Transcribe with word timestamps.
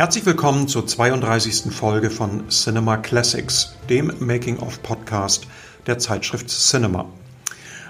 Herzlich 0.00 0.24
willkommen 0.24 0.66
zur 0.66 0.86
32. 0.86 1.74
Folge 1.74 2.08
von 2.08 2.48
Cinema 2.48 2.96
Classics, 2.96 3.74
dem 3.90 4.10
Making-of-Podcast 4.18 5.46
der 5.86 5.98
Zeitschrift 5.98 6.48
Cinema. 6.48 7.04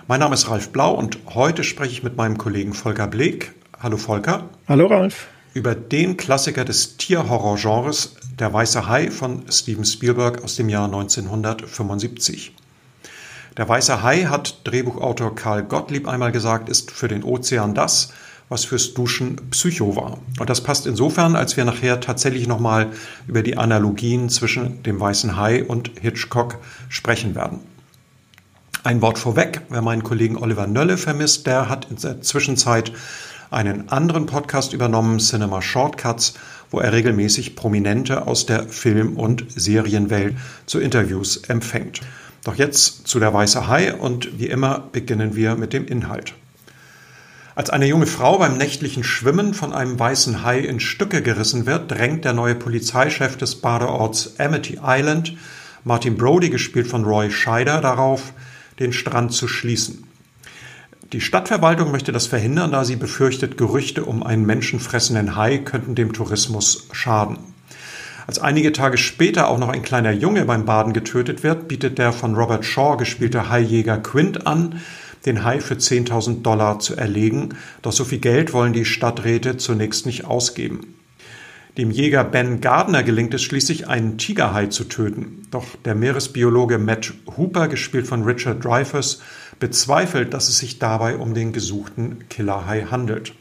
Mein 0.08 0.18
Name 0.18 0.34
ist 0.34 0.50
Ralf 0.50 0.70
Blau 0.70 0.92
und 0.92 1.20
heute 1.36 1.62
spreche 1.62 1.92
ich 1.92 2.02
mit 2.02 2.16
meinem 2.16 2.36
Kollegen 2.36 2.74
Volker 2.74 3.06
Bleek. 3.06 3.52
Hallo 3.78 3.96
Volker. 3.96 4.50
Hallo 4.66 4.88
Ralf. 4.88 5.28
Über 5.54 5.76
den 5.76 6.16
Klassiker 6.16 6.64
des 6.64 6.96
Tierhorror-Genres 6.96 8.16
Der 8.40 8.52
Weiße 8.52 8.88
Hai 8.88 9.12
von 9.12 9.44
Steven 9.48 9.84
Spielberg 9.84 10.42
aus 10.42 10.56
dem 10.56 10.68
Jahr 10.68 10.86
1975. 10.86 12.56
Der 13.56 13.68
Weiße 13.68 14.02
Hai, 14.02 14.24
hat 14.24 14.62
Drehbuchautor 14.64 15.36
Karl 15.36 15.62
Gottlieb 15.62 16.08
einmal 16.08 16.32
gesagt, 16.32 16.68
ist 16.68 16.90
für 16.90 17.06
den 17.06 17.22
Ozean 17.22 17.72
das, 17.72 18.12
was 18.50 18.64
fürs 18.66 18.92
Duschen 18.92 19.36
Psycho 19.50 19.96
war. 19.96 20.18
Und 20.38 20.50
das 20.50 20.60
passt 20.60 20.86
insofern, 20.86 21.36
als 21.36 21.56
wir 21.56 21.64
nachher 21.64 22.00
tatsächlich 22.00 22.46
nochmal 22.46 22.88
über 23.26 23.42
die 23.42 23.56
Analogien 23.56 24.28
zwischen 24.28 24.82
dem 24.82 25.00
Weißen 25.00 25.36
Hai 25.36 25.64
und 25.64 25.92
Hitchcock 26.00 26.58
sprechen 26.90 27.34
werden. 27.34 27.60
Ein 28.82 29.00
Wort 29.02 29.18
vorweg, 29.18 29.62
wer 29.68 29.82
meinen 29.82 30.02
Kollegen 30.02 30.36
Oliver 30.36 30.66
Nölle 30.66 30.96
vermisst, 30.96 31.46
der 31.46 31.68
hat 31.68 31.86
in 31.90 31.96
der 31.96 32.22
Zwischenzeit 32.22 32.92
einen 33.50 33.88
anderen 33.88 34.26
Podcast 34.26 34.72
übernommen, 34.72 35.20
Cinema 35.20 35.62
Shortcuts, 35.62 36.34
wo 36.70 36.80
er 36.80 36.92
regelmäßig 36.92 37.56
Prominente 37.56 38.26
aus 38.26 38.46
der 38.46 38.68
Film- 38.68 39.16
und 39.16 39.44
Serienwelt 39.54 40.36
zu 40.66 40.80
Interviews 40.80 41.36
empfängt. 41.48 42.00
Doch 42.44 42.54
jetzt 42.56 43.06
zu 43.06 43.20
der 43.20 43.32
Weiße 43.34 43.68
Hai 43.68 43.94
und 43.94 44.38
wie 44.38 44.46
immer 44.46 44.88
beginnen 44.92 45.36
wir 45.36 45.56
mit 45.56 45.72
dem 45.72 45.86
Inhalt. 45.86 46.34
Als 47.60 47.68
eine 47.68 47.84
junge 47.84 48.06
Frau 48.06 48.38
beim 48.38 48.56
nächtlichen 48.56 49.04
Schwimmen 49.04 49.52
von 49.52 49.74
einem 49.74 49.98
weißen 49.98 50.44
Hai 50.44 50.60
in 50.60 50.80
Stücke 50.80 51.20
gerissen 51.20 51.66
wird, 51.66 51.90
drängt 51.90 52.24
der 52.24 52.32
neue 52.32 52.54
Polizeichef 52.54 53.36
des 53.36 53.56
Badeorts 53.56 54.40
Amity 54.40 54.78
Island, 54.82 55.34
Martin 55.84 56.16
Brody, 56.16 56.48
gespielt 56.48 56.86
von 56.86 57.04
Roy 57.04 57.30
Scheider, 57.30 57.82
darauf, 57.82 58.32
den 58.78 58.94
Strand 58.94 59.34
zu 59.34 59.46
schließen. 59.46 60.04
Die 61.12 61.20
Stadtverwaltung 61.20 61.90
möchte 61.90 62.12
das 62.12 62.26
verhindern, 62.26 62.72
da 62.72 62.86
sie 62.86 62.96
befürchtet, 62.96 63.58
Gerüchte 63.58 64.06
um 64.06 64.22
einen 64.22 64.46
menschenfressenden 64.46 65.36
Hai 65.36 65.58
könnten 65.58 65.94
dem 65.94 66.14
Tourismus 66.14 66.88
schaden. 66.92 67.36
Als 68.26 68.38
einige 68.38 68.72
Tage 68.72 68.96
später 68.96 69.48
auch 69.48 69.58
noch 69.58 69.68
ein 69.68 69.82
kleiner 69.82 70.12
Junge 70.12 70.46
beim 70.46 70.64
Baden 70.64 70.94
getötet 70.94 71.42
wird, 71.42 71.68
bietet 71.68 71.98
der 71.98 72.14
von 72.14 72.34
Robert 72.34 72.64
Shaw 72.64 72.96
gespielte 72.96 73.50
Haijäger 73.50 73.98
Quint 73.98 74.46
an, 74.46 74.80
den 75.26 75.44
Hai 75.44 75.60
für 75.60 75.74
10.000 75.74 76.42
Dollar 76.42 76.78
zu 76.78 76.96
erlegen, 76.96 77.50
doch 77.82 77.92
so 77.92 78.04
viel 78.04 78.18
Geld 78.18 78.52
wollen 78.52 78.72
die 78.72 78.84
Stadträte 78.84 79.56
zunächst 79.56 80.06
nicht 80.06 80.24
ausgeben. 80.24 80.94
Dem 81.78 81.90
Jäger 81.90 82.24
Ben 82.24 82.60
Gardner 82.60 83.02
gelingt 83.02 83.32
es 83.32 83.42
schließlich, 83.42 83.88
einen 83.88 84.18
Tigerhai 84.18 84.66
zu 84.66 84.84
töten. 84.84 85.42
Doch 85.50 85.64
der 85.84 85.94
Meeresbiologe 85.94 86.78
Matt 86.78 87.12
Hooper, 87.36 87.68
gespielt 87.68 88.06
von 88.06 88.24
Richard 88.24 88.64
Dreyfuss, 88.64 89.22
bezweifelt, 89.60 90.34
dass 90.34 90.48
es 90.48 90.58
sich 90.58 90.78
dabei 90.78 91.16
um 91.16 91.32
den 91.32 91.52
gesuchten 91.52 92.28
Killerhai 92.28 92.86
handelt. 92.90 93.34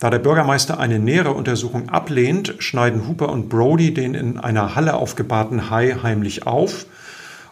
Da 0.00 0.10
der 0.10 0.18
Bürgermeister 0.18 0.80
eine 0.80 0.98
nähere 0.98 1.32
Untersuchung 1.32 1.88
ablehnt, 1.88 2.56
schneiden 2.58 3.06
Hooper 3.06 3.30
und 3.30 3.48
Brody 3.48 3.94
den 3.94 4.14
in 4.14 4.38
einer 4.38 4.74
Halle 4.74 4.94
aufgebahrten 4.94 5.70
Hai 5.70 5.96
heimlich 6.02 6.46
auf 6.46 6.86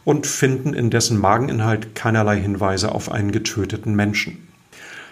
und 0.04 0.26
finden 0.26 0.74
in 0.74 0.90
dessen 0.90 1.18
Mageninhalt 1.18 1.94
keinerlei 1.94 2.40
Hinweise 2.40 2.92
auf 2.92 3.10
einen 3.10 3.32
getöteten 3.32 3.94
Menschen. 3.94 4.48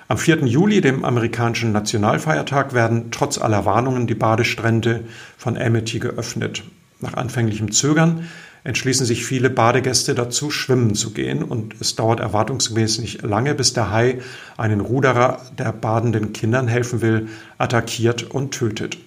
Am 0.08 0.18
4. 0.18 0.44
Juli, 0.46 0.80
dem 0.80 1.04
amerikanischen 1.04 1.70
Nationalfeiertag, 1.70 2.74
werden 2.74 3.12
trotz 3.12 3.38
aller 3.38 3.64
Warnungen 3.64 4.08
die 4.08 4.16
Badestrände 4.16 5.04
von 5.38 5.56
Amity 5.56 6.00
geöffnet. 6.00 6.64
Nach 7.00 7.14
anfänglichem 7.14 7.70
Zögern 7.70 8.26
entschließen 8.64 9.06
sich 9.06 9.24
viele 9.24 9.50
Badegäste 9.50 10.14
dazu, 10.14 10.50
schwimmen 10.50 10.94
zu 10.94 11.12
gehen 11.12 11.42
und 11.42 11.76
es 11.80 11.94
dauert 11.94 12.20
erwartungsgemäß 12.20 12.98
nicht 12.98 13.22
lange, 13.22 13.54
bis 13.54 13.72
der 13.72 13.90
Hai 13.90 14.18
einen 14.56 14.80
Ruderer, 14.80 15.40
der 15.58 15.72
badenden 15.72 16.32
Kindern 16.32 16.68
helfen 16.68 17.00
will, 17.00 17.28
attackiert 17.56 18.24
und 18.24 18.50
tötet. 18.50 18.98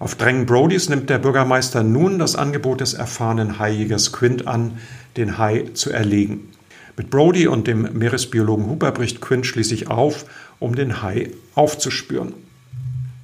Auf 0.00 0.14
Drängen 0.14 0.46
Brodys 0.46 0.88
nimmt 0.88 1.10
der 1.10 1.18
Bürgermeister 1.18 1.82
nun 1.82 2.18
das 2.18 2.34
Angebot 2.34 2.80
des 2.80 2.94
erfahrenen 2.94 3.58
Haijägers 3.58 4.12
Quint 4.12 4.46
an, 4.46 4.78
den 5.18 5.36
Hai 5.36 5.66
zu 5.74 5.90
erlegen. 5.90 6.48
Mit 6.96 7.10
Brody 7.10 7.46
und 7.46 7.66
dem 7.66 7.82
Meeresbiologen 7.92 8.64
Huber 8.64 8.92
bricht 8.92 9.20
Quint 9.20 9.44
schließlich 9.44 9.90
auf, 9.90 10.24
um 10.58 10.74
den 10.74 11.02
Hai 11.02 11.28
aufzuspüren. 11.54 12.32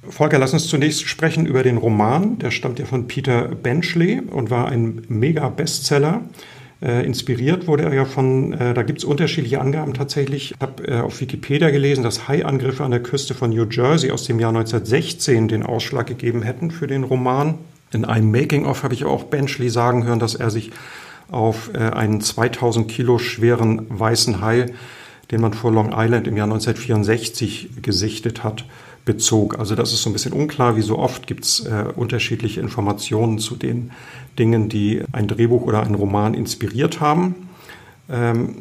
Volker, 0.07 0.37
lass 0.37 0.53
uns 0.53 0.67
zunächst 0.67 1.07
sprechen 1.07 1.47
über 1.47 1.63
den 1.63 1.77
Roman. 1.77 2.37
Der 2.37 2.51
stammt 2.51 2.77
ja 2.77 2.85
von 2.85 3.07
Peter 3.07 3.47
Benchley 3.47 4.21
und 4.21 4.51
war 4.51 4.67
ein 4.67 5.01
Mega-Bestseller. 5.07 6.21
Äh, 6.21 6.56
inspiriert 6.79 7.67
wurde 7.67 7.83
er 7.83 7.93
ja 7.93 8.05
von, 8.05 8.53
äh, 8.53 8.73
da 8.73 8.83
gibt 8.83 8.99
es 8.99 9.05
unterschiedliche 9.05 9.59
Angaben 9.59 9.95
tatsächlich. 9.95 10.51
Ich 10.51 10.61
habe 10.61 10.87
äh, 10.87 10.99
auf 10.99 11.19
Wikipedia 11.19 11.71
gelesen, 11.71 12.03
dass 12.03 12.27
Hai-Angriffe 12.27 12.83
an 12.83 12.91
der 12.91 13.01
Küste 13.01 13.33
von 13.33 13.49
New 13.49 13.65
Jersey 13.69 14.11
aus 14.11 14.25
dem 14.25 14.39
Jahr 14.39 14.49
1916 14.49 15.47
den 15.47 15.63
Ausschlag 15.63 16.05
gegeben 16.05 16.43
hätten 16.43 16.69
für 16.69 16.85
den 16.85 17.03
Roman. 17.03 17.55
In 17.91 18.05
einem 18.05 18.29
Making-of 18.29 18.83
habe 18.83 18.93
ich 18.93 19.05
auch 19.05 19.23
Benchley 19.23 19.69
sagen 19.69 20.03
hören, 20.03 20.19
dass 20.19 20.35
er 20.35 20.51
sich 20.51 20.71
auf 21.31 21.71
äh, 21.73 21.79
einen 21.79 22.21
2000 22.21 22.87
Kilo 22.87 23.17
schweren 23.17 23.87
weißen 23.89 24.41
Hai, 24.41 24.67
den 25.31 25.41
man 25.41 25.53
vor 25.53 25.71
Long 25.71 25.93
Island 25.95 26.27
im 26.27 26.37
Jahr 26.37 26.45
1964 26.45 27.81
gesichtet 27.81 28.43
hat, 28.43 28.65
bezog. 29.03 29.57
Also 29.57 29.73
das 29.73 29.93
ist 29.93 30.03
so 30.03 30.09
ein 30.09 30.13
bisschen 30.13 30.33
unklar. 30.33 30.75
Wie 30.75 30.81
so 30.81 30.99
oft 30.99 31.25
gibt 31.25 31.45
es 31.45 31.65
äh, 31.65 31.85
unterschiedliche 31.95 32.61
Informationen 32.61 33.39
zu 33.39 33.55
den 33.55 33.91
Dingen, 34.39 34.69
die 34.69 35.01
ein 35.11 35.27
Drehbuch 35.27 35.63
oder 35.63 35.83
einen 35.83 35.95
Roman 35.95 36.33
inspiriert 36.33 36.99
haben. 36.99 37.35
Ähm, 38.09 38.55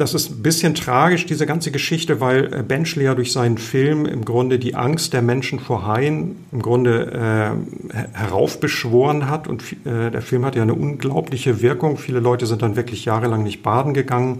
das 0.00 0.14
ist 0.14 0.30
ein 0.30 0.42
bisschen 0.42 0.74
tragisch, 0.74 1.26
diese 1.26 1.44
ganze 1.44 1.70
Geschichte, 1.70 2.22
weil 2.22 2.54
äh, 2.54 2.62
Benchley 2.62 3.04
ja 3.04 3.14
durch 3.14 3.32
seinen 3.32 3.58
Film 3.58 4.06
im 4.06 4.24
Grunde 4.24 4.58
die 4.58 4.74
Angst 4.74 5.12
der 5.12 5.20
Menschen 5.20 5.58
vor 5.60 5.86
Haien 5.86 6.36
im 6.52 6.62
Grunde 6.62 7.54
äh, 7.92 8.16
heraufbeschworen 8.16 9.28
hat. 9.28 9.46
Und 9.46 9.62
äh, 9.84 10.10
der 10.10 10.22
Film 10.22 10.46
hat 10.46 10.56
ja 10.56 10.62
eine 10.62 10.72
unglaubliche 10.72 11.60
Wirkung. 11.60 11.98
Viele 11.98 12.20
Leute 12.20 12.46
sind 12.46 12.62
dann 12.62 12.76
wirklich 12.76 13.04
jahrelang 13.04 13.42
nicht 13.42 13.62
baden 13.62 13.92
gegangen. 13.92 14.38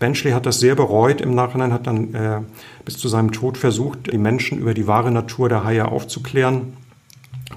Benchley 0.00 0.32
hat 0.32 0.44
das 0.44 0.58
sehr 0.58 0.74
bereut 0.74 1.20
im 1.20 1.36
Nachhinein, 1.36 1.72
hat 1.72 1.86
dann 1.86 2.12
äh, 2.12 2.40
bis 2.84 2.98
zu 2.98 3.06
seinem 3.06 3.30
Tod 3.30 3.56
versucht, 3.58 4.12
die 4.12 4.18
Menschen 4.18 4.58
über 4.58 4.74
die 4.74 4.88
wahre 4.88 5.12
Natur 5.12 5.48
der 5.48 5.62
Haie 5.62 5.86
aufzuklären, 5.86 6.72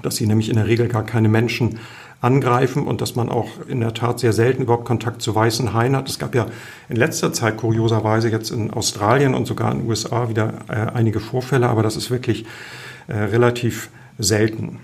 dass 0.02 0.16
sie 0.16 0.26
nämlich 0.26 0.48
in 0.48 0.56
der 0.56 0.66
Regel 0.66 0.88
gar 0.88 1.04
keine 1.04 1.28
Menschen 1.28 1.78
angreifen 2.20 2.86
und 2.86 3.00
dass 3.00 3.16
man 3.16 3.30
auch 3.30 3.48
in 3.66 3.80
der 3.80 3.94
Tat 3.94 4.20
sehr 4.20 4.32
selten 4.32 4.62
überhaupt 4.62 4.84
Kontakt 4.84 5.22
zu 5.22 5.34
weißen 5.34 5.72
Haien 5.72 5.96
hat. 5.96 6.08
Es 6.08 6.18
gab 6.18 6.34
ja 6.34 6.46
in 6.88 6.96
letzter 6.96 7.32
Zeit 7.32 7.56
kurioserweise 7.56 8.28
jetzt 8.28 8.50
in 8.50 8.70
Australien 8.70 9.34
und 9.34 9.46
sogar 9.46 9.72
in 9.72 9.80
den 9.80 9.88
USA 9.88 10.28
wieder 10.28 10.52
äh, 10.68 10.74
einige 10.92 11.20
Vorfälle, 11.20 11.68
aber 11.68 11.82
das 11.82 11.96
ist 11.96 12.10
wirklich 12.10 12.44
äh, 13.08 13.14
relativ 13.16 13.88
selten. 14.18 14.80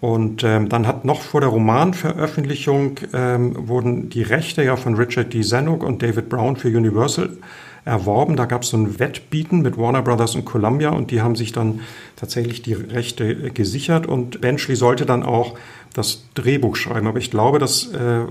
Und 0.00 0.42
ähm, 0.44 0.70
dann 0.70 0.86
hat 0.86 1.04
noch 1.04 1.20
vor 1.20 1.42
der 1.42 1.50
Romanveröffentlichung 1.50 2.96
ähm, 3.12 3.68
wurden 3.68 4.08
die 4.08 4.22
Rechte 4.22 4.62
ja 4.62 4.76
von 4.76 4.94
Richard 4.94 5.34
D. 5.34 5.42
Zanuck 5.42 5.82
und 5.82 6.02
David 6.02 6.30
Brown 6.30 6.56
für 6.56 6.68
Universal 6.68 7.36
erworben. 7.84 8.36
Da 8.36 8.44
gab 8.44 8.62
es 8.62 8.70
so 8.70 8.76
ein 8.76 8.98
Wettbieten 8.98 9.62
mit 9.62 9.76
Warner 9.76 10.02
Brothers 10.02 10.34
und 10.34 10.44
Columbia 10.44 10.90
und 10.90 11.10
die 11.10 11.22
haben 11.22 11.36
sich 11.36 11.52
dann 11.52 11.80
tatsächlich 12.16 12.62
die 12.62 12.74
Rechte 12.74 13.24
äh, 13.24 13.50
gesichert 13.50 14.06
und 14.06 14.40
Benchley 14.40 14.76
sollte 14.76 15.06
dann 15.06 15.22
auch 15.22 15.56
das 15.94 16.24
Drehbuch 16.34 16.76
schreiben. 16.76 17.06
Aber 17.06 17.18
ich 17.18 17.30
glaube, 17.30 17.58
das 17.58 17.92
äh, 17.92 18.26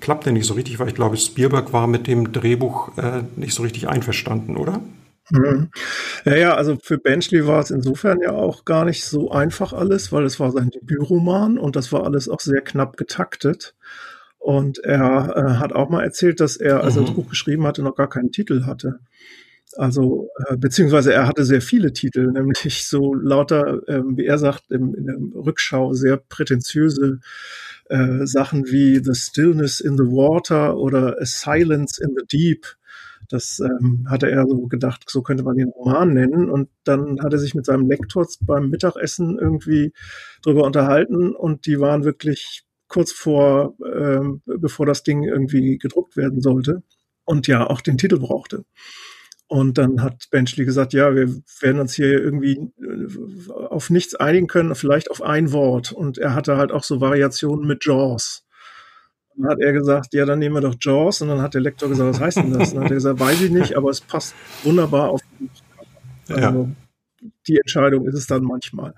klappte 0.00 0.32
nicht 0.32 0.46
so 0.46 0.54
richtig, 0.54 0.78
weil 0.78 0.88
ich 0.88 0.94
glaube, 0.94 1.16
Spielberg 1.16 1.72
war 1.72 1.86
mit 1.86 2.06
dem 2.06 2.32
Drehbuch 2.32 2.96
äh, 2.98 3.22
nicht 3.36 3.54
so 3.54 3.62
richtig 3.62 3.88
einverstanden, 3.88 4.56
oder? 4.56 4.80
Mhm. 5.30 5.70
Ja, 6.24 6.36
ja, 6.36 6.54
also 6.54 6.76
für 6.82 6.98
Benchley 6.98 7.46
war 7.46 7.60
es 7.60 7.70
insofern 7.70 8.20
ja 8.20 8.30
auch 8.30 8.64
gar 8.64 8.84
nicht 8.84 9.04
so 9.04 9.30
einfach 9.30 9.72
alles, 9.72 10.12
weil 10.12 10.24
es 10.24 10.38
war 10.38 10.52
sein 10.52 10.70
Debütroman 10.70 11.58
und 11.58 11.76
das 11.76 11.92
war 11.92 12.04
alles 12.04 12.28
auch 12.28 12.40
sehr 12.40 12.60
knapp 12.60 12.96
getaktet. 12.96 13.74
Und 14.46 14.78
er 14.78 15.34
äh, 15.36 15.54
hat 15.54 15.72
auch 15.72 15.88
mal 15.88 16.04
erzählt, 16.04 16.38
dass 16.38 16.56
er, 16.56 16.84
als 16.84 16.94
er 16.94 17.02
das 17.02 17.10
mhm. 17.10 17.16
Buch 17.16 17.28
geschrieben 17.30 17.66
hatte, 17.66 17.82
noch 17.82 17.96
gar 17.96 18.08
keinen 18.08 18.30
Titel 18.30 18.64
hatte. 18.64 19.00
Also, 19.76 20.28
äh, 20.46 20.56
beziehungsweise 20.56 21.12
er 21.12 21.26
hatte 21.26 21.44
sehr 21.44 21.60
viele 21.60 21.92
Titel, 21.92 22.30
nämlich 22.32 22.86
so 22.86 23.12
lauter, 23.12 23.82
äh, 23.88 24.02
wie 24.04 24.24
er 24.24 24.38
sagt, 24.38 24.70
im, 24.70 24.94
in 24.94 25.06
der 25.06 25.16
Rückschau 25.34 25.94
sehr 25.94 26.18
prätentiöse 26.18 27.18
äh, 27.86 28.24
Sachen 28.24 28.66
wie 28.66 29.02
The 29.02 29.16
Stillness 29.16 29.80
in 29.80 29.96
the 29.96 30.04
Water 30.04 30.76
oder 30.76 31.20
A 31.20 31.24
Silence 31.24 32.00
in 32.00 32.14
the 32.16 32.24
Deep. 32.24 32.66
Das 33.28 33.58
ähm, 33.58 34.06
hatte 34.08 34.30
er 34.30 34.46
so 34.46 34.68
gedacht, 34.68 35.06
so 35.08 35.22
könnte 35.22 35.42
man 35.42 35.56
den 35.56 35.70
Roman 35.70 36.14
nennen. 36.14 36.48
Und 36.48 36.68
dann 36.84 37.20
hat 37.20 37.32
er 37.32 37.40
sich 37.40 37.56
mit 37.56 37.66
seinem 37.66 37.90
Lektor 37.90 38.28
beim 38.42 38.68
Mittagessen 38.68 39.40
irgendwie 39.40 39.92
drüber 40.44 40.62
unterhalten 40.62 41.34
und 41.34 41.66
die 41.66 41.80
waren 41.80 42.04
wirklich 42.04 42.65
kurz 42.88 43.12
vor, 43.12 43.76
ähm, 43.84 44.42
bevor 44.44 44.86
das 44.86 45.02
Ding 45.02 45.22
irgendwie 45.22 45.78
gedruckt 45.78 46.16
werden 46.16 46.40
sollte 46.40 46.82
und 47.24 47.46
ja 47.46 47.68
auch 47.68 47.80
den 47.80 47.98
Titel 47.98 48.18
brauchte. 48.18 48.64
Und 49.48 49.78
dann 49.78 50.02
hat 50.02 50.26
Benchley 50.30 50.64
gesagt, 50.64 50.92
ja, 50.92 51.14
wir 51.14 51.28
werden 51.60 51.80
uns 51.80 51.94
hier 51.94 52.20
irgendwie 52.20 52.72
äh, 52.80 53.52
auf 53.52 53.90
nichts 53.90 54.16
einigen 54.16 54.48
können, 54.48 54.74
vielleicht 54.74 55.10
auf 55.10 55.22
ein 55.22 55.52
Wort. 55.52 55.92
Und 55.92 56.18
er 56.18 56.34
hatte 56.34 56.56
halt 56.56 56.72
auch 56.72 56.82
so 56.82 57.00
Variationen 57.00 57.66
mit 57.66 57.84
Jaws. 57.84 58.44
Dann 59.36 59.48
hat 59.48 59.60
er 59.60 59.72
gesagt, 59.72 60.14
ja, 60.14 60.24
dann 60.24 60.40
nehmen 60.40 60.56
wir 60.56 60.62
doch 60.62 60.74
Jaws. 60.80 61.22
Und 61.22 61.28
dann 61.28 61.42
hat 61.42 61.54
der 61.54 61.60
Lektor 61.60 61.88
gesagt, 61.88 62.14
was 62.14 62.20
heißt 62.20 62.38
denn 62.38 62.58
das? 62.58 62.70
Und 62.70 62.76
dann 62.76 62.84
hat 62.84 62.90
er 62.90 62.96
gesagt, 62.96 63.20
weiß 63.20 63.40
ich 63.42 63.50
nicht, 63.50 63.76
aber 63.76 63.90
es 63.90 64.00
passt 64.00 64.34
wunderbar 64.64 65.10
auf 65.10 65.20
den 65.38 65.50
also, 66.28 66.40
ja. 66.40 67.30
Die 67.46 67.58
Entscheidung 67.58 68.06
ist 68.06 68.14
es 68.14 68.26
dann 68.26 68.42
manchmal. 68.42 68.94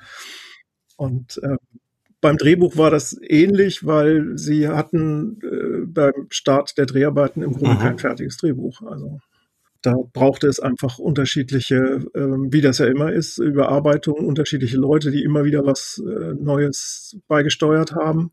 Und 0.96 1.38
äh, 1.42 1.56
beim 2.20 2.36
Drehbuch 2.36 2.76
war 2.76 2.90
das 2.90 3.18
ähnlich, 3.22 3.86
weil 3.86 4.36
sie 4.36 4.68
hatten 4.68 5.38
äh, 5.42 5.86
beim 5.86 6.26
Start 6.30 6.76
der 6.76 6.86
Dreharbeiten 6.86 7.42
im 7.42 7.52
Grunde 7.52 7.74
mhm. 7.74 7.78
kein 7.78 7.98
fertiges 7.98 8.36
Drehbuch. 8.38 8.82
Also 8.82 9.20
da 9.82 9.94
brauchte 10.12 10.48
es 10.48 10.58
einfach 10.58 10.98
unterschiedliche, 10.98 11.76
äh, 12.14 12.20
wie 12.50 12.60
das 12.60 12.78
ja 12.78 12.86
immer 12.86 13.12
ist, 13.12 13.38
Überarbeitungen, 13.38 14.26
unterschiedliche 14.26 14.76
Leute, 14.76 15.10
die 15.10 15.22
immer 15.22 15.44
wieder 15.44 15.64
was 15.64 16.02
äh, 16.04 16.34
Neues 16.34 17.16
beigesteuert 17.28 17.92
haben. 17.92 18.32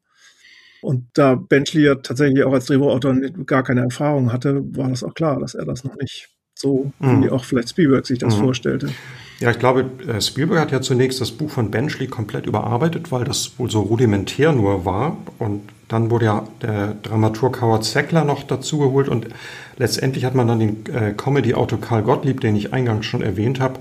Und 0.82 1.08
da 1.14 1.36
Benchley 1.36 1.84
ja 1.84 1.96
tatsächlich 1.96 2.44
auch 2.44 2.54
als 2.54 2.66
Drehbuchautor 2.66 3.16
gar 3.46 3.64
keine 3.64 3.82
Erfahrung 3.82 4.32
hatte, 4.32 4.62
war 4.76 4.90
das 4.90 5.04
auch 5.04 5.14
klar, 5.14 5.40
dass 5.40 5.56
er 5.56 5.66
das 5.66 5.84
noch 5.84 5.96
nicht 5.96 6.35
so, 6.56 6.92
mhm. 7.00 7.24
wie 7.24 7.30
auch 7.30 7.44
vielleicht 7.44 7.70
Spielberg 7.70 8.06
sich 8.08 8.20
das 8.20 8.38
mhm. 8.38 8.44
vorstellte. 8.44 8.90
Ja, 9.40 9.52
ich 9.52 9.60
glaube, 9.60 9.86
äh, 10.08 10.22
Spielberg 10.22 10.60
hat 10.60 10.72
ja 10.72 10.82
zunächst 10.82 11.20
das 11.20 11.32
Buch 11.32 11.50
von 11.50 11.70
Benchley 11.70 12.08
komplett 12.08 12.46
überarbeitet, 12.46 13.12
weil 13.12 13.26
das 13.26 13.60
wohl 13.60 13.70
so 13.70 13.82
rudimentär 13.82 14.54
nur 14.54 14.86
war. 14.86 15.18
Und 15.40 15.62
dann 15.90 16.10
wurde 16.10 16.26
ja 16.26 16.48
der 16.62 16.96
Dramaturg 17.04 17.62
Howard 17.62 17.84
Sackler 17.84 18.24
noch 18.24 18.44
dazugeholt 18.44 19.10
und 19.10 19.28
letztendlich 19.78 20.26
hat 20.26 20.36
man 20.36 20.48
dann 20.48 20.60
den 20.60 20.86
äh, 20.94 21.14
Comedy-Autor 21.14 21.82
Karl 21.82 22.04
Gottlieb, 22.04 22.40
den 22.40 22.56
ich 22.56 22.74
eingangs 22.74 23.06
schon 23.06 23.22
erwähnt 23.22 23.60
habe, 23.60 23.80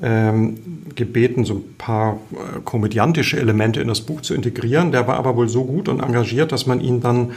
ähm, 0.00 0.58
gebeten, 0.94 1.44
so 1.44 1.54
ein 1.54 1.74
paar 1.78 2.18
äh, 2.32 2.60
komödiantische 2.64 3.38
Elemente 3.38 3.80
in 3.80 3.88
das 3.88 4.02
Buch 4.02 4.20
zu 4.20 4.34
integrieren. 4.34 4.92
Der 4.92 5.06
war 5.06 5.16
aber 5.16 5.36
wohl 5.36 5.48
so 5.48 5.64
gut 5.64 5.88
und 5.88 6.00
engagiert, 6.00 6.52
dass 6.52 6.66
man 6.66 6.80
ihn 6.80 7.00
dann 7.00 7.32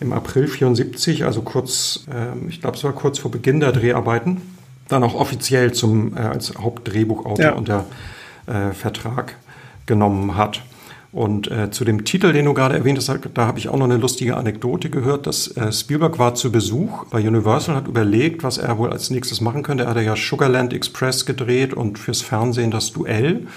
im 0.00 0.12
April 0.12 0.48
74, 0.48 1.24
also 1.24 1.42
kurz, 1.42 2.06
äh, 2.10 2.48
ich 2.48 2.60
glaube, 2.60 2.76
es 2.76 2.84
war 2.84 2.92
kurz 2.92 3.18
vor 3.18 3.30
Beginn 3.30 3.60
der 3.60 3.72
Dreharbeiten, 3.72 4.40
dann 4.88 5.04
auch 5.04 5.14
offiziell 5.14 5.72
zum, 5.72 6.16
äh, 6.16 6.20
als 6.20 6.54
Hauptdrehbuchautor 6.58 7.44
ja. 7.44 7.52
unter 7.52 7.86
äh, 8.46 8.72
Vertrag 8.72 9.36
genommen 9.86 10.36
hat. 10.36 10.62
Und 11.12 11.50
äh, 11.50 11.72
zu 11.72 11.84
dem 11.84 12.04
Titel, 12.04 12.32
den 12.32 12.44
du 12.44 12.54
gerade 12.54 12.76
erwähnt 12.76 12.96
hast, 12.96 13.10
da 13.34 13.46
habe 13.46 13.58
ich 13.58 13.68
auch 13.68 13.76
noch 13.76 13.86
eine 13.86 13.96
lustige 13.96 14.36
Anekdote 14.36 14.90
gehört, 14.90 15.26
dass 15.26 15.48
äh, 15.56 15.72
Spielberg 15.72 16.20
war 16.20 16.36
zu 16.36 16.52
Besuch 16.52 17.04
bei 17.06 17.18
Universal, 17.18 17.74
hat 17.74 17.88
überlegt, 17.88 18.44
was 18.44 18.58
er 18.58 18.78
wohl 18.78 18.90
als 18.92 19.10
nächstes 19.10 19.40
machen 19.40 19.64
könnte. 19.64 19.84
Er 19.84 19.90
hatte 19.90 20.02
ja 20.02 20.14
Sugarland 20.14 20.72
Express 20.72 21.26
gedreht 21.26 21.74
und 21.74 21.98
fürs 21.98 22.22
Fernsehen 22.22 22.70
das 22.70 22.92
Duell, 22.92 23.48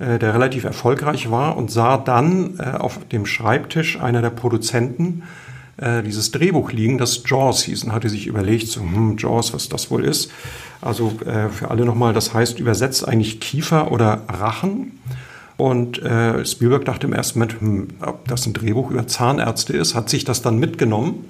äh, 0.00 0.18
der 0.18 0.34
relativ 0.34 0.64
erfolgreich 0.64 1.30
war 1.30 1.56
und 1.56 1.70
sah 1.70 1.98
dann 1.98 2.58
äh, 2.58 2.76
auf 2.76 2.98
dem 3.06 3.26
Schreibtisch 3.26 4.00
einer 4.00 4.20
der 4.20 4.30
Produzenten 4.30 5.22
äh, 5.78 6.02
dieses 6.02 6.30
Drehbuch 6.30 6.72
liegen, 6.72 6.98
das 6.98 7.22
Jaws 7.24 7.62
hieß 7.62 7.84
und 7.84 7.92
hatte 7.92 8.08
sich 8.08 8.26
überlegt, 8.26 8.68
so, 8.68 8.80
hm, 8.80 9.16
Jaws, 9.16 9.54
was 9.54 9.68
das 9.68 9.90
wohl 9.90 10.04
ist. 10.04 10.30
Also 10.80 11.12
äh, 11.24 11.48
für 11.48 11.70
alle 11.70 11.84
nochmal, 11.84 12.12
das 12.12 12.34
heißt 12.34 12.60
übersetzt 12.60 13.06
eigentlich 13.06 13.40
Kiefer 13.40 13.90
oder 13.90 14.22
Rachen. 14.28 14.98
Und 15.56 16.00
äh, 16.02 16.44
Spielberg 16.46 16.84
dachte 16.84 17.08
im 17.08 17.12
ersten 17.12 17.40
Moment, 17.40 17.60
hm, 17.60 17.88
ob 18.00 18.28
das 18.28 18.46
ein 18.46 18.52
Drehbuch 18.52 18.90
über 18.90 19.06
Zahnärzte 19.06 19.76
ist, 19.76 19.94
hat 19.94 20.08
sich 20.08 20.24
das 20.24 20.42
dann 20.42 20.58
mitgenommen 20.58 21.24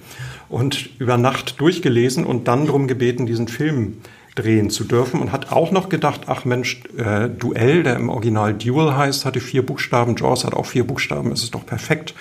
und 0.49 0.91
über 0.99 1.17
Nacht 1.17 1.61
durchgelesen 1.61 2.25
und 2.25 2.49
dann 2.49 2.67
darum 2.67 2.89
gebeten, 2.89 3.27
diesen 3.27 3.49
Film 3.49 3.99
drehen 4.35 4.71
zu 4.71 4.85
dürfen 4.85 5.21
und 5.21 5.33
hat 5.33 5.51
auch 5.51 5.73
noch 5.73 5.89
gedacht, 5.89 6.23
ach 6.27 6.45
Mensch, 6.45 6.83
äh, 6.97 7.29
Duell, 7.29 7.83
der 7.83 7.97
im 7.97 8.09
Original 8.09 8.55
Duel 8.55 8.97
heißt, 8.97 9.25
hatte 9.25 9.41
vier 9.41 9.65
Buchstaben, 9.65 10.15
Jaws 10.17 10.45
hat 10.45 10.55
auch 10.55 10.67
vier 10.67 10.87
Buchstaben, 10.87 11.33
es 11.33 11.43
ist 11.43 11.55
doch 11.55 11.67
perfekt 11.67 12.15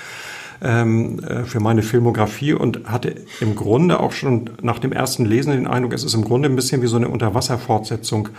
ähm, 0.61 1.19
äh, 1.19 1.43
für 1.43 1.59
meine 1.59 1.83
Filmografie 1.83 2.53
und 2.53 2.85
hatte 2.85 3.15
im 3.41 3.55
Grunde 3.55 3.99
auch 3.99 4.11
schon 4.11 4.49
nach 4.61 4.79
dem 4.79 4.91
ersten 4.91 5.25
Lesen 5.25 5.51
den 5.51 5.67
Eindruck, 5.67 5.93
es 5.93 6.03
ist 6.03 6.13
im 6.13 6.23
Grunde 6.23 6.49
ein 6.49 6.55
bisschen 6.55 6.81
wie 6.81 6.87
so 6.87 6.97
eine 6.97 7.09
Unterwasserfortsetzung 7.09 8.29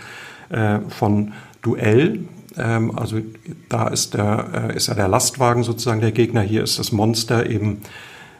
äh, 0.49 0.79
von 0.89 1.33
Duell. 1.61 2.19
Ähm, 2.57 2.97
also 2.97 3.19
da 3.69 3.87
ist, 3.87 4.13
der, 4.13 4.69
äh, 4.71 4.75
ist 4.75 4.87
ja 4.87 4.95
der 4.95 5.07
Lastwagen 5.07 5.63
sozusagen 5.63 6.01
der 6.01 6.11
Gegner, 6.11 6.41
hier 6.41 6.63
ist 6.63 6.79
das 6.79 6.91
Monster 6.91 7.49
eben 7.49 7.81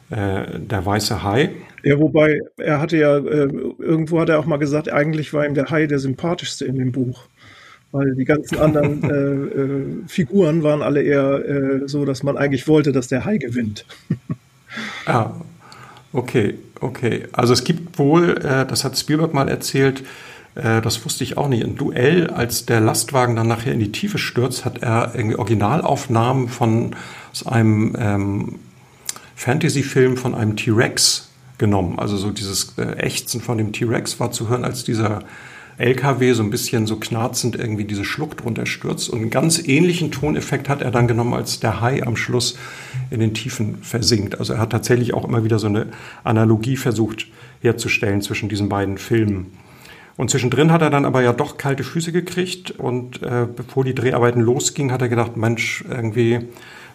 äh, 0.10 0.60
der 0.60 0.86
weiße 0.86 1.24
Hai. 1.24 1.52
Ja, 1.84 1.98
wobei 2.00 2.40
er 2.58 2.82
hatte 2.82 2.98
ja, 2.98 3.18
äh, 3.18 3.48
irgendwo 3.78 4.20
hat 4.20 4.30
er 4.30 4.40
auch 4.40 4.46
mal 4.46 4.58
gesagt, 4.58 4.92
eigentlich 4.92 5.34
war 5.34 5.46
ihm 5.46 5.54
der 5.54 5.70
Hai 5.70 5.88
der 5.88 6.00
sympathischste 6.00 6.66
in 6.66 6.76
dem 6.76 6.92
Buch 6.92 7.28
weil 7.92 8.16
die 8.16 8.26
ganzen 8.26 8.60
anderen 8.60 9.04
äh, 9.10 9.14
äh, 9.14 10.08
Figuren 10.08 10.64
waren 10.64 10.82
alle 10.82 11.02
eher 11.02 11.46
äh, 11.46 11.88
so, 11.88 12.06
dass 12.06 12.24
man 12.24 12.38
eigentlich 12.38 12.68
wollte, 12.68 12.92
dass 12.92 13.08
der 13.08 13.26
Hai 13.26 13.38
gewinnt. 13.38 13.86
ah, 15.06 15.32
okay, 16.14 16.56
okay. 16.80 17.28
Also 17.32 17.54
es 17.54 17.64
gibt 17.64 17.98
wohl, 17.98 18.38
äh, 18.38 18.66
das 18.66 18.84
hat 18.84 18.98
Spielberg 18.98 19.34
mal 19.34 19.50
erzählt, 19.50 20.04
äh, 20.56 20.82
das 20.82 21.04
wusste 21.06 21.24
ich 21.24 21.38
auch 21.38 21.48
nicht, 21.48 21.64
ein 21.64 21.76
Duell, 21.76 22.28
als 22.28 22.66
der 22.66 22.82
Lastwagen 22.82 23.36
dann 23.36 23.48
nachher 23.48 23.74
in 23.74 23.80
die 23.80 23.92
Tiefe 23.92 24.18
stürzt, 24.18 24.66
hat 24.66 24.82
er 24.82 25.14
irgendwie 25.16 25.38
Originalaufnahmen 25.38 26.48
von 26.48 26.96
aus 27.32 27.46
einem 27.48 27.96
ähm, 27.98 28.60
Fantasy-Film 29.36 30.18
von 30.18 30.36
einem 30.36 30.56
T-Rex 30.56 31.30
genommen. 31.58 32.00
Also 32.00 32.18
so 32.18 32.32
dieses 32.32 32.74
äh, 32.78 32.98
Ächzen 32.98 33.42
von 33.42 33.58
dem 33.58 33.72
T-Rex 33.72 34.20
war 34.20 34.32
zu 34.32 34.50
hören, 34.50 34.66
als 34.66 34.84
dieser 34.84 35.24
LKW 35.80 36.34
so 36.34 36.44
ein 36.44 36.50
bisschen 36.50 36.86
so 36.86 36.98
knarzend 36.98 37.56
irgendwie 37.56 37.86
diese 37.86 38.04
Schlucht 38.04 38.44
runterstürzt. 38.44 39.10
Und 39.10 39.20
einen 39.20 39.30
ganz 39.30 39.66
ähnlichen 39.66 40.12
Toneffekt 40.12 40.68
hat 40.68 40.82
er 40.82 40.92
dann 40.92 41.08
genommen, 41.08 41.34
als 41.34 41.62
der 41.62 41.80
Hai 41.80 42.04
am 42.04 42.18
Schluss 42.18 42.58
in 43.10 43.22
den 43.22 43.34
Tiefen 43.34 43.78
versinkt. 43.82 44.40
Also 44.40 44.54
er 44.54 44.60
hat 44.60 44.72
tatsächlich 44.72 45.14
auch 45.14 45.26
immer 45.26 45.44
wieder 45.46 45.58
so 45.58 45.68
eine 45.68 45.88
Analogie 46.24 46.76
versucht 46.76 47.28
herzustellen 47.62 48.22
zwischen 48.22 48.50
diesen 48.50 48.68
beiden 48.68 48.98
Filmen. 48.98 49.54
Und 50.18 50.30
zwischendrin 50.30 50.74
hat 50.74 50.82
er 50.82 50.90
dann 50.90 51.06
aber 51.06 51.22
ja 51.22 51.32
doch 51.32 51.58
kalte 51.58 51.86
Füße 51.86 52.12
gekriegt 52.12 52.72
und 52.72 53.24
äh, 53.24 53.48
bevor 53.54 53.86
die 53.86 53.96
Dreharbeiten 53.96 54.42
losgingen, 54.42 54.92
hat 54.92 55.02
er 55.02 55.08
gedacht, 55.08 55.38
Mensch, 55.38 55.86
irgendwie, 55.90 56.40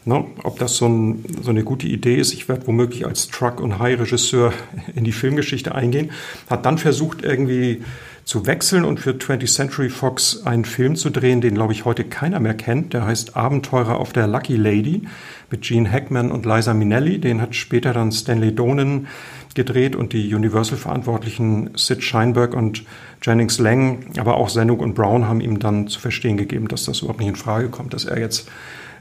ne, 0.05 0.27
ob 0.43 0.59
das 0.59 0.77
so, 0.77 0.87
ein, 0.87 1.25
so, 1.41 1.49
eine 1.49 1.65
gute 1.65 1.87
Idee 1.87 2.17
ist. 2.17 2.35
Ich 2.35 2.51
werde 2.51 2.67
womöglich 2.67 3.07
als 3.07 3.29
Truck- 3.29 3.61
und 3.61 3.79
High-Regisseur 3.79 4.53
in 4.95 5.05
die 5.05 5.13
Filmgeschichte 5.13 5.75
eingehen. 5.75 6.11
Hat 6.51 6.67
dann 6.67 6.77
versucht, 6.77 7.23
irgendwie 7.23 7.83
zu 8.25 8.47
wechseln 8.47 8.85
und 8.85 9.01
für 9.01 9.11
20th 9.11 9.53
Century 9.53 9.91
Fox 9.91 10.47
einen 10.47 10.65
Film 10.65 10.97
zu 10.97 11.11
drehen, 11.11 11.41
den, 11.41 11.55
glaube 11.55 11.73
ich, 11.75 11.85
heute 11.85 12.05
keiner 12.05 12.41
mehr 12.41 12.55
kennt. 12.55 12.95
Der 12.95 13.05
heißt 13.05 13.37
Abenteurer 13.37 13.99
auf 13.99 14.13
der 14.13 14.27
Lucky 14.27 14.57
Lady 14.57 15.03
mit 15.51 15.63
Gene 15.63 15.91
Hackman 15.91 16.31
und 16.33 16.47
Liza 16.47 16.73
Minnelli. 16.73 17.19
Den 17.19 17.41
hat 17.43 17.55
später 17.55 17.93
dann 17.93 18.13
Stanley 18.13 18.55
Donen 18.55 19.09
gedreht 19.55 19.95
und 19.95 20.13
die 20.13 20.35
Universal-Verantwortlichen 20.35 21.71
Sid 21.77 22.03
Sheinberg 22.03 22.55
und 22.55 22.85
Jennings 23.23 23.59
Lang, 23.59 24.07
aber 24.19 24.37
auch 24.37 24.49
Sendung 24.49 24.81
und 24.81 24.95
Brown 24.95 25.27
haben 25.27 25.41
ihm 25.41 25.59
dann 25.59 25.89
zu 25.89 26.01
verstehen 26.01 26.37
gegeben, 26.37 26.69
dass 26.69 26.85
das 26.85 27.01
überhaupt 27.01 27.21
nicht 27.21 27.29
in 27.29 27.37
Frage 27.37 27.69
kommt, 27.69 27.95
dass 27.95 28.05
er 28.05 28.19
jetzt 28.19 28.49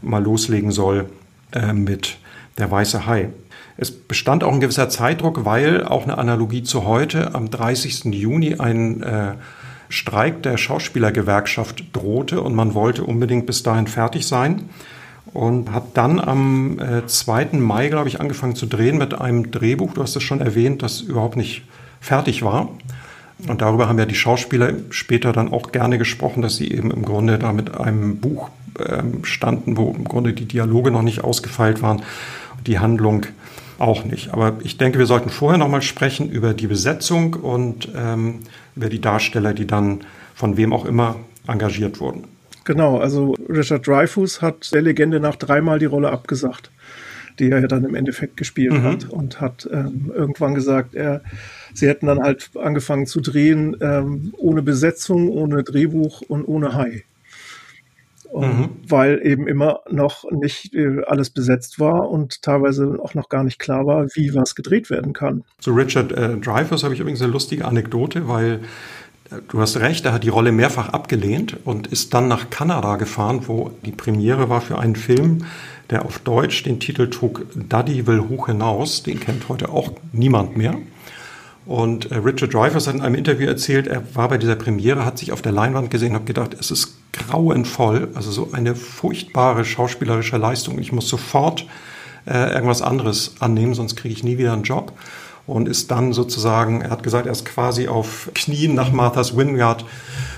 mal 0.01 0.24
loslegen 0.24 0.72
soll 0.72 1.10
äh, 1.53 1.74
mit 1.74 2.18
Der 2.58 2.70
Weiße 2.70 3.08
Hai. 3.08 3.30
Es 3.77 3.92
bestand 3.92 4.44
auch 4.44 4.53
ein 4.53 4.60
gewisser 4.60 4.89
Zeitdruck, 4.89 5.46
weil 5.46 5.84
auch 5.84 6.03
eine 6.03 6.18
Analogie 6.18 6.63
zu 6.63 6.86
heute 6.86 7.34
am 7.34 7.50
30. 7.50 8.06
Juni 8.06 8.56
ein 8.60 9.01
äh, 9.01 9.34
Streik 9.89 10.44
der 10.44 10.58
Schauspielergewerkschaft 10.58 11.86
drohte 11.94 12.42
und 12.42 12.56
man 12.56 12.74
wollte 12.74 13.03
unbedingt 13.03 13.46
bis 13.46 13.63
dahin 13.63 13.88
fertig 13.88 14.27
sein 14.27 14.70
und 15.34 15.72
hat 15.72 15.96
dann 15.96 16.20
am 16.20 16.80
äh, 16.80 17.06
2. 17.06 17.50
Mai, 17.53 17.89
glaube 17.89 18.10
ich, 18.10 18.20
angefangen 18.20 18.56
zu 18.56 18.65
drehen 18.65 18.98
mit 18.98 19.20
einem 19.20 19.51
Drehbuch, 19.51 19.94
du 19.94 20.01
hast 20.01 20.15
es 20.15 20.24
schon 20.24 20.42
erwähnt, 20.42 20.84
das 20.84 21.01
überhaupt 21.01 21.36
nicht 21.36 21.63
fertig 22.00 22.44
war. 22.44 22.70
Und 23.48 23.62
darüber 23.62 23.89
haben 23.89 24.00
ja 24.00 24.06
die 24.06 24.15
Schauspieler 24.15 24.74
später 24.89 25.34
dann 25.34 25.51
auch 25.51 25.72
gerne 25.72 25.98
gesprochen, 25.98 26.42
dass 26.42 26.56
sie 26.56 26.72
eben 26.72 26.92
im 26.92 27.03
Grunde 27.03 27.39
da 27.39 27.51
mit 27.51 27.75
einem 27.75 28.18
Buch 28.18 28.50
ähm, 28.80 29.25
standen, 29.25 29.75
wo 29.75 29.92
im 29.92 30.06
Grunde 30.06 30.34
die 30.34 30.46
Dialoge 30.46 30.92
noch 30.92 31.01
nicht 31.01 31.24
ausgefeilt 31.24 31.82
waren, 31.82 32.03
die 32.65 32.80
Handlung 32.80 33.25
auch 33.80 34.06
nicht. 34.06 34.34
Aber 34.34 34.58
ich 34.63 34.77
denke, 34.77 35.00
wir 35.00 35.06
sollten 35.06 35.30
vorher 35.30 35.58
noch 35.58 35.70
mal 35.70 35.82
sprechen 35.82 36.30
über 36.30 36.53
die 36.53 36.68
Besetzung 36.68 37.34
und 37.36 37.89
ähm, 37.96 38.39
über 38.75 38.89
die 38.89 39.01
Darsteller, 39.01 39.53
die 39.53 39.68
dann 39.68 40.01
von 40.36 40.58
wem 40.58 40.74
auch 40.74 40.86
immer 40.86 41.18
engagiert 41.48 42.00
wurden. 42.00 42.25
Genau, 42.63 42.98
also 42.98 43.36
Richard 43.50 43.86
Dreyfuss 43.86 44.42
hat 44.42 44.74
der 44.74 44.82
Legende 44.82 45.20
nach 45.20 45.36
dreimal 45.36 45.80
die 45.80 45.86
Rolle 45.86 46.12
abgesagt, 46.12 46.72
die 47.39 47.50
er 47.50 47.60
ja 47.60 47.68
dann 47.68 47.84
im 47.84 47.94
Endeffekt 47.94 48.38
gespielt 48.38 48.74
mhm. 48.74 48.84
hat 48.84 49.10
und 49.10 49.42
hat 49.42 49.68
ähm, 49.72 50.12
irgendwann 50.15 50.56
gesagt, 50.56 50.96
er, 50.96 51.22
sie 51.74 51.88
hätten 51.88 52.08
dann 52.08 52.22
halt 52.22 52.51
angefangen 52.56 53.06
zu 53.06 53.20
drehen 53.20 53.75
ähm, 53.82 54.34
ohne 54.38 54.62
Besetzung, 54.62 55.30
ohne 55.30 55.63
Drehbuch 55.63 56.22
und 56.22 56.46
ohne 56.46 56.74
Hai 56.74 57.03
mhm. 58.42 58.70
weil 58.88 59.20
eben 59.24 59.48
immer 59.48 59.82
noch 59.90 60.30
nicht 60.32 60.74
äh, 60.74 61.04
alles 61.06 61.30
besetzt 61.30 61.80
war 61.80 62.10
und 62.10 62.42
teilweise 62.42 62.98
auch 63.02 63.13
noch 63.13 63.30
gar 63.30 63.44
nicht 63.44 63.60
klar 63.60 63.86
war, 63.86 64.08
wie 64.13 64.34
was 64.34 64.56
gedreht 64.56 64.90
werden 64.90 65.13
kann. 65.13 65.44
Zu 65.60 65.74
Richard 65.74 66.12
äh, 66.12 66.38
Dreyfuss 66.38 66.84
habe 66.84 66.94
ich 66.94 67.00
übrigens 67.00 67.22
eine 67.22 67.32
lustige 67.32 67.66
Anekdote, 67.66 68.28
weil 68.28 68.62
du 69.48 69.60
hast 69.60 69.78
recht, 69.78 70.06
er 70.06 70.13
hat 70.13 70.24
die 70.24 70.30
Rolle 70.30 70.52
mehrfach 70.52 70.90
abgelehnt 70.90 71.58
und 71.66 71.88
ist 71.88 72.13
dann 72.13 72.28
nach 72.28 72.50
Kanada 72.50 72.96
gefahren, 72.96 73.42
wo 73.48 73.72
die 73.86 73.92
Premiere 73.92 74.50
war 74.50 74.62
für 74.62 74.80
einen 74.80 74.96
Film, 74.96 75.46
der 75.90 76.06
auf 76.06 76.20
Deutsch 76.20 76.63
den 76.63 76.80
Titel 76.80 77.10
trug 77.10 77.46
Daddy 77.56 78.08
will 78.08 78.22
hoch 78.30 78.48
hinaus. 78.48 79.04
Den 79.04 79.20
kennt 79.20 79.50
heute 79.50 79.70
auch 79.70 79.92
niemand 80.12 80.58
mehr. 80.58 80.75
Und 81.66 82.12
äh, 82.12 82.16
Richard 82.16 82.54
Dreyfuss 82.54 82.88
hat 82.88 82.96
in 82.96 83.02
einem 83.02 83.16
Interview 83.16 83.48
erzählt, 83.48 83.88
er 83.88 84.04
war 84.16 84.28
bei 84.28 84.38
dieser 84.38 84.56
Premiere, 84.56 85.06
hat 85.06 85.18
sich 85.18 85.32
auf 85.32 85.42
der 85.42 85.52
Leinwand 85.52 85.90
gesehen 85.90 86.10
und 86.10 86.20
hat 86.20 86.25
gedacht, 86.25 86.56
es 86.60 86.72
ist 86.72 86.98
grauenvoll, 87.13 88.10
also 88.15 88.32
so 88.32 88.50
eine 88.51 88.75
furchtbare 88.75 89.63
schauspielerische 89.63 90.38
Leistung. 90.38 90.79
Ich 90.79 90.91
muss 90.91 91.08
sofort 91.08 91.65
äh, 92.25 92.53
irgendwas 92.53 92.82
anderes 92.82 93.36
annehmen, 93.39 93.74
sonst 93.74 93.96
kriege 93.96 94.13
ich 94.13 94.24
nie 94.24 94.38
wieder 94.38 94.53
einen 94.53 94.63
Job. 94.63 94.91
Und 95.46 95.67
ist 95.67 95.91
dann 95.91 96.13
sozusagen, 96.13 96.82
er 96.82 96.89
hat 96.89 97.03
gesagt, 97.03 97.25
er 97.25 97.34
ist 97.34 97.43
quasi 97.43 97.89
auf 97.89 98.29
Knien 98.34 98.75
nach 98.75 98.93
Martha's 98.93 99.36
Wingard, 99.36 99.84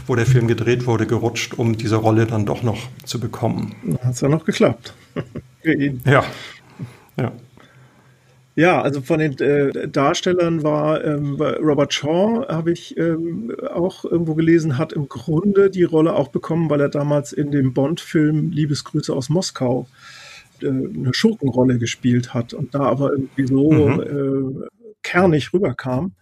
wo 0.07 0.15
der 0.15 0.25
Film 0.25 0.47
gedreht 0.47 0.87
wurde, 0.87 1.05
gerutscht, 1.05 1.53
um 1.53 1.77
diese 1.77 1.97
Rolle 1.97 2.25
dann 2.25 2.47
doch 2.47 2.63
noch 2.63 2.79
zu 3.03 3.19
bekommen. 3.19 3.75
Hat 4.03 4.13
es 4.13 4.21
ja 4.21 4.29
noch 4.29 4.45
geklappt. 4.45 4.95
Für 5.61 5.73
ihn. 5.73 6.01
Ja. 6.05 6.23
Ja. 7.17 7.31
Ja, 8.57 8.81
also 8.81 9.01
von 9.01 9.19
den 9.19 9.37
äh, 9.39 9.89
Darstellern 9.89 10.63
war 10.63 11.03
ähm, 11.03 11.35
Robert 11.35 11.93
Shaw, 11.93 12.45
habe 12.47 12.71
ich 12.71 12.97
ähm, 12.97 13.53
auch 13.73 14.05
irgendwo 14.05 14.33
gelesen, 14.33 14.77
hat 14.77 14.93
im 14.93 15.09
Grunde 15.09 15.69
die 15.69 15.83
Rolle 15.83 16.13
auch 16.13 16.29
bekommen, 16.29 16.69
weil 16.69 16.79
er 16.79 16.87
damals 16.87 17.33
in 17.33 17.51
dem 17.51 17.73
Bond-Film 17.73 18.51
Liebesgrüße 18.51 19.13
aus 19.13 19.27
Moskau 19.27 19.87
äh, 20.61 20.67
eine 20.67 21.13
Schurkenrolle 21.13 21.77
gespielt 21.79 22.33
hat 22.33 22.53
und 22.53 22.73
da 22.73 22.79
aber 22.79 23.11
irgendwie 23.11 23.45
so 23.45 23.71
mhm. 23.71 24.63
äh, 24.63 24.67
kernig 25.03 25.53
rüberkam. 25.53 26.13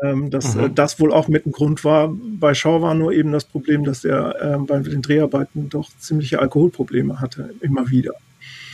Ähm, 0.00 0.30
dass 0.30 0.54
mhm. 0.54 0.64
äh, 0.64 0.70
das 0.70 1.00
wohl 1.00 1.12
auch 1.12 1.26
mit 1.26 1.44
ein 1.44 1.50
Grund 1.50 1.84
war. 1.84 2.14
Bei 2.14 2.54
Shaw 2.54 2.80
war 2.82 2.94
nur 2.94 3.12
eben 3.12 3.32
das 3.32 3.44
Problem, 3.44 3.82
dass 3.82 4.04
er 4.04 4.40
äh, 4.40 4.58
bei 4.58 4.78
den 4.78 5.02
Dreharbeiten 5.02 5.70
doch 5.70 5.90
ziemliche 5.98 6.38
Alkoholprobleme 6.38 7.20
hatte, 7.20 7.50
immer 7.62 7.90
wieder. 7.90 8.12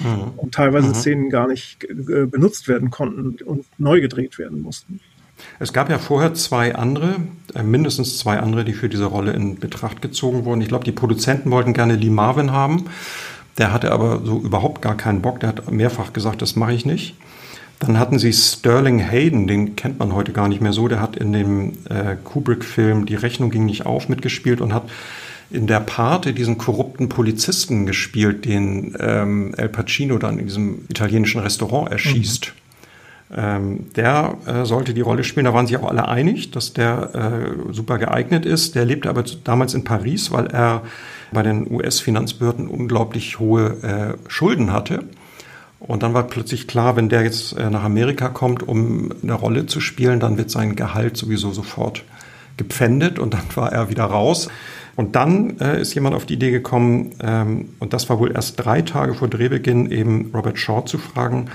Mhm. 0.01 0.33
Und 0.37 0.55
teilweise 0.55 0.89
mhm. 0.89 0.95
Szenen 0.95 1.31
gar 1.31 1.49
nicht 1.49 1.85
äh, 1.85 2.27
benutzt 2.27 2.69
werden 2.69 2.91
konnten 2.91 3.43
und 3.45 3.67
neu 3.79 4.01
gedreht 4.01 4.39
werden 4.39 4.63
mussten. 4.63 5.01
Es 5.59 5.73
gab 5.73 5.91
ja 5.91 5.99
vorher 5.99 6.35
zwei 6.35 6.75
andere, 6.75 7.17
äh, 7.55 7.63
mindestens 7.63 8.19
zwei 8.19 8.39
andere, 8.39 8.65
die 8.65 8.73
für 8.73 8.89
diese 8.89 9.07
Rolle 9.07 9.33
in 9.33 9.59
Betracht 9.59 10.03
gezogen 10.03 10.45
wurden. 10.45 10.61
Ich 10.61 10.69
glaube, 10.69 10.85
die 10.85 10.93
Produzenten 10.93 11.51
wollten 11.51 11.73
gerne 11.73 11.97
Lee 11.97 12.11
Marvin 12.11 12.53
haben. 12.53 12.87
Der 13.59 13.73
hatte 13.73 13.93
aber 13.93 14.21
so 14.25 14.41
überhaupt 14.41 14.83
gar 14.83 14.97
keinen 14.97 15.23
Bock. 15.23 15.41
Der 15.41 15.51
hat 15.51 15.71
mehrfach 15.71 16.13
gesagt, 16.13 16.43
das 16.43 16.57
mache 16.57 16.73
ich 16.73 16.85
nicht. 16.85 17.17
Dann 17.79 17.99
hatten 17.99 18.19
sie 18.19 18.33
Sterling 18.33 18.99
Hayden, 18.99 19.47
den 19.47 19.77
kennt 19.77 19.99
man 19.99 20.15
heute 20.15 20.33
gar 20.33 20.49
nicht 20.49 20.61
mehr 20.61 20.73
so. 20.73 20.89
Der 20.89 21.01
hat 21.01 21.17
in 21.17 21.33
dem 21.33 21.73
äh, 21.89 22.17
Kubrick-Film 22.23 23.07
Die 23.07 23.15
Rechnung 23.15 23.51
ging 23.51 23.65
nicht 23.65 23.85
auf 23.87 24.09
mitgespielt 24.09 24.61
und 24.61 24.73
hat 24.73 24.85
in 25.51 25.67
der 25.67 25.81
Pate 25.81 26.33
diesen 26.33 26.59
korrupten 26.59 27.09
Polizisten 27.09 27.87
gespielt, 27.87 28.45
den 28.45 28.97
ähm, 28.99 29.55
El 29.57 29.69
Pacino 29.69 30.19
dann 30.19 30.39
in 30.39 30.47
diesem 30.47 30.85
italienischen 30.89 31.41
Restaurant 31.41 31.91
erschießt. 31.91 32.47
Mhm. 32.47 32.65
Ähm, 33.37 33.87
der 33.97 34.37
äh, 34.47 34.65
sollte 34.65 34.95
die 34.95 35.01
Rolle 35.01 35.25
spielen. 35.25 35.45
Da 35.45 35.55
waren 35.55 35.67
sich 35.67 35.77
auch 35.77 35.89
alle 35.89 36.09
einig, 36.09 36.51
dass 36.51 36.73
der 36.73 37.15
äh, 37.15 37.73
super 37.73 37.99
geeignet 37.99 38.47
ist. 38.47 38.75
Der 38.75 38.85
lebte 38.85 39.09
aber 39.09 39.25
damals 39.45 39.75
in 39.75 39.83
Paris, 39.83 40.31
weil 40.31 40.47
er 40.47 40.83
bei 41.33 41.43
den 41.43 41.71
US-Finanzbehörden 41.71 42.69
unglaublich 42.69 43.39
hohe 43.39 44.17
äh, 44.27 44.31
Schulden 44.31 44.73
hatte. 44.73 45.05
Und 45.81 46.03
dann 46.03 46.15
war 46.15 46.23
plötzlich 46.25 46.67
klar, 46.67 46.97
wenn 46.97 47.09
der 47.09 47.23
jetzt 47.23 47.59
äh, 47.59 47.69
nach 47.71 47.85
Amerika 47.85 48.29
kommt, 48.29 48.63
um 48.63 49.11
eine 49.23 49.35
Rolle 49.35 49.67
zu 49.67 49.81
spielen, 49.81 50.21
dann 50.21 50.39
wird 50.39 50.51
sein 50.51 50.77
Gehalt 50.77 51.17
sowieso 51.17 51.51
sofort 51.51 52.05
gepfändet 52.57 53.19
und 53.19 53.35
dann 53.35 53.45
war 53.55 53.73
er 53.73 53.91
wieder 53.91 54.05
raus. 54.05 54.49
Und 54.97 55.17
dann 55.17 55.59
äh, 55.61 55.81
ist 55.81 55.95
jemand 55.95 56.15
auf 56.15 56.27
die 56.27 56.35
Idee 56.35 56.51
gekommen, 56.51 57.13
ähm, 57.23 57.71
und 57.81 57.93
das 57.93 58.09
war 58.09 58.19
wohl 58.19 58.33
erst 58.33 58.65
drei 58.65 58.83
Tage 58.83 59.15
vor 59.15 59.29
Drehbeginn, 59.29 59.91
eben 59.91 60.31
Robert 60.33 60.59
Shaw 60.59 60.85
zu 60.85 60.99
fragen, 60.99 61.47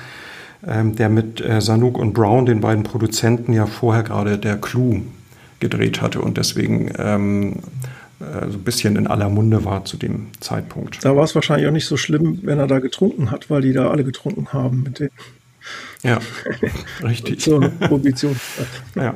ähm, 0.67 0.96
der 0.96 1.10
mit 1.10 1.39
äh, 1.41 1.62
Sanook 1.62 1.98
und 1.98 2.13
Brown, 2.13 2.46
den 2.46 2.60
beiden 2.60 2.84
Produzenten, 2.84 3.53
ja 3.53 3.65
vorher 3.65 4.03
gerade 4.03 4.38
der 4.38 4.58
Clou 4.58 5.01
gedreht 5.60 6.01
hatte 6.01 6.22
und 6.22 6.38
deswegen 6.38 6.91
ähm, 6.98 7.55
äh, 8.19 8.50
so 8.50 8.58
ein 8.58 8.63
bisschen 8.63 8.96
in 8.96 9.08
aller 9.08 9.29
Munde 9.29 9.63
war 9.63 9.86
zu 9.86 9.98
dem 9.98 10.27
Zeitpunkt. 10.39 11.03
Da 11.03 11.15
war 11.15 11.24
es 11.24 11.36
wahrscheinlich 11.36 11.67
auch 11.67 11.72
nicht 11.72 11.86
so 11.86 11.98
schlimm, 11.98 12.39
wenn 12.43 12.60
er 12.60 12.67
da 12.67 12.79
getrunken 12.79 13.31
hat, 13.31 13.50
weil 13.50 13.62
die 13.62 13.74
da 13.74 13.89
alle 13.89 14.03
getrunken 14.03 14.51
haben 14.51 14.84
mit 14.84 15.00
denen. 15.00 15.12
Ja, 16.03 16.19
richtig. 17.03 17.41
so 17.41 17.60
Prohibition. 17.60 18.36
ja. 18.96 19.15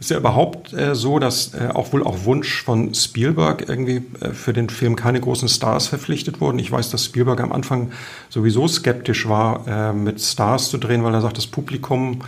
Ist 0.00 0.10
ja 0.10 0.16
überhaupt 0.16 0.72
äh, 0.72 0.94
so, 0.94 1.18
dass 1.18 1.52
äh, 1.52 1.68
auch 1.74 1.92
wohl 1.92 2.02
auch 2.02 2.24
Wunsch 2.24 2.62
von 2.62 2.94
Spielberg 2.94 3.68
irgendwie 3.68 4.02
äh, 4.20 4.30
für 4.32 4.54
den 4.54 4.70
Film 4.70 4.96
keine 4.96 5.20
großen 5.20 5.48
Stars 5.48 5.88
verpflichtet 5.88 6.40
wurden. 6.40 6.58
Ich 6.58 6.72
weiß, 6.72 6.88
dass 6.88 7.04
Spielberg 7.04 7.40
am 7.40 7.52
Anfang 7.52 7.92
sowieso 8.30 8.66
skeptisch 8.66 9.28
war, 9.28 9.68
äh, 9.68 9.92
mit 9.92 10.20
Stars 10.20 10.70
zu 10.70 10.78
drehen, 10.78 11.04
weil 11.04 11.12
er 11.12 11.20
sagt, 11.20 11.36
das 11.36 11.46
Publikum 11.46 12.22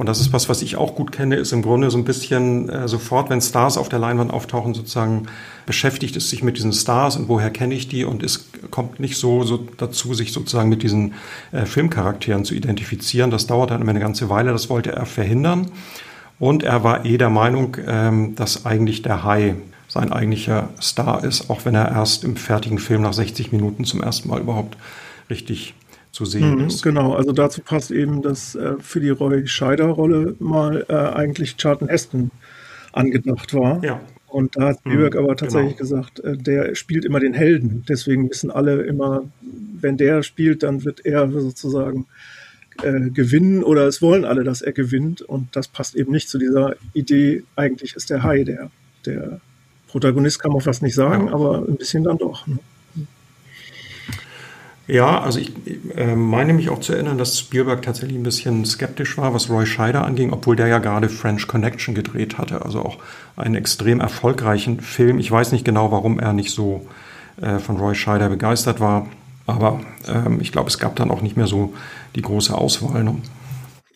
und 0.00 0.06
das 0.06 0.18
ist 0.18 0.32
was, 0.32 0.48
was 0.48 0.62
ich 0.62 0.76
auch 0.76 0.94
gut 0.94 1.12
kenne, 1.12 1.36
ist 1.36 1.52
im 1.52 1.60
Grunde 1.60 1.90
so 1.90 1.98
ein 1.98 2.04
bisschen 2.04 2.70
äh, 2.70 2.88
sofort, 2.88 3.28
wenn 3.28 3.42
Stars 3.42 3.76
auf 3.76 3.90
der 3.90 3.98
Leinwand 3.98 4.32
auftauchen, 4.32 4.72
sozusagen 4.72 5.26
beschäftigt 5.66 6.16
es 6.16 6.30
sich 6.30 6.42
mit 6.42 6.56
diesen 6.56 6.72
Stars 6.72 7.16
und 7.16 7.28
woher 7.28 7.50
kenne 7.50 7.74
ich 7.74 7.86
die 7.86 8.06
und 8.06 8.22
es 8.22 8.48
kommt 8.70 8.98
nicht 8.98 9.18
so, 9.18 9.42
so 9.44 9.58
dazu, 9.76 10.14
sich 10.14 10.32
sozusagen 10.32 10.70
mit 10.70 10.82
diesen 10.82 11.12
äh, 11.52 11.66
Filmcharakteren 11.66 12.46
zu 12.46 12.54
identifizieren. 12.54 13.30
Das 13.30 13.46
dauert 13.46 13.72
dann 13.72 13.82
immer 13.82 13.90
eine 13.90 14.00
ganze 14.00 14.30
Weile, 14.30 14.52
das 14.52 14.70
wollte 14.70 14.92
er 14.92 15.04
verhindern. 15.04 15.70
Und 16.40 16.62
er 16.62 16.82
war 16.82 17.04
eh 17.04 17.18
der 17.18 17.30
Meinung, 17.30 17.76
ähm, 17.86 18.34
dass 18.34 18.66
eigentlich 18.66 19.02
der 19.02 19.22
Hai 19.22 19.54
sein 19.88 20.10
eigentlicher 20.10 20.70
Star 20.80 21.22
ist, 21.22 21.50
auch 21.50 21.64
wenn 21.64 21.74
er 21.74 21.90
erst 21.90 22.24
im 22.24 22.36
fertigen 22.36 22.78
Film 22.78 23.02
nach 23.02 23.12
60 23.12 23.52
Minuten 23.52 23.84
zum 23.84 24.02
ersten 24.02 24.28
Mal 24.28 24.40
überhaupt 24.40 24.78
richtig 25.28 25.74
zu 26.12 26.24
sehen 26.24 26.56
mhm, 26.56 26.66
ist. 26.66 26.82
Genau, 26.82 27.14
also 27.14 27.32
dazu 27.32 27.60
passt 27.60 27.90
eben, 27.90 28.22
dass 28.22 28.54
äh, 28.54 28.74
für 28.80 29.00
die 29.00 29.10
Roy 29.10 29.46
Scheider-Rolle 29.46 30.34
mal 30.38 30.86
äh, 30.88 30.94
eigentlich 30.94 31.56
Charlton 31.56 31.88
Heston 31.88 32.30
angedacht 32.92 33.52
war. 33.52 33.84
Ja. 33.84 34.00
Und 34.26 34.56
da 34.56 34.68
hat 34.68 34.78
Spielberg 34.78 35.14
mhm, 35.14 35.20
aber 35.20 35.36
tatsächlich 35.36 35.76
genau. 35.76 36.02
gesagt, 36.02 36.20
äh, 36.20 36.38
der 36.38 36.74
spielt 36.74 37.04
immer 37.04 37.20
den 37.20 37.34
Helden. 37.34 37.84
Deswegen 37.86 38.30
wissen 38.30 38.50
alle 38.50 38.82
immer, 38.82 39.24
wenn 39.42 39.98
der 39.98 40.22
spielt, 40.22 40.62
dann 40.62 40.84
wird 40.84 41.04
er 41.04 41.30
sozusagen 41.30 42.06
äh, 42.82 43.10
gewinnen 43.10 43.62
oder 43.62 43.86
es 43.86 44.02
wollen 44.02 44.24
alle, 44.24 44.44
dass 44.44 44.62
er 44.62 44.72
gewinnt. 44.72 45.22
Und 45.22 45.54
das 45.56 45.68
passt 45.68 45.94
eben 45.94 46.12
nicht 46.12 46.28
zu 46.28 46.38
dieser 46.38 46.74
Idee, 46.92 47.44
eigentlich 47.56 47.94
ist 47.96 48.10
der 48.10 48.22
Hai 48.22 48.44
der, 48.44 48.70
der 49.06 49.40
Protagonist, 49.88 50.40
kann 50.40 50.52
man 50.52 50.60
fast 50.60 50.82
nicht 50.82 50.94
sagen, 50.94 51.28
ja. 51.28 51.34
aber 51.34 51.64
ein 51.66 51.76
bisschen 51.76 52.04
dann 52.04 52.18
doch. 52.18 52.46
Ne? 52.46 52.58
Ja, 54.90 55.20
also 55.20 55.38
ich 55.38 55.52
äh, 55.94 56.16
meine 56.16 56.52
mich 56.52 56.68
auch 56.68 56.80
zu 56.80 56.92
erinnern, 56.92 57.16
dass 57.16 57.38
Spielberg 57.38 57.82
tatsächlich 57.82 58.18
ein 58.18 58.24
bisschen 58.24 58.64
skeptisch 58.64 59.16
war, 59.18 59.32
was 59.32 59.48
Roy 59.48 59.64
Scheider 59.64 60.04
anging, 60.04 60.32
obwohl 60.32 60.56
der 60.56 60.66
ja 60.66 60.80
gerade 60.80 61.08
French 61.08 61.46
Connection 61.46 61.94
gedreht 61.94 62.38
hatte, 62.38 62.64
also 62.64 62.80
auch 62.80 62.98
einen 63.36 63.54
extrem 63.54 64.00
erfolgreichen 64.00 64.80
Film. 64.80 65.20
Ich 65.20 65.30
weiß 65.30 65.52
nicht 65.52 65.64
genau, 65.64 65.92
warum 65.92 66.18
er 66.18 66.32
nicht 66.32 66.50
so 66.50 66.88
äh, 67.40 67.60
von 67.60 67.76
Roy 67.76 67.94
Scheider 67.94 68.28
begeistert 68.30 68.80
war, 68.80 69.06
aber 69.46 69.80
ähm, 70.08 70.40
ich 70.40 70.50
glaube, 70.50 70.68
es 70.68 70.78
gab 70.80 70.96
dann 70.96 71.12
auch 71.12 71.22
nicht 71.22 71.36
mehr 71.36 71.46
so 71.46 71.72
die 72.14 72.22
große 72.22 72.56
Auswahl. 72.56 73.04
Ne? 73.04 73.16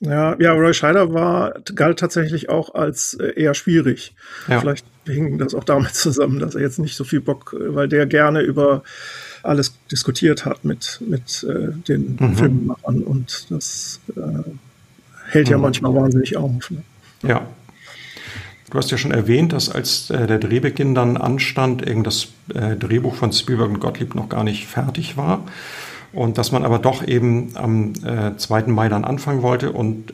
Ja, 0.01 0.37
ja, 0.39 0.53
Roy 0.53 0.75
Scheider 0.75 1.15
war, 1.15 1.55
galt 1.75 1.99
tatsächlich 1.99 2.49
auch 2.49 2.75
als 2.75 3.15
äh, 3.15 3.41
eher 3.41 3.55
schwierig. 3.55 4.15
Ja. 4.49 4.61
Vielleicht 4.61 4.85
hing 5.07 5.39
das 5.39 5.55
auch 5.55 5.65
damit 5.65 5.95
zusammen, 5.95 6.39
dass 6.39 6.55
er 6.55 6.63
jetzt 6.63 6.79
nicht 6.79 6.97
so 6.97 7.05
viel 7.05 7.21
Bock, 7.21 7.55
weil 7.59 7.89
der 7.89 8.07
gerne 8.07 8.43
über 8.43 8.83
alles 9.43 9.75
diskutiert 9.91 10.47
hat 10.47 10.65
mit, 10.65 11.01
mit 11.07 11.45
äh, 11.49 11.73
den 11.89 12.17
mhm. 12.19 12.37
Filmemachern 12.37 13.03
und 13.03 13.47
das 13.51 14.01
äh, 14.17 14.21
hält 15.29 15.49
ja 15.49 15.57
mhm. 15.57 15.63
manchmal 15.63 15.95
wahnsinnig 15.95 16.37
auf. 16.37 16.71
Ne? 16.71 16.83
Ja. 17.23 17.47
Du 18.71 18.79
hast 18.79 18.91
ja 18.91 18.99
schon 18.99 19.13
erwähnt, 19.13 19.53
dass 19.53 19.71
als 19.71 20.11
äh, 20.11 20.27
der 20.27 20.39
Drehbeginn 20.39 20.95
dann 20.95 21.17
anstand, 21.17 21.85
das 22.05 22.29
äh, 22.53 22.75
Drehbuch 22.77 23.15
von 23.15 23.33
Spielberg 23.33 23.69
und 23.69 23.81
Gottlieb 23.81 24.15
noch 24.15 24.29
gar 24.29 24.45
nicht 24.45 24.67
fertig 24.67 25.17
war 25.17 25.45
und 26.15 26.39
dass 26.39 26.53
man 26.53 26.65
aber 26.65 26.79
doch 26.79 27.07
eben 27.07 27.51
am 27.55 27.93
äh, 28.05 28.37
2. 28.37 28.63
Mai 28.69 28.89
dann 28.89 29.05
anfangen 29.05 29.43
wollte 29.43 29.73
und 29.73 30.13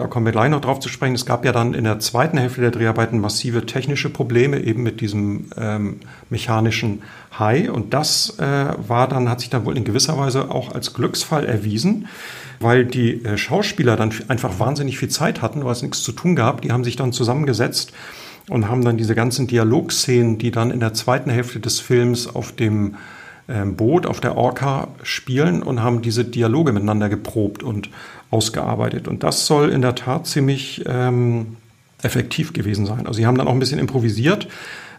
da 0.00 0.06
kommen 0.06 0.24
wir 0.24 0.32
gleich 0.32 0.48
noch 0.48 0.62
drauf 0.62 0.80
zu 0.80 0.88
sprechen. 0.88 1.14
Es 1.14 1.26
gab 1.26 1.44
ja 1.44 1.52
dann 1.52 1.74
in 1.74 1.84
der 1.84 1.98
zweiten 1.98 2.38
Hälfte 2.38 2.62
der 2.62 2.70
Dreharbeiten 2.70 3.20
massive 3.20 3.66
technische 3.66 4.08
Probleme 4.08 4.58
eben 4.58 4.82
mit 4.82 5.02
diesem 5.02 5.50
ähm, 5.58 6.00
mechanischen 6.30 7.02
Hai. 7.38 7.70
Und 7.70 7.92
das 7.92 8.38
äh, 8.38 8.44
war 8.78 9.08
dann, 9.08 9.28
hat 9.28 9.40
sich 9.40 9.50
dann 9.50 9.66
wohl 9.66 9.76
in 9.76 9.84
gewisser 9.84 10.16
Weise 10.16 10.50
auch 10.50 10.72
als 10.74 10.94
Glücksfall 10.94 11.44
erwiesen, 11.44 12.08
weil 12.60 12.86
die 12.86 13.22
äh, 13.24 13.36
Schauspieler 13.36 13.96
dann 13.96 14.14
einfach 14.28 14.58
wahnsinnig 14.58 14.96
viel 14.96 15.10
Zeit 15.10 15.42
hatten, 15.42 15.64
weil 15.64 15.72
es 15.72 15.82
nichts 15.82 16.02
zu 16.02 16.12
tun 16.12 16.34
gab. 16.34 16.62
Die 16.62 16.72
haben 16.72 16.84
sich 16.84 16.96
dann 16.96 17.12
zusammengesetzt 17.12 17.92
und 18.48 18.68
haben 18.70 18.82
dann 18.82 18.96
diese 18.96 19.14
ganzen 19.14 19.48
Dialogszenen, 19.48 20.38
die 20.38 20.50
dann 20.50 20.70
in 20.70 20.80
der 20.80 20.94
zweiten 20.94 21.28
Hälfte 21.28 21.60
des 21.60 21.78
Films 21.78 22.26
auf 22.26 22.52
dem 22.52 22.96
Boot 23.64 24.06
auf 24.06 24.20
der 24.20 24.36
Orca 24.36 24.88
spielen 25.02 25.62
und 25.62 25.82
haben 25.82 26.02
diese 26.02 26.24
Dialoge 26.24 26.72
miteinander 26.72 27.08
geprobt 27.08 27.62
und 27.62 27.90
ausgearbeitet. 28.30 29.08
Und 29.08 29.22
das 29.22 29.46
soll 29.46 29.70
in 29.70 29.82
der 29.82 29.94
Tat 29.94 30.26
ziemlich 30.26 30.84
ähm, 30.86 31.56
effektiv 32.02 32.52
gewesen 32.52 32.86
sein. 32.86 33.06
Also 33.06 33.14
sie 33.18 33.26
haben 33.26 33.36
dann 33.36 33.48
auch 33.48 33.52
ein 33.52 33.58
bisschen 33.58 33.78
improvisiert, 33.78 34.48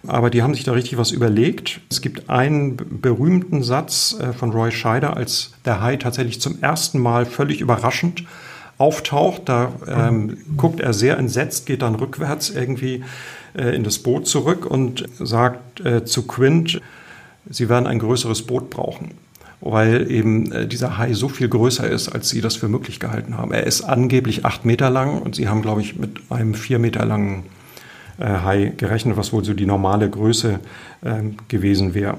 aber 0.07 0.29
die 0.29 0.41
haben 0.41 0.53
sich 0.53 0.63
da 0.63 0.73
richtig 0.73 0.97
was 0.97 1.11
überlegt. 1.11 1.79
Es 1.89 2.01
gibt 2.01 2.29
einen 2.29 2.77
berühmten 2.77 3.63
Satz 3.63 4.15
äh, 4.19 4.33
von 4.33 4.51
Roy 4.51 4.71
Scheider, 4.71 5.15
als 5.15 5.51
der 5.65 5.81
Hai 5.81 5.97
tatsächlich 5.97 6.41
zum 6.41 6.61
ersten 6.61 6.99
Mal 6.99 7.25
völlig 7.25 7.61
überraschend 7.61 8.23
auftaucht. 8.77 9.43
Da 9.45 9.71
ähm, 9.87 10.37
guckt 10.57 10.79
er 10.79 10.93
sehr 10.93 11.17
entsetzt, 11.17 11.67
geht 11.67 11.83
dann 11.83 11.95
rückwärts 11.95 12.49
irgendwie 12.49 13.03
äh, 13.53 13.75
in 13.75 13.83
das 13.83 13.99
Boot 13.99 14.27
zurück 14.27 14.65
und 14.65 15.07
sagt 15.19 15.85
äh, 15.85 16.03
zu 16.03 16.23
Quint, 16.23 16.81
sie 17.49 17.69
werden 17.69 17.87
ein 17.87 17.99
größeres 17.99 18.43
Boot 18.43 18.69
brauchen 18.69 19.11
weil 19.61 20.11
eben 20.11 20.51
äh, 20.51 20.67
dieser 20.67 20.97
Hai 20.97 21.13
so 21.13 21.29
viel 21.29 21.47
größer 21.47 21.87
ist, 21.87 22.09
als 22.09 22.29
sie 22.29 22.41
das 22.41 22.55
für 22.55 22.67
möglich 22.67 22.99
gehalten 22.99 23.37
haben. 23.37 23.51
Er 23.51 23.65
ist 23.65 23.83
angeblich 23.83 24.43
acht 24.43 24.65
Meter 24.65 24.89
lang 24.89 25.21
und 25.21 25.35
sie 25.35 25.47
haben, 25.47 25.61
glaube 25.61 25.81
ich, 25.81 25.97
mit 25.97 26.19
einem 26.29 26.55
vier 26.55 26.79
Meter 26.79 27.05
langen 27.05 27.43
äh, 28.19 28.25
Hai 28.25 28.73
gerechnet, 28.75 29.17
was 29.17 29.31
wohl 29.31 29.45
so 29.45 29.53
die 29.53 29.67
normale 29.67 30.09
Größe 30.09 30.59
ähm, 31.05 31.37
gewesen 31.47 31.93
wäre. 31.93 32.17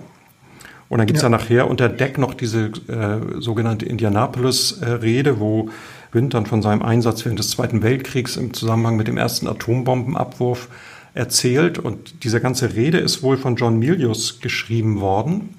Und 0.88 0.98
dann 0.98 1.06
gibt 1.06 1.16
es 1.16 1.22
ja. 1.22 1.30
ja. 1.30 1.36
nachher 1.36 1.68
unter 1.68 1.88
Deck 1.88 2.16
noch 2.16 2.34
diese 2.34 2.66
äh, 2.66 3.40
sogenannte 3.40 3.86
Indianapolis-Rede, 3.86 5.40
wo 5.40 5.68
Wind 6.12 6.34
dann 6.34 6.46
von 6.46 6.62
seinem 6.62 6.82
Einsatz 6.82 7.24
während 7.24 7.38
des 7.38 7.50
Zweiten 7.50 7.82
Weltkriegs 7.82 8.36
im 8.36 8.52
Zusammenhang 8.52 8.96
mit 8.96 9.08
dem 9.08 9.16
ersten 9.16 9.48
Atombombenabwurf 9.48 10.68
erzählt. 11.14 11.78
Und 11.78 12.24
diese 12.24 12.40
ganze 12.40 12.74
Rede 12.74 12.98
ist 12.98 13.22
wohl 13.22 13.36
von 13.36 13.56
John 13.56 13.78
Milius 13.78 14.40
geschrieben 14.40 15.00
worden 15.00 15.54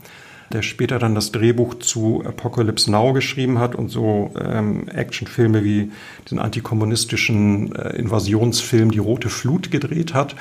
der 0.53 0.61
später 0.61 0.99
dann 0.99 1.15
das 1.15 1.31
Drehbuch 1.31 1.75
zu 1.79 2.23
Apocalypse 2.25 2.89
Now 2.91 3.11
geschrieben 3.13 3.59
hat 3.59 3.75
und 3.75 3.89
so 3.89 4.31
ähm, 4.39 4.87
Actionfilme 4.87 5.63
wie 5.63 5.91
den 6.29 6.39
antikommunistischen 6.39 7.75
äh, 7.75 7.95
Invasionsfilm 7.97 8.91
Die 8.91 8.99
Rote 8.99 9.29
Flut 9.29 9.71
gedreht 9.71 10.13
hat. 10.13 10.35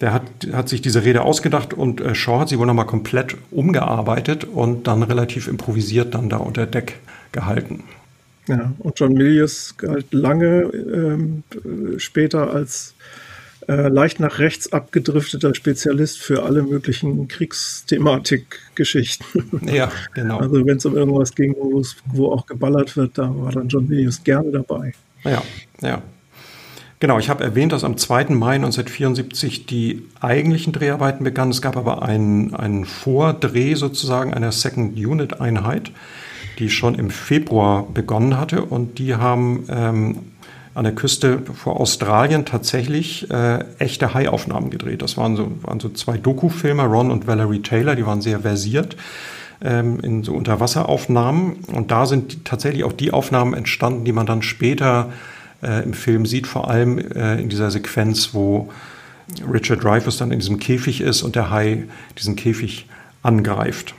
Der 0.00 0.12
hat, 0.12 0.24
hat 0.52 0.68
sich 0.68 0.82
diese 0.82 1.04
Rede 1.04 1.22
ausgedacht 1.22 1.72
und 1.72 2.00
äh, 2.00 2.14
Shaw 2.14 2.40
hat 2.40 2.48
sie 2.48 2.58
wohl 2.58 2.66
nochmal 2.66 2.86
komplett 2.86 3.36
umgearbeitet 3.50 4.44
und 4.44 4.86
dann 4.88 5.02
relativ 5.02 5.46
improvisiert 5.48 6.14
dann 6.14 6.28
da 6.28 6.38
unter 6.38 6.66
Deck 6.66 6.98
gehalten. 7.32 7.84
Ja, 8.48 8.72
und 8.78 8.98
John 8.98 9.14
Milius 9.14 9.76
galt 9.76 10.12
lange 10.12 10.62
ähm, 10.62 11.42
später 11.98 12.52
als 12.52 12.95
äh, 13.68 13.88
leicht 13.88 14.20
nach 14.20 14.38
rechts 14.38 14.72
abgedrifteter 14.72 15.54
Spezialist 15.54 16.18
für 16.18 16.44
alle 16.44 16.62
möglichen 16.62 17.28
Kriegsthematik-Geschichten. 17.28 19.60
Ja, 19.66 19.90
genau. 20.14 20.38
Also 20.38 20.64
wenn 20.64 20.76
es 20.76 20.86
um 20.86 20.96
irgendwas 20.96 21.34
ging, 21.34 21.56
wo, 21.58 22.32
auch 22.32 22.46
geballert 22.46 22.96
wird, 22.96 23.18
da 23.18 23.28
war 23.34 23.50
dann 23.50 23.66
John 23.68 23.88
Williams 23.88 24.22
gerne 24.22 24.52
dabei. 24.52 24.92
Ja, 25.24 25.42
ja. 25.80 26.00
Genau, 26.98 27.18
ich 27.18 27.28
habe 27.28 27.44
erwähnt, 27.44 27.72
dass 27.72 27.84
am 27.84 27.98
2. 27.98 28.30
Mai 28.30 28.54
1974 28.54 29.66
die 29.66 30.02
eigentlichen 30.20 30.72
Dreharbeiten 30.72 31.24
begannen. 31.24 31.50
Es 31.50 31.60
gab 31.60 31.76
aber 31.76 32.02
einen, 32.02 32.54
einen 32.54 32.86
Vordreh 32.86 33.74
sozusagen 33.74 34.32
einer 34.32 34.52
Second 34.52 34.96
Unit 34.96 35.40
Einheit, 35.40 35.92
die 36.58 36.70
schon 36.70 36.94
im 36.94 37.10
Februar 37.10 37.86
begonnen 37.92 38.38
hatte 38.38 38.62
und 38.62 38.98
die 38.98 39.14
haben 39.14 39.66
ähm, 39.68 40.18
an 40.76 40.84
der 40.84 40.94
Küste 40.94 41.40
vor 41.54 41.80
Australien 41.80 42.44
tatsächlich 42.44 43.30
äh, 43.30 43.64
echte 43.78 44.12
Haiaufnahmen 44.12 44.68
gedreht. 44.68 45.00
Das 45.00 45.16
waren 45.16 45.34
so, 45.34 45.50
waren 45.62 45.80
so 45.80 45.88
zwei 45.88 46.18
Doku-Filme, 46.18 46.84
Ron 46.84 47.10
und 47.10 47.26
Valerie 47.26 47.62
Taylor, 47.62 47.96
die 47.96 48.04
waren 48.04 48.20
sehr 48.20 48.40
versiert 48.40 48.94
ähm, 49.62 50.00
in 50.00 50.22
so 50.22 50.34
Unterwasseraufnahmen. 50.34 51.60
Und 51.72 51.90
da 51.90 52.04
sind 52.04 52.44
tatsächlich 52.44 52.84
auch 52.84 52.92
die 52.92 53.10
Aufnahmen 53.10 53.54
entstanden, 53.54 54.04
die 54.04 54.12
man 54.12 54.26
dann 54.26 54.42
später 54.42 55.10
äh, 55.62 55.82
im 55.82 55.94
Film 55.94 56.26
sieht, 56.26 56.46
vor 56.46 56.68
allem 56.68 56.98
äh, 56.98 57.40
in 57.40 57.48
dieser 57.48 57.70
Sequenz, 57.70 58.34
wo 58.34 58.68
Richard 59.50 59.82
Dreyfuss 59.82 60.18
dann 60.18 60.30
in 60.30 60.40
diesem 60.40 60.58
Käfig 60.58 61.00
ist 61.00 61.22
und 61.22 61.36
der 61.36 61.50
Hai 61.50 61.84
diesen 62.18 62.36
Käfig 62.36 62.86
angreift. 63.22 63.94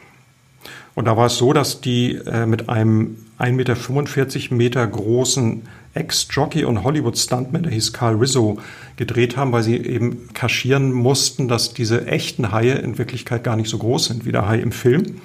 Und 0.98 1.06
da 1.06 1.16
war 1.16 1.28
es 1.28 1.38
so, 1.38 1.54
dass 1.54 1.80
die 1.80 2.16
äh, 2.16 2.48
mit 2.48 2.70
einem 2.70 3.18
1,45 3.38 4.52
Meter, 4.52 4.56
Meter 4.56 4.88
großen 4.88 5.62
Ex-Jockey 5.94 6.66
und 6.66 6.84
Hollywood-Stuntman, 6.84 7.62
der 7.62 7.72
hieß 7.72 7.94
Carl 7.94 8.16
Rizzo, 8.16 8.58
gedreht 8.96 9.38
haben, 9.38 9.52
weil 9.52 9.62
sie 9.62 9.78
eben 9.78 10.34
kaschieren 10.34 10.92
mussten, 10.92 11.48
dass 11.48 11.76
diese 11.76 12.08
echten 12.08 12.52
Haie 12.52 12.74
in 12.80 12.98
Wirklichkeit 12.98 13.44
gar 13.44 13.56
nicht 13.56 13.70
so 13.70 13.78
groß 13.78 14.06
sind 14.06 14.26
wie 14.26 14.32
der 14.32 14.48
Hai 14.48 14.58
im 14.58 14.72
Film. 14.72 15.22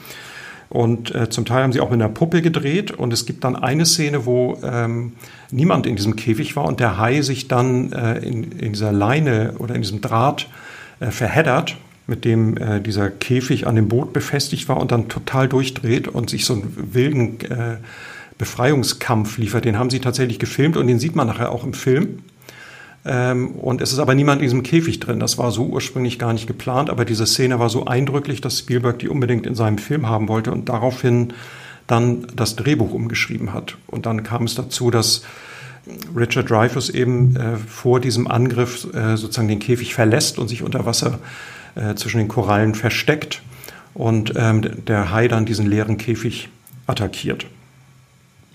Und 0.68 1.14
äh, 1.14 1.30
zum 1.30 1.46
Teil 1.46 1.62
haben 1.62 1.72
sie 1.72 1.80
auch 1.80 1.88
mit 1.88 2.02
einer 2.02 2.12
Puppe 2.12 2.42
gedreht. 2.42 2.90
Und 2.90 3.10
es 3.10 3.24
gibt 3.24 3.42
dann 3.42 3.56
eine 3.56 3.86
Szene, 3.86 4.26
wo 4.26 4.58
ähm, 4.62 5.14
niemand 5.50 5.86
in 5.86 5.96
diesem 5.96 6.16
Käfig 6.16 6.54
war 6.54 6.66
und 6.66 6.80
der 6.80 6.98
Hai 6.98 7.22
sich 7.22 7.48
dann 7.48 7.92
äh, 7.92 8.18
in, 8.18 8.52
in 8.52 8.74
dieser 8.74 8.92
Leine 8.92 9.54
oder 9.56 9.74
in 9.74 9.80
diesem 9.80 10.02
Draht 10.02 10.50
äh, 11.00 11.06
verheddert, 11.06 11.78
mit 12.12 12.26
dem 12.26 12.58
äh, 12.58 12.78
dieser 12.82 13.08
Käfig 13.08 13.66
an 13.66 13.74
dem 13.74 13.88
Boot 13.88 14.12
befestigt 14.12 14.68
war 14.68 14.76
und 14.76 14.92
dann 14.92 15.08
total 15.08 15.48
durchdreht 15.48 16.08
und 16.08 16.28
sich 16.28 16.44
so 16.44 16.52
einen 16.52 16.92
wilden 16.92 17.40
äh, 17.40 17.78
Befreiungskampf 18.36 19.38
liefert. 19.38 19.64
Den 19.64 19.78
haben 19.78 19.88
sie 19.88 20.00
tatsächlich 20.00 20.38
gefilmt 20.38 20.76
und 20.76 20.88
den 20.88 20.98
sieht 20.98 21.16
man 21.16 21.26
nachher 21.26 21.50
auch 21.50 21.64
im 21.64 21.72
Film. 21.72 22.18
Ähm, 23.06 23.52
und 23.52 23.80
es 23.80 23.94
ist 23.94 23.98
aber 23.98 24.14
niemand 24.14 24.42
in 24.42 24.44
diesem 24.44 24.62
Käfig 24.62 25.00
drin. 25.00 25.20
Das 25.20 25.38
war 25.38 25.52
so 25.52 25.64
ursprünglich 25.64 26.18
gar 26.18 26.34
nicht 26.34 26.46
geplant, 26.46 26.90
aber 26.90 27.06
diese 27.06 27.26
Szene 27.26 27.58
war 27.58 27.70
so 27.70 27.86
eindrücklich, 27.86 28.42
dass 28.42 28.58
Spielberg 28.58 28.98
die 28.98 29.08
unbedingt 29.08 29.46
in 29.46 29.54
seinem 29.54 29.78
Film 29.78 30.06
haben 30.06 30.28
wollte 30.28 30.52
und 30.52 30.68
daraufhin 30.68 31.32
dann 31.86 32.26
das 32.36 32.56
Drehbuch 32.56 32.92
umgeschrieben 32.92 33.54
hat. 33.54 33.78
Und 33.86 34.04
dann 34.04 34.22
kam 34.22 34.44
es 34.44 34.54
dazu, 34.54 34.90
dass 34.90 35.22
Richard 36.14 36.50
Dreyfuss 36.50 36.90
eben 36.90 37.36
äh, 37.36 37.56
vor 37.56 38.00
diesem 38.00 38.28
Angriff 38.28 38.86
äh, 38.92 39.16
sozusagen 39.16 39.48
den 39.48 39.60
Käfig 39.60 39.94
verlässt 39.94 40.38
und 40.38 40.48
sich 40.48 40.62
unter 40.62 40.84
Wasser 40.84 41.14
äh, 41.14 41.61
zwischen 41.94 42.18
den 42.18 42.28
Korallen 42.28 42.74
versteckt 42.74 43.42
und 43.94 44.34
ähm, 44.36 44.84
der 44.86 45.12
Hai 45.12 45.28
dann 45.28 45.46
diesen 45.46 45.66
leeren 45.66 45.98
Käfig 45.98 46.48
attackiert. 46.86 47.46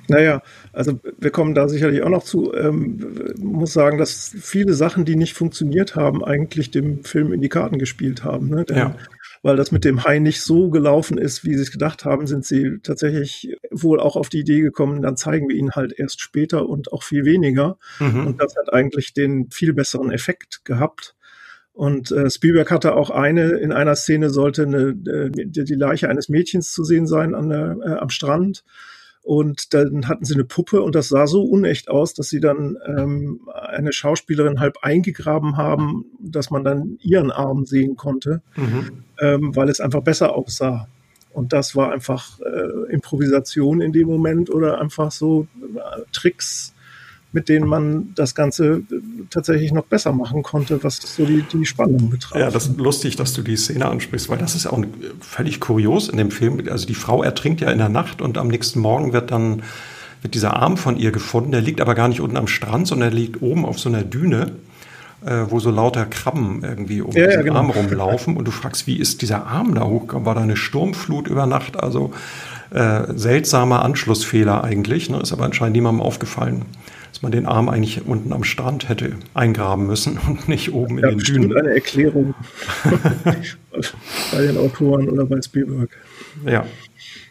Naja, 0.10 0.42
also 0.72 1.00
wir 1.18 1.32
kommen 1.32 1.54
da 1.54 1.68
sicherlich 1.68 2.02
auch 2.02 2.10
noch 2.10 2.24
zu. 2.24 2.54
Ähm, 2.54 3.36
muss 3.40 3.74
sagen, 3.74 3.98
dass 3.98 4.34
viele 4.40 4.74
Sachen, 4.74 5.04
die 5.04 5.16
nicht 5.16 5.34
funktioniert 5.34 5.96
haben, 5.96 6.24
eigentlich 6.24 6.72
dem 6.72 7.04
Film 7.04 7.34
in 7.34 7.42
die 7.42 7.50
Karten 7.50 7.78
gespielt 7.78 8.24
haben. 8.24 8.50
Ne? 8.50 8.64
Denn, 8.64 8.78
ja. 8.78 8.96
Weil 9.44 9.56
das 9.56 9.72
mit 9.72 9.86
dem 9.86 10.04
Hai 10.04 10.20
nicht 10.20 10.42
so 10.42 10.70
gelaufen 10.70 11.18
ist, 11.18 11.44
wie 11.44 11.54
sie 11.56 11.62
es 11.62 11.72
gedacht 11.72 12.06
haben, 12.06 12.26
sind 12.26 12.46
sie 12.46 12.80
tatsächlich 12.82 13.56
wohl 13.70 14.00
auch 14.00 14.16
auf 14.16 14.30
die 14.30 14.40
Idee 14.40 14.62
gekommen, 14.62 15.02
dann 15.02 15.16
zeigen 15.16 15.48
wir 15.48 15.56
ihn 15.56 15.72
halt 15.72 15.94
erst 15.98 16.22
später 16.22 16.68
und 16.68 16.92
auch 16.92 17.04
viel 17.04 17.24
weniger. 17.24 17.78
Mhm. 18.00 18.28
Und 18.28 18.42
das 18.42 18.56
hat 18.56 18.74
eigentlich 18.74 19.14
den 19.14 19.50
viel 19.52 19.74
besseren 19.74 20.10
Effekt 20.10 20.66
gehabt. 20.66 21.16
Und 21.78 22.12
äh, 22.12 22.28
Spielberg 22.32 22.72
hatte 22.72 22.96
auch 22.96 23.12
eine, 23.12 23.50
in 23.52 23.72
einer 23.72 23.96
Szene 23.96 24.32
sollte 24.32 24.64
eine, 24.64 24.98
äh, 25.06 25.30
die 25.30 25.76
Leiche 25.76 26.10
eines 26.10 26.28
Mädchens 26.28 26.72
zu 26.72 26.84
sehen 26.84 27.06
sein 27.06 27.36
an 27.36 27.50
der, 27.50 27.78
äh, 27.86 27.92
am 28.00 28.10
Strand. 28.10 28.64
Und 29.22 29.76
dann 29.76 30.08
hatten 30.08 30.26
sie 30.26 30.34
eine 30.34 30.44
Puppe 30.44 30.82
und 30.82 30.96
das 30.96 31.10
sah 31.10 31.28
so 31.28 31.44
unecht 31.44 31.88
aus, 31.88 32.16
dass 32.16 32.30
sie 32.30 32.40
dann 32.40 32.78
ähm, 32.84 33.42
eine 33.54 33.94
Schauspielerin 33.94 34.60
halb 34.60 34.78
eingegraben 34.82 35.56
haben, 35.56 36.06
dass 36.20 36.50
man 36.50 36.64
dann 36.64 36.98
ihren 37.04 37.30
Arm 37.30 37.68
sehen 37.68 37.96
konnte, 37.96 38.42
mhm. 38.56 39.04
ähm, 39.20 39.56
weil 39.56 39.70
es 39.70 39.80
einfach 39.80 40.02
besser 40.02 40.34
aussah. 40.34 40.88
Und 41.32 41.54
das 41.54 41.76
war 41.76 41.92
einfach 41.92 42.40
äh, 42.40 42.92
Improvisation 42.92 43.82
in 43.82 43.92
dem 43.92 44.08
Moment 44.08 44.50
oder 44.50 44.82
einfach 44.82 45.12
so 45.12 45.46
äh, 45.76 46.02
Tricks, 46.12 46.74
mit 47.38 47.50
denen 47.50 47.68
man 47.68 48.14
das 48.16 48.34
Ganze 48.34 48.82
tatsächlich 49.30 49.72
noch 49.72 49.86
besser 49.86 50.12
machen 50.12 50.42
konnte, 50.42 50.84
was 50.84 50.98
so 50.98 51.24
die, 51.24 51.44
die 51.44 51.68
Spannung 51.68 52.10
betraf. 52.10 52.36
Ja, 52.36 52.50
das 52.50 52.66
ist 52.66 52.80
lustig, 52.80 53.16
dass 53.16 53.34
du 53.34 53.44
die 53.44 53.56
Szene 53.56 53.86
ansprichst, 53.86 54.28
weil 54.28 54.40
das 54.40 54.56
ist 54.56 54.66
auch 54.66 54.84
völlig 55.20 55.60
kurios 55.60 56.10
in 56.10 56.18
dem 56.18 56.32
Film. 56.32 56.60
Also 56.72 56.88
die 56.88 56.96
Frau 56.96 57.22
ertrinkt 57.22 57.62
ja 57.62 57.70
in 57.70 57.78
der 57.78 57.90
Nacht 57.90 58.24
und 58.24 58.40
am 58.40 58.48
nächsten 58.48 58.80
Morgen 58.80 59.14
wird 59.14 59.30
dann 59.30 59.62
wird 60.24 60.34
dieser 60.34 60.56
Arm 60.56 60.78
von 60.78 60.98
ihr 60.98 61.12
gefunden. 61.12 61.52
Der 61.52 61.62
liegt 61.62 61.80
aber 61.80 61.94
gar 61.94 62.08
nicht 62.08 62.22
unten 62.22 62.38
am 62.38 62.48
Strand, 62.48 62.88
sondern 62.88 63.12
der 63.12 63.20
liegt 63.20 63.44
oben 63.44 63.68
auf 63.68 63.78
so 63.78 63.88
einer 63.88 64.02
Düne, 64.02 64.54
äh, 65.24 65.44
wo 65.48 65.60
so 65.60 65.70
lauter 65.70 66.08
Krabben 66.08 66.64
irgendwie 66.64 67.02
um 67.02 67.12
ja, 67.12 67.28
den 67.28 67.32
ja, 67.34 67.42
genau. 67.44 67.58
Arm 67.58 67.70
rumlaufen. 67.70 68.36
Und 68.36 68.46
du 68.46 68.52
fragst, 68.52 68.88
wie 68.88 68.98
ist 68.98 69.22
dieser 69.22 69.46
Arm 69.46 69.76
da 69.76 69.84
hochgekommen? 69.84 70.26
War 70.26 70.34
da 70.34 70.42
eine 70.42 70.58
Sturmflut 70.58 71.28
über 71.28 71.46
Nacht? 71.46 71.80
Also 71.80 72.14
äh, 72.72 73.02
seltsamer 73.14 73.86
Anschlussfehler 73.86 74.64
eigentlich, 74.64 75.12
ne? 75.12 75.20
ist 75.20 75.34
aber 75.34 75.46
anscheinend 75.46 75.76
niemandem 75.76 76.02
aufgefallen 76.02 76.66
dass 77.18 77.24
man 77.24 77.32
den 77.32 77.48
Arm 77.48 77.68
eigentlich 77.68 78.06
unten 78.06 78.32
am 78.32 78.44
Strand 78.44 78.90
hätte 78.90 79.14
eingraben 79.34 79.88
müssen 79.88 80.20
und 80.28 80.48
nicht 80.48 80.72
oben 80.72 81.00
ja, 81.00 81.10
in 81.10 81.18
den 81.18 81.26
Dünen. 81.26 81.58
eine 81.58 81.72
Erklärung 81.72 82.36
bei 84.32 84.42
den 84.44 84.56
Autoren 84.56 85.10
oder 85.10 85.26
bei 85.26 85.42
Spielberg. 85.42 85.90
Ja, 86.46 86.68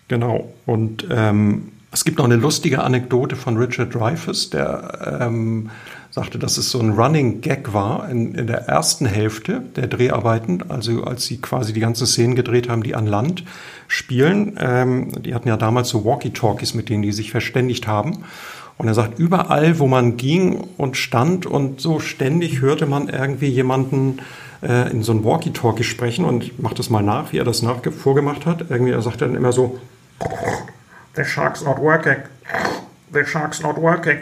genau. 0.09 0.53
Und 0.67 1.07
ähm, 1.09 1.69
es 1.93 2.05
gibt 2.05 2.19
noch 2.19 2.25
eine 2.25 2.35
lustige 2.35 2.83
Anekdote 2.83 3.37
von 3.37 3.57
Richard 3.57 3.95
Dreyfuss, 3.95 4.51
der 4.51 5.21
ähm, 5.23 5.71
sagte, 6.11 6.41
dass 6.41 6.59
es 6.59 6.71
so 6.71 6.81
ein 6.81 6.91
Running 6.91 7.41
Gag 7.41 7.73
war 7.73 8.09
in, 8.11 8.35
in 8.35 8.49
der 8.49 8.63
ersten 8.67 9.07
Hälfte 9.07 9.63
der 9.77 9.87
Dreharbeiten, 9.87 10.65
also 10.69 11.05
als 11.05 11.27
sie 11.27 11.41
quasi 11.41 11.73
die 11.73 11.81
ganzen 11.81 12.09
Szenen 12.09 12.35
gedreht 12.35 12.69
haben, 12.69 12.83
die 12.83 12.97
an 12.97 13.07
Land 13.07 13.45
spielen. 13.87 14.59
Ähm, 14.59 15.13
die 15.23 15.33
hatten 15.33 15.47
ja 15.47 15.57
damals 15.57 15.91
so 15.91 16.05
Walkie-Talkies, 16.05 16.75
mit 16.75 16.89
denen 16.89 17.03
die 17.03 17.13
sich 17.13 17.31
verständigt 17.31 17.87
haben. 17.87 18.25
Und 18.79 18.89
er 18.89 18.95
sagt, 18.95 19.19
überall, 19.19 19.79
wo 19.79 19.87
man 19.87 20.17
ging 20.17 20.57
und 20.77 20.97
stand 20.97 21.47
und 21.47 21.81
so 21.81 21.99
ständig 21.99 22.61
hörte 22.61 22.87
man 22.87 23.09
irgendwie 23.09 23.49
jemanden 23.49 24.19
äh, 24.63 24.91
in 24.91 25.03
so 25.03 25.13
ein 25.13 25.25
Walkie-Talkie 25.25 25.85
sprechen 25.85 26.25
und 26.25 26.45
ich 26.45 26.59
mache 26.59 26.75
das 26.75 26.91
mal 26.91 27.03
nach, 27.03 27.33
wie 27.33 27.39
er 27.39 27.45
das 27.45 27.63
nach 27.63 27.81
vorgemacht 27.91 28.45
hat. 28.45 28.67
Irgendwie, 28.69 28.93
er 28.93 29.03
sagt 29.03 29.23
dann 29.23 29.35
immer 29.35 29.53
so, 29.53 29.79
The 31.15 31.25
shark's 31.25 31.65
not 31.65 31.79
working. 31.79 32.17
The 33.13 33.25
shark's 33.25 33.63
not 33.63 33.77
working. 33.77 34.19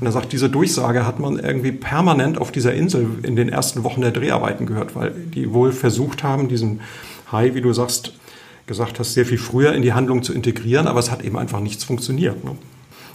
Und 0.00 0.06
er 0.06 0.12
sagt, 0.12 0.32
diese 0.32 0.48
Durchsage 0.48 1.06
hat 1.06 1.20
man 1.20 1.38
irgendwie 1.38 1.72
permanent 1.72 2.38
auf 2.38 2.50
dieser 2.50 2.74
Insel 2.74 3.06
in 3.22 3.36
den 3.36 3.48
ersten 3.48 3.84
Wochen 3.84 4.00
der 4.00 4.10
Dreharbeiten 4.10 4.66
gehört, 4.66 4.96
weil 4.96 5.10
die 5.10 5.52
wohl 5.52 5.72
versucht 5.72 6.24
haben, 6.24 6.48
diesen 6.48 6.80
Hai, 7.30 7.54
wie 7.54 7.60
du 7.60 7.72
sagst, 7.72 8.14
gesagt 8.66 8.98
hast, 8.98 9.14
sehr 9.14 9.26
viel 9.26 9.38
früher 9.38 9.72
in 9.74 9.82
die 9.82 9.92
Handlung 9.92 10.22
zu 10.22 10.32
integrieren, 10.32 10.86
aber 10.86 10.98
es 10.98 11.10
hat 11.10 11.22
eben 11.22 11.38
einfach 11.38 11.60
nichts 11.60 11.84
funktioniert. 11.84 12.42
Ne? 12.44 12.56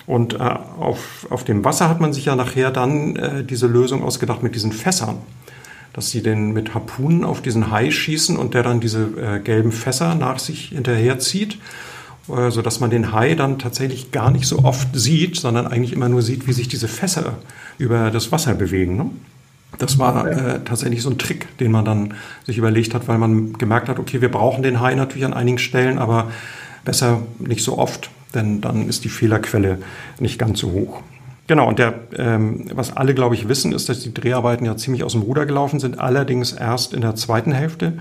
Und 0.09 0.33
äh, 0.33 0.37
auf, 0.39 1.27
auf 1.29 1.43
dem 1.43 1.63
Wasser 1.63 1.87
hat 1.87 2.01
man 2.01 2.13
sich 2.13 2.25
ja 2.25 2.35
nachher 2.35 2.71
dann 2.71 3.15
äh, 3.15 3.43
diese 3.43 3.67
Lösung 3.67 4.03
ausgedacht 4.03 4.41
mit 4.41 4.55
diesen 4.55 4.71
Fässern. 4.71 5.17
Dass 5.93 6.09
sie 6.09 6.23
den 6.23 6.51
mit 6.51 6.73
Harpunen 6.73 7.23
auf 7.23 7.43
diesen 7.43 7.69
Hai 7.69 7.91
schießen 7.91 8.35
und 8.35 8.55
der 8.55 8.63
dann 8.63 8.79
diese 8.79 9.03
äh, 9.03 9.39
gelben 9.39 9.71
Fässer 9.71 10.15
nach 10.15 10.39
sich 10.39 10.69
hinterherzieht, 10.69 11.59
äh, 12.27 12.49
sodass 12.49 12.79
man 12.79 12.89
den 12.89 13.13
Hai 13.13 13.35
dann 13.35 13.59
tatsächlich 13.59 14.11
gar 14.11 14.31
nicht 14.31 14.47
so 14.47 14.63
oft 14.63 14.87
sieht, 14.93 15.35
sondern 15.35 15.67
eigentlich 15.67 15.93
immer 15.93 16.09
nur 16.09 16.23
sieht, 16.23 16.47
wie 16.47 16.53
sich 16.53 16.67
diese 16.67 16.87
Fässer 16.87 17.37
über 17.77 18.09
das 18.09 18.31
Wasser 18.31 18.55
bewegen. 18.55 18.97
Ne? 18.97 19.11
Das 19.77 19.99
war 19.99 20.25
äh, 20.25 20.61
tatsächlich 20.65 21.03
so 21.03 21.11
ein 21.11 21.19
Trick, 21.19 21.55
den 21.59 21.71
man 21.71 21.85
dann 21.85 22.15
sich 22.47 22.57
überlegt 22.57 22.95
hat, 22.95 23.07
weil 23.07 23.19
man 23.19 23.53
gemerkt 23.53 23.89
hat, 23.89 23.99
okay, 23.99 24.21
wir 24.21 24.31
brauchen 24.31 24.63
den 24.63 24.79
Hai 24.79 24.95
natürlich 24.95 25.25
an 25.25 25.35
einigen 25.35 25.59
Stellen, 25.59 25.99
aber 25.99 26.31
besser 26.83 27.21
nicht 27.37 27.63
so 27.63 27.77
oft 27.77 28.09
denn 28.33 28.61
dann 28.61 28.87
ist 28.87 29.03
die 29.03 29.09
Fehlerquelle 29.09 29.79
nicht 30.19 30.39
ganz 30.39 30.59
so 30.59 30.71
hoch. 30.71 31.01
Genau, 31.47 31.67
und 31.67 31.79
der, 31.79 31.95
ähm, 32.15 32.65
was 32.73 32.95
alle, 32.95 33.15
glaube 33.15 33.33
ich, 33.33 33.49
wissen, 33.49 33.71
ist, 33.71 33.89
dass 33.89 34.01
die 34.01 34.13
Dreharbeiten 34.13 34.65
ja 34.65 34.77
ziemlich 34.77 35.03
aus 35.03 35.13
dem 35.13 35.23
Ruder 35.23 35.47
gelaufen 35.47 35.79
sind, 35.79 35.99
allerdings 35.99 36.51
erst 36.51 36.93
in 36.93 37.01
der 37.01 37.15
zweiten 37.15 37.51
Hälfte. 37.51 37.93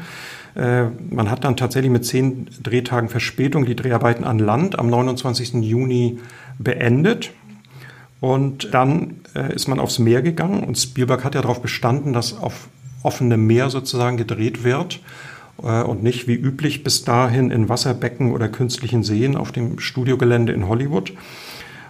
Äh, 0.55 0.85
man 1.11 1.31
hat 1.31 1.45
dann 1.45 1.57
tatsächlich 1.57 1.91
mit 1.91 2.05
zehn 2.05 2.49
Drehtagen 2.63 3.09
Verspätung 3.09 3.65
die 3.65 3.75
Dreharbeiten 3.75 4.25
an 4.25 4.39
Land 4.39 4.79
am 4.79 4.91
29. 4.91 5.55
Juni 5.55 6.19
beendet. 6.59 7.31
Und 8.21 8.75
dann 8.75 9.21
äh, 9.35 9.55
ist 9.55 9.69
man 9.69 9.81
aufs 9.81 9.99
Meer 9.99 10.21
gegangen 10.23 10.65
und 10.65 10.77
Spielberg 10.77 11.25
hat 11.25 11.35
ja 11.35 11.41
darauf 11.41 11.63
bestanden, 11.63 12.13
dass 12.13 12.37
auf 12.37 12.69
offenem 13.03 13.47
Meer 13.47 13.71
sozusagen 13.71 14.17
gedreht 14.17 14.65
wird. 14.65 15.01
Äh, 15.63 15.83
und 15.83 16.03
nicht 16.03 16.27
wie 16.29 16.35
üblich 16.35 16.85
bis 16.85 17.05
dahin 17.05 17.51
in 17.51 17.69
Wasserbecken 17.69 18.33
oder 18.33 18.49
künstlichen 18.49 19.03
Seen 19.03 19.37
auf 19.37 19.53
dem 19.53 19.79
Studiogelände 19.79 20.53
in 20.53 20.69
Hollywood. 20.69 21.13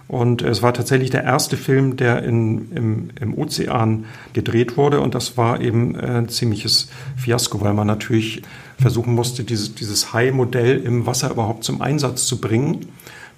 Und 0.07 0.41
es 0.41 0.63
war 0.63 0.73
tatsächlich 0.73 1.11
der 1.11 1.23
erste 1.23 1.55
Film, 1.55 1.95
der 1.95 2.23
in, 2.23 2.71
im, 2.71 3.09
im 3.21 3.37
Ozean 3.37 4.05
gedreht 4.33 4.75
wurde. 4.75 5.01
Und 5.01 5.13
das 5.13 5.37
war 5.37 5.61
eben 5.61 5.95
ein 5.95 6.29
ziemliches 6.29 6.89
Fiasko, 7.15 7.61
weil 7.61 7.75
man 7.75 7.85
natürlich 7.85 8.41
versuchen 8.79 9.13
musste, 9.13 9.43
dieses, 9.43 9.75
dieses 9.75 10.11
High-Modell 10.11 10.79
im 10.79 11.05
Wasser 11.05 11.29
überhaupt 11.29 11.63
zum 11.63 11.81
Einsatz 11.83 12.25
zu 12.25 12.41
bringen. 12.41 12.87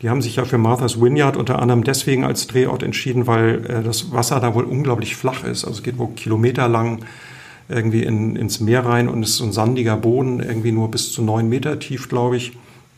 Die 0.02 0.10
haben 0.10 0.22
sich 0.22 0.38
ja 0.38 0.46
für 0.46 0.58
Martha's 0.58 1.02
Vineyard 1.02 1.36
unter 1.36 1.60
anderem 1.60 1.84
deswegen 1.84 2.24
als 2.24 2.48
Drehort 2.48 2.84
entschieden, 2.84 3.28
weil 3.28 3.66
äh, 3.66 3.84
das 3.84 4.14
Wasser 4.14 4.40
da 4.40 4.56
wohl 4.56 4.64
unglaublich 4.64 5.18
flach 5.18 5.44
ist. 5.44 5.66
Also 5.66 5.80
es 5.80 5.84
geht 5.84 5.98
wohl 5.98 6.12
kilometerlang 6.16 7.00
irgendwie 7.72 8.04
in, 8.04 8.36
ins 8.36 8.60
Meer 8.60 8.86
rein 8.86 9.08
und 9.08 9.24
es 9.24 9.32
ist 9.32 9.38
so 9.38 9.46
ein 9.46 9.52
sandiger 9.52 9.98
Boden, 9.98 10.40
irgendwie 10.40 10.72
nur 10.72 10.92
bis 10.92 11.12
zu 11.12 11.22
neun 11.22 11.50
Meter 11.50 11.80
tief, 11.80 12.10
glaube 12.10 12.38
ich. 12.38 12.54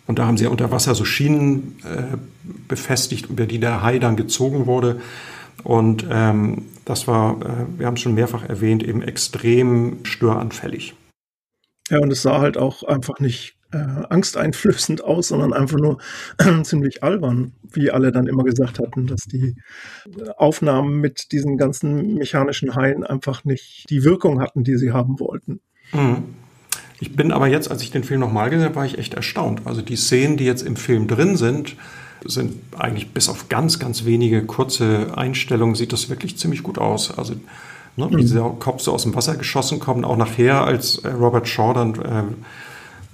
Und 0.06 0.20
da 0.20 0.28
haben 0.28 0.38
sie 0.38 0.48
unter 0.48 0.72
Wasser 0.72 0.96
so 0.96 1.06
Schienen 1.06 1.78
äh, 1.84 2.18
befestigt, 2.68 3.30
über 3.30 3.46
die 3.46 3.60
der 3.60 3.82
Hai 3.82 4.00
dann 4.00 4.16
gezogen 4.16 4.66
wurde. 4.66 5.02
Und 5.64 6.06
ähm, 6.10 6.64
das 6.86 7.08
war, 7.08 7.42
äh, 7.42 7.80
wir 7.80 7.88
haben 7.88 7.94
es 7.94 8.02
schon 8.02 8.16
mehrfach 8.16 8.44
erwähnt, 8.44 8.84
eben 8.84 9.02
extrem 9.02 10.00
störanfällig. 10.04 10.94
Ja, 11.90 12.00
und 12.00 12.12
es 12.12 12.22
sah 12.22 12.40
halt 12.40 12.58
auch 12.58 12.84
einfach 12.84 13.20
nicht 13.20 13.56
äh, 13.74 14.06
angsteinflößend 14.10 15.04
aus, 15.04 15.30
sondern 15.30 15.54
einfach 15.54 15.80
nur 15.80 15.98
äh, 16.38 16.62
ziemlich 16.64 17.04
albern, 17.04 17.54
wie 17.72 17.92
alle 17.92 18.12
dann 18.12 18.28
immer 18.28 18.44
gesagt 18.44 18.80
hatten, 18.80 19.08
dass 19.08 19.22
die 19.22 19.56
Aufnahmen 20.38 21.02
mit 21.02 21.32
diesen 21.32 21.58
ganzen 21.58 22.16
mechanischen 22.16 22.76
Haien 22.76 23.04
einfach 23.04 23.44
nicht 23.44 23.90
die 23.90 24.04
Wirkung 24.04 24.42
hatten, 24.42 24.64
die 24.64 24.78
sie 24.78 24.92
haben 24.92 25.20
wollten. 25.20 25.60
Mhm. 25.92 26.24
Ich 27.00 27.16
bin 27.16 27.32
aber 27.32 27.48
jetzt, 27.48 27.70
als 27.70 27.82
ich 27.82 27.92
den 27.92 28.04
Film 28.04 28.22
nochmal 28.22 28.50
gesehen 28.50 28.66
habe, 28.66 28.76
war 28.76 28.86
ich 28.86 28.98
echt 28.98 29.14
erstaunt. 29.14 29.64
Also 29.66 29.82
die 29.82 29.98
Szenen, 29.98 30.38
die 30.38 30.46
jetzt 30.46 30.62
im 30.62 30.78
Film 30.78 31.08
drin 31.08 31.36
sind, 31.36 31.76
sind 32.26 32.54
eigentlich 32.78 33.12
bis 33.12 33.28
auf 33.28 33.50
ganz, 33.50 33.80
ganz 33.80 34.06
wenige 34.06 34.46
kurze 34.46 35.18
Einstellungen, 35.18 35.76
sieht 35.76 35.92
das 35.92 36.10
wirklich 36.10 36.38
ziemlich 36.38 36.64
gut 36.64 36.78
aus. 36.78 37.18
Also 37.18 37.34
ne, 37.98 38.10
wie 38.10 38.16
mhm. 38.16 38.20
dieser 38.20 38.50
Kopf 38.52 38.82
so 38.82 38.94
aus 38.94 39.04
dem 39.04 39.16
Wasser 39.16 39.36
geschossen 39.36 39.80
kommt, 39.80 40.06
auch 40.06 40.18
nachher, 40.18 40.64
als 40.64 41.00
äh, 41.00 41.10
Robert 41.10 41.48
Shaw 41.48 41.74
dann 41.74 41.96
äh, 41.96 42.24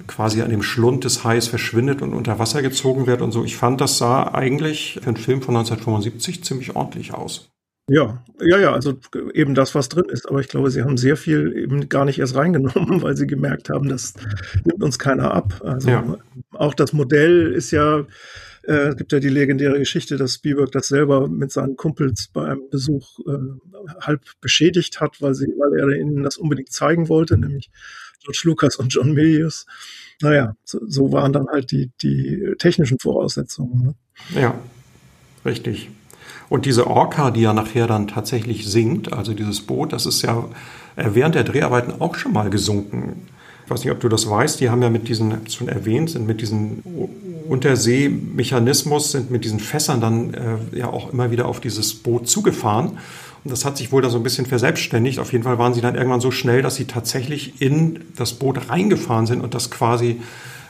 quasi 0.08 0.42
an 0.42 0.50
dem 0.50 0.64
Schlund 0.64 1.04
des 1.04 1.24
Hais 1.24 1.48
verschwindet 1.48 2.02
und 2.02 2.14
unter 2.14 2.40
Wasser 2.40 2.62
gezogen 2.62 3.08
wird 3.08 3.22
und 3.22 3.32
so. 3.32 3.44
Ich 3.44 3.58
fand, 3.58 3.82
das 3.82 3.98
sah 3.98 4.34
eigentlich 4.34 5.00
für 5.02 5.08
einen 5.08 5.18
Film 5.18 5.42
von 5.42 5.56
1975 5.56 6.44
ziemlich 6.44 6.76
ordentlich 6.76 7.14
aus. 7.14 7.50
Ja, 7.90 8.24
ja, 8.40 8.60
ja, 8.60 8.74
also 8.74 9.00
eben 9.34 9.56
das, 9.56 9.74
was 9.74 9.90
drin 9.90 10.06
ist. 10.10 10.30
Aber 10.30 10.40
ich 10.40 10.48
glaube, 10.48 10.70
sie 10.70 10.84
haben 10.84 10.98
sehr 10.98 11.18
viel 11.18 11.58
eben 11.58 11.90
gar 11.90 12.06
nicht 12.06 12.20
erst 12.20 12.36
reingenommen, 12.36 13.02
weil 13.02 13.18
sie 13.18 13.28
gemerkt 13.28 13.70
haben, 13.70 13.90
das 13.90 14.14
nimmt 14.64 14.84
uns 14.84 15.00
keiner 15.00 15.34
ab. 15.34 15.62
Also 15.64 15.90
ja. 15.90 16.18
auch 16.52 16.76
das 16.76 16.94
Modell 16.94 17.52
ist 17.52 17.72
ja, 17.72 18.06
äh, 18.64 18.90
es 18.90 18.96
gibt 18.96 19.12
ja 19.12 19.20
die 19.20 19.30
legendäre 19.30 19.80
Geschichte, 19.80 20.18
dass 20.18 20.36
Spielberg 20.36 20.72
das 20.72 20.88
selber 20.88 21.28
mit 21.28 21.52
seinen 21.52 21.78
Kumpels 21.78 22.30
bei 22.32 22.46
einem 22.46 22.70
Besuch 22.70 23.20
äh, 23.28 24.02
halb 24.02 24.22
beschädigt 24.40 25.02
hat, 25.02 25.20
weil, 25.22 25.34
sie, 25.34 25.48
weil 25.58 25.80
er 25.80 26.00
ihnen 26.00 26.24
das 26.24 26.38
unbedingt 26.38 26.72
zeigen 26.72 27.10
wollte, 27.10 27.40
nämlich 27.40 27.72
George 28.24 28.42
Lucas 28.44 28.76
und 28.76 28.94
John 28.94 29.14
Milius. 29.14 29.66
Naja, 30.22 30.56
so, 30.64 30.80
so 30.88 31.12
waren 31.12 31.34
dann 31.34 31.48
halt 31.48 31.72
die, 31.72 31.92
die 32.02 32.54
technischen 32.60 33.00
Voraussetzungen. 33.00 33.96
Ne? 34.34 34.42
Ja, 34.42 34.56
richtig. 35.46 35.90
Und 36.50 36.66
diese 36.66 36.88
Orca, 36.88 37.32
die 37.32 37.42
ja 37.42 37.54
nachher 37.54 37.88
dann 37.88 38.08
tatsächlich 38.08 38.68
sinkt, 38.68 39.14
also 39.14 39.34
dieses 39.34 39.62
Boot, 39.62 39.94
das 39.94 40.06
ist 40.06 40.24
ja 40.24 40.50
äh, 40.96 41.10
während 41.14 41.36
der 41.36 41.44
Dreharbeiten 41.44 42.02
auch 42.02 42.16
schon 42.16 42.34
mal 42.34 42.50
gesunken. 42.50 43.28
Ich 43.64 43.72
weiß 43.72 43.84
nicht, 43.84 43.94
ob 43.94 44.00
du 44.00 44.10
das 44.10 44.28
weißt, 44.28 44.60
die 44.60 44.72
haben 44.72 44.82
ja 44.82 44.90
mit 44.90 45.08
diesen, 45.08 45.48
schon 45.48 45.68
erwähnt, 45.68 46.10
sind 46.10 46.26
mit 46.26 46.42
diesem 46.42 46.82
Unterseemechanismus, 47.48 49.12
sind 49.12 49.30
mit 49.30 49.46
diesen 49.46 49.60
Fässern 49.60 50.02
dann 50.02 50.34
äh, 50.34 50.78
ja 50.78 50.88
auch 50.88 51.14
immer 51.14 51.30
wieder 51.30 51.46
auf 51.46 51.60
dieses 51.60 51.94
Boot 51.94 52.28
zugefahren. 52.28 52.98
Und 53.44 53.52
das 53.52 53.66
hat 53.66 53.78
sich 53.78 53.92
wohl 53.92 54.02
da 54.02 54.10
so 54.10 54.18
ein 54.18 54.24
bisschen 54.24 54.46
verselbstständigt. 54.46 55.20
Auf 55.20 55.32
jeden 55.32 55.44
Fall 55.44 55.58
waren 55.58 55.74
sie 55.74 55.82
dann 55.82 55.96
irgendwann 55.96 56.22
so 56.22 56.32
schnell, 56.32 56.62
dass 56.62 56.76
sie 56.76 56.86
tatsächlich 56.86 57.62
in 57.62 58.02
das 58.16 58.34
Boot 58.34 58.70
reingefahren 58.70 59.26
sind 59.26 59.42
und 59.42 59.54
das 59.54 59.72
quasi 59.72 60.20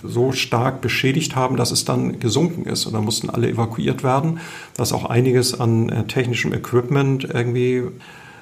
so 0.03 0.31
stark 0.31 0.81
beschädigt 0.81 1.35
haben, 1.35 1.57
dass 1.57 1.71
es 1.71 1.83
dann 1.83 2.19
gesunken 2.19 2.65
ist. 2.65 2.85
Und 2.85 2.93
dann 2.93 3.03
mussten 3.03 3.29
alle 3.29 3.49
evakuiert 3.49 4.03
werden. 4.03 4.39
Da 4.75 4.83
ist 4.83 4.93
auch 4.93 5.05
einiges 5.05 5.59
an 5.59 5.89
äh, 5.89 6.05
technischem 6.05 6.53
Equipment 6.53 7.25
irgendwie 7.25 7.83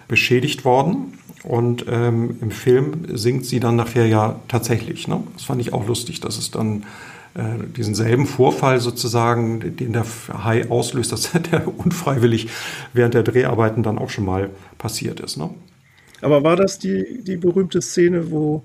beschädigt 0.08 0.66
worden. 0.66 1.14
Und 1.44 1.86
ähm, 1.90 2.38
im 2.42 2.52
Film 2.52 3.06
sinkt 3.14 3.46
sie 3.46 3.60
dann 3.60 3.76
nachher 3.76 4.06
ja 4.06 4.40
tatsächlich. 4.48 5.08
Ne? 5.08 5.24
Das 5.34 5.44
fand 5.44 5.62
ich 5.62 5.74
auch 5.74 5.88
lustig, 5.88 6.20
dass 6.20 6.38
es 6.38 6.52
dann 6.52 6.84
diesen 7.76 7.94
selben 7.94 8.26
Vorfall 8.26 8.80
sozusagen, 8.80 9.76
den 9.76 9.94
der 9.94 10.06
Hai 10.44 10.70
auslöst, 10.70 11.12
dass 11.12 11.32
der 11.52 11.68
unfreiwillig 11.68 12.50
während 12.94 13.14
der 13.14 13.24
Dreharbeiten 13.24 13.84
dann 13.84 14.00
auch 14.00 14.10
schon 14.10 14.26
mal 14.26 14.50
passiert 14.78 15.20
ist. 15.20 15.38
Ne? 15.38 15.50
Aber 16.22 16.44
war 16.44 16.56
das 16.56 16.80
die, 16.80 17.22
die 17.24 17.38
berühmte 17.38 17.82
Szene, 17.82 18.32
wo 18.32 18.64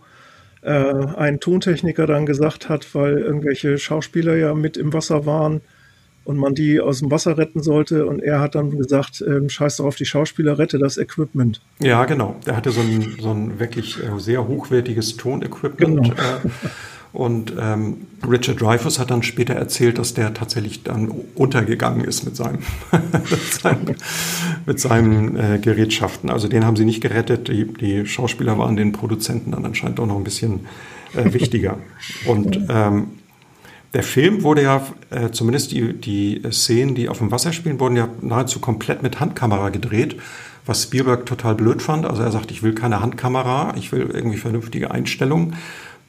äh, 0.62 0.70
ein 0.70 1.40
Tontechniker 1.40 2.06
dann 2.06 2.24
gesagt 2.24 2.68
hat, 2.68 2.94
weil 2.94 3.18
irgendwelche 3.18 3.78
Schauspieler 3.78 4.36
ja 4.36 4.54
mit 4.54 4.76
im 4.76 4.92
Wasser 4.92 5.26
waren 5.26 5.60
und 6.24 6.38
man 6.38 6.54
die 6.54 6.80
aus 6.80 7.00
dem 7.00 7.10
Wasser 7.10 7.36
retten 7.36 7.62
sollte 7.62 8.06
und 8.06 8.20
er 8.20 8.40
hat 8.40 8.54
dann 8.54 8.70
gesagt, 8.78 9.20
äh, 9.20 9.48
scheiß 9.48 9.78
doch 9.78 9.86
auf 9.86 9.96
die 9.96 10.06
Schauspieler, 10.06 10.58
rette 10.58 10.78
das 10.78 10.96
Equipment. 10.96 11.60
Ja, 11.80 12.04
genau. 12.04 12.36
Der 12.46 12.56
hatte 12.56 12.70
so 12.70 12.80
ein, 12.80 13.16
so 13.20 13.32
ein 13.32 13.58
wirklich 13.58 13.98
äh, 14.02 14.18
sehr 14.18 14.46
hochwertiges 14.46 15.16
Tonequipment. 15.16 16.02
Genau. 16.02 16.14
Und 17.12 17.52
ähm, 17.60 18.06
Richard 18.26 18.60
Dreyfuss 18.60 18.98
hat 18.98 19.10
dann 19.10 19.22
später 19.22 19.54
erzählt, 19.54 19.98
dass 19.98 20.14
der 20.14 20.32
tatsächlich 20.32 20.82
dann 20.82 21.12
untergegangen 21.34 22.04
ist 22.04 22.24
mit 22.24 22.36
seinem, 22.36 22.60
mit 23.30 23.52
seinen, 23.52 23.96
mit 24.64 24.80
seinen 24.80 25.36
äh, 25.36 25.58
Gerätschaften. 25.60 26.30
Also 26.30 26.48
den 26.48 26.64
haben 26.64 26.76
sie 26.76 26.86
nicht 26.86 27.02
gerettet. 27.02 27.48
Die, 27.48 27.66
die 27.66 28.06
Schauspieler 28.06 28.58
waren 28.58 28.76
den 28.76 28.92
Produzenten 28.92 29.50
dann 29.50 29.66
anscheinend 29.66 30.00
auch 30.00 30.06
noch 30.06 30.16
ein 30.16 30.24
bisschen 30.24 30.60
äh, 31.14 31.32
wichtiger. 31.34 31.78
Und 32.26 32.58
ähm, 32.70 33.08
der 33.92 34.02
Film 34.02 34.42
wurde 34.42 34.62
ja, 34.62 34.86
äh, 35.10 35.30
zumindest 35.32 35.72
die, 35.72 35.92
die 35.92 36.40
Szenen, 36.50 36.94
die 36.94 37.10
auf 37.10 37.18
dem 37.18 37.30
Wasser 37.30 37.52
spielen, 37.52 37.78
wurden 37.78 37.96
ja 37.96 38.08
nahezu 38.22 38.58
komplett 38.58 39.02
mit 39.02 39.20
Handkamera 39.20 39.68
gedreht, 39.68 40.16
was 40.64 40.84
Spielberg 40.84 41.26
total 41.26 41.54
blöd 41.56 41.82
fand. 41.82 42.06
Also 42.06 42.22
er 42.22 42.32
sagt, 42.32 42.50
ich 42.50 42.62
will 42.62 42.74
keine 42.74 43.00
Handkamera, 43.00 43.74
ich 43.76 43.92
will 43.92 44.08
irgendwie 44.12 44.38
vernünftige 44.38 44.90
Einstellungen. 44.90 45.56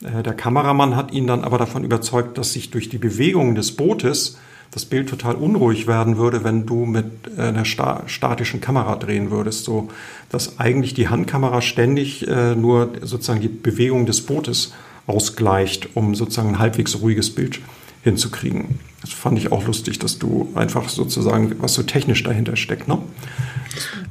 Äh, 0.04 0.24
der 0.24 0.34
Kameramann 0.34 0.96
hat 0.96 1.14
ihn 1.14 1.28
dann 1.28 1.44
aber 1.44 1.58
davon 1.58 1.84
überzeugt, 1.84 2.38
dass 2.38 2.54
sich 2.54 2.72
durch 2.72 2.90
die 2.90 2.98
Bewegung 2.98 3.56
des 3.56 3.76
Bootes 3.76 4.38
das 4.72 4.86
Bild 4.86 5.08
total 5.08 5.36
unruhig 5.36 5.86
werden 5.86 6.18
würde, 6.18 6.44
wenn 6.44 6.66
du 6.66 6.86
mit 6.86 7.06
äh, 7.38 7.42
einer 7.42 7.66
sta 7.66 8.04
statischen 8.08 8.60
Kamera 8.60 8.96
drehen 8.96 9.30
würdest, 9.32 9.66
so 9.66 9.90
dass 10.30 10.60
eigentlich 10.60 10.94
die 10.94 11.10
Handkamera 11.10 11.62
ständig 11.62 12.28
äh, 12.28 12.56
nur 12.56 12.90
sozusagen 13.02 13.42
die 13.42 13.50
Bewegung 13.50 14.06
des 14.06 14.22
Bootes 14.22 14.74
ausgleicht, 15.06 15.96
um 15.96 16.16
sozusagen 16.16 16.50
ein 16.50 16.60
halbwegs 16.60 17.00
ruhiges 17.02 17.34
Bild 17.34 17.60
hinzukriegen. 18.04 18.80
Das 19.02 19.12
fand 19.12 19.38
ich 19.38 19.52
auch 19.52 19.66
lustig, 19.66 20.00
dass 20.00 20.20
du 20.20 20.50
einfach 20.56 20.90
sozusagen, 20.90 21.56
was 21.60 21.74
so 21.74 21.84
technisch 21.84 22.24
dahinter 22.24 22.56
steckt, 22.56 22.88
ne? 22.88 23.00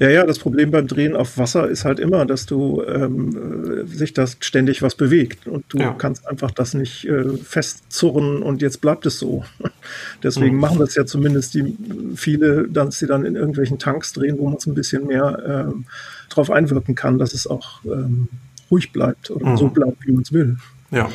Ja, 0.01 0.09
ja, 0.11 0.27
das 0.27 0.39
Problem 0.39 0.71
beim 0.71 0.89
Drehen 0.89 1.15
auf 1.15 1.39
Wasser 1.39 1.69
ist 1.69 1.85
halt 1.85 2.01
immer, 2.01 2.27
dass 2.27 2.47
du 2.47 2.83
ähm, 2.83 3.87
sich 3.87 4.13
das 4.13 4.37
ständig 4.41 4.83
was 4.83 4.97
bewegt 4.97 5.47
und 5.47 5.65
du 5.69 5.79
ja. 5.79 5.93
kannst 5.93 6.27
einfach 6.27 6.51
das 6.51 6.75
nicht 6.75 7.05
äh, 7.05 7.37
festzurren 7.37 8.43
und 8.43 8.61
jetzt 8.61 8.81
bleibt 8.81 9.07
es 9.07 9.19
so. 9.19 9.45
Deswegen 10.23 10.57
mhm. 10.57 10.61
machen 10.61 10.79
das 10.79 10.95
ja 10.95 11.07
zumindest 11.07 11.55
die 11.55 11.77
viele, 12.17 12.67
dass 12.69 12.99
sie 12.99 13.07
dann 13.07 13.25
in 13.25 13.37
irgendwelchen 13.37 13.79
Tanks 13.79 14.13
drehen, 14.13 14.39
wo 14.39 14.49
man 14.49 14.57
es 14.57 14.67
ein 14.67 14.75
bisschen 14.75 15.07
mehr 15.07 15.69
ähm, 15.69 15.85
drauf 16.29 16.51
einwirken 16.51 16.95
kann, 16.95 17.19
dass 17.19 17.33
es 17.33 17.47
auch 17.47 17.85
ähm, 17.85 18.29
ruhig 18.71 18.91
bleibt 18.91 19.31
oder 19.31 19.51
mhm. 19.51 19.57
so 19.57 19.69
bleibt, 19.69 20.07
wie 20.07 20.13
man 20.13 20.23
es 20.23 20.33
will. 20.33 20.57
Ja. 20.91 21.09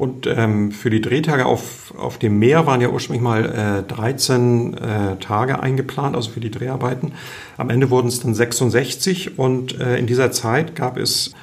Und 0.00 0.26
ähm, 0.26 0.72
für 0.72 0.88
die 0.88 1.02
Drehtage 1.02 1.44
auf, 1.44 1.92
auf 1.94 2.16
dem 2.16 2.38
Meer 2.38 2.66
waren 2.66 2.80
ja 2.80 2.88
ursprünglich 2.88 3.22
mal 3.22 3.82
äh, 3.86 3.92
13 3.92 4.72
äh, 4.72 5.16
Tage 5.16 5.60
eingeplant, 5.62 6.16
also 6.16 6.30
für 6.30 6.40
die 6.40 6.50
Dreharbeiten. 6.50 7.12
Am 7.58 7.68
Ende 7.68 7.90
wurden 7.90 8.08
es 8.08 8.18
dann 8.18 8.32
66 8.32 9.38
und 9.38 9.78
äh, 9.78 9.98
in 9.98 10.06
dieser 10.06 10.32
Zeit 10.32 10.74
gab 10.74 10.96
es 10.96 11.34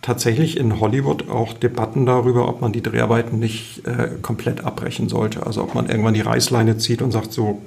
tatsächlich 0.00 0.56
in 0.56 0.80
Hollywood 0.80 1.28
auch 1.28 1.52
Debatten 1.52 2.06
darüber, 2.06 2.48
ob 2.48 2.62
man 2.62 2.72
die 2.72 2.82
Dreharbeiten 2.82 3.38
nicht 3.38 3.86
äh, 3.86 4.08
komplett 4.22 4.64
abbrechen 4.64 5.10
sollte. 5.10 5.44
Also 5.44 5.62
ob 5.62 5.74
man 5.74 5.86
irgendwann 5.90 6.14
die 6.14 6.22
Reißleine 6.22 6.78
zieht 6.78 7.02
und 7.02 7.10
sagt 7.10 7.34
so, 7.34 7.60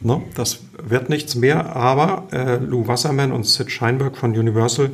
ne, 0.00 0.22
das 0.36 0.60
wird 0.80 1.08
nichts 1.08 1.34
mehr. 1.34 1.74
Aber 1.74 2.28
äh, 2.30 2.58
Lou 2.58 2.86
Wasserman 2.86 3.32
und 3.32 3.44
Sid 3.44 3.72
Scheinberg 3.72 4.16
von 4.16 4.38
Universal 4.38 4.92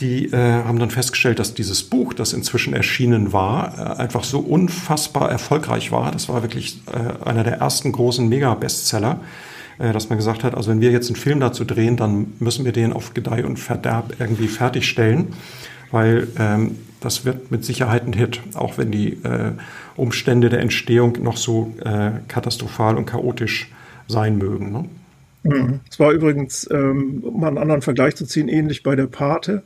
die 0.00 0.26
äh, 0.26 0.36
haben 0.36 0.78
dann 0.78 0.90
festgestellt, 0.90 1.38
dass 1.38 1.54
dieses 1.54 1.82
Buch, 1.82 2.14
das 2.14 2.32
inzwischen 2.32 2.74
erschienen 2.74 3.32
war, 3.32 3.78
äh, 3.78 4.00
einfach 4.00 4.24
so 4.24 4.40
unfassbar 4.40 5.30
erfolgreich 5.30 5.92
war. 5.92 6.10
Das 6.10 6.28
war 6.28 6.42
wirklich 6.42 6.80
äh, 6.86 7.28
einer 7.28 7.44
der 7.44 7.58
ersten 7.58 7.92
großen 7.92 8.28
Mega-Bestseller, 8.28 9.20
äh, 9.78 9.92
dass 9.92 10.08
man 10.08 10.18
gesagt 10.18 10.44
hat, 10.44 10.54
also 10.54 10.70
wenn 10.70 10.80
wir 10.80 10.90
jetzt 10.90 11.08
einen 11.08 11.16
Film 11.16 11.40
dazu 11.40 11.64
drehen, 11.64 11.96
dann 11.96 12.32
müssen 12.38 12.64
wir 12.64 12.72
den 12.72 12.92
auf 12.92 13.14
Gedeih 13.14 13.44
und 13.44 13.58
Verderb 13.58 14.14
irgendwie 14.18 14.48
fertigstellen, 14.48 15.34
weil 15.90 16.28
ähm, 16.38 16.76
das 17.00 17.24
wird 17.24 17.50
mit 17.50 17.64
Sicherheit 17.64 18.06
ein 18.06 18.12
Hit, 18.12 18.40
auch 18.54 18.78
wenn 18.78 18.90
die 18.90 19.12
äh, 19.24 19.52
Umstände 19.96 20.48
der 20.48 20.60
Entstehung 20.60 21.18
noch 21.22 21.36
so 21.36 21.74
äh, 21.84 22.12
katastrophal 22.28 22.96
und 22.96 23.06
chaotisch 23.06 23.70
sein 24.06 24.38
mögen. 24.38 24.72
Ne? 24.72 24.84
Mhm. 25.42 25.80
Es 25.90 25.98
war 25.98 26.12
übrigens, 26.12 26.68
ähm, 26.70 27.22
um 27.24 27.42
einen 27.44 27.58
anderen 27.58 27.82
Vergleich 27.82 28.16
zu 28.16 28.26
ziehen, 28.26 28.48
ähnlich 28.48 28.82
bei 28.82 28.96
der 28.96 29.06
Pate 29.06 29.62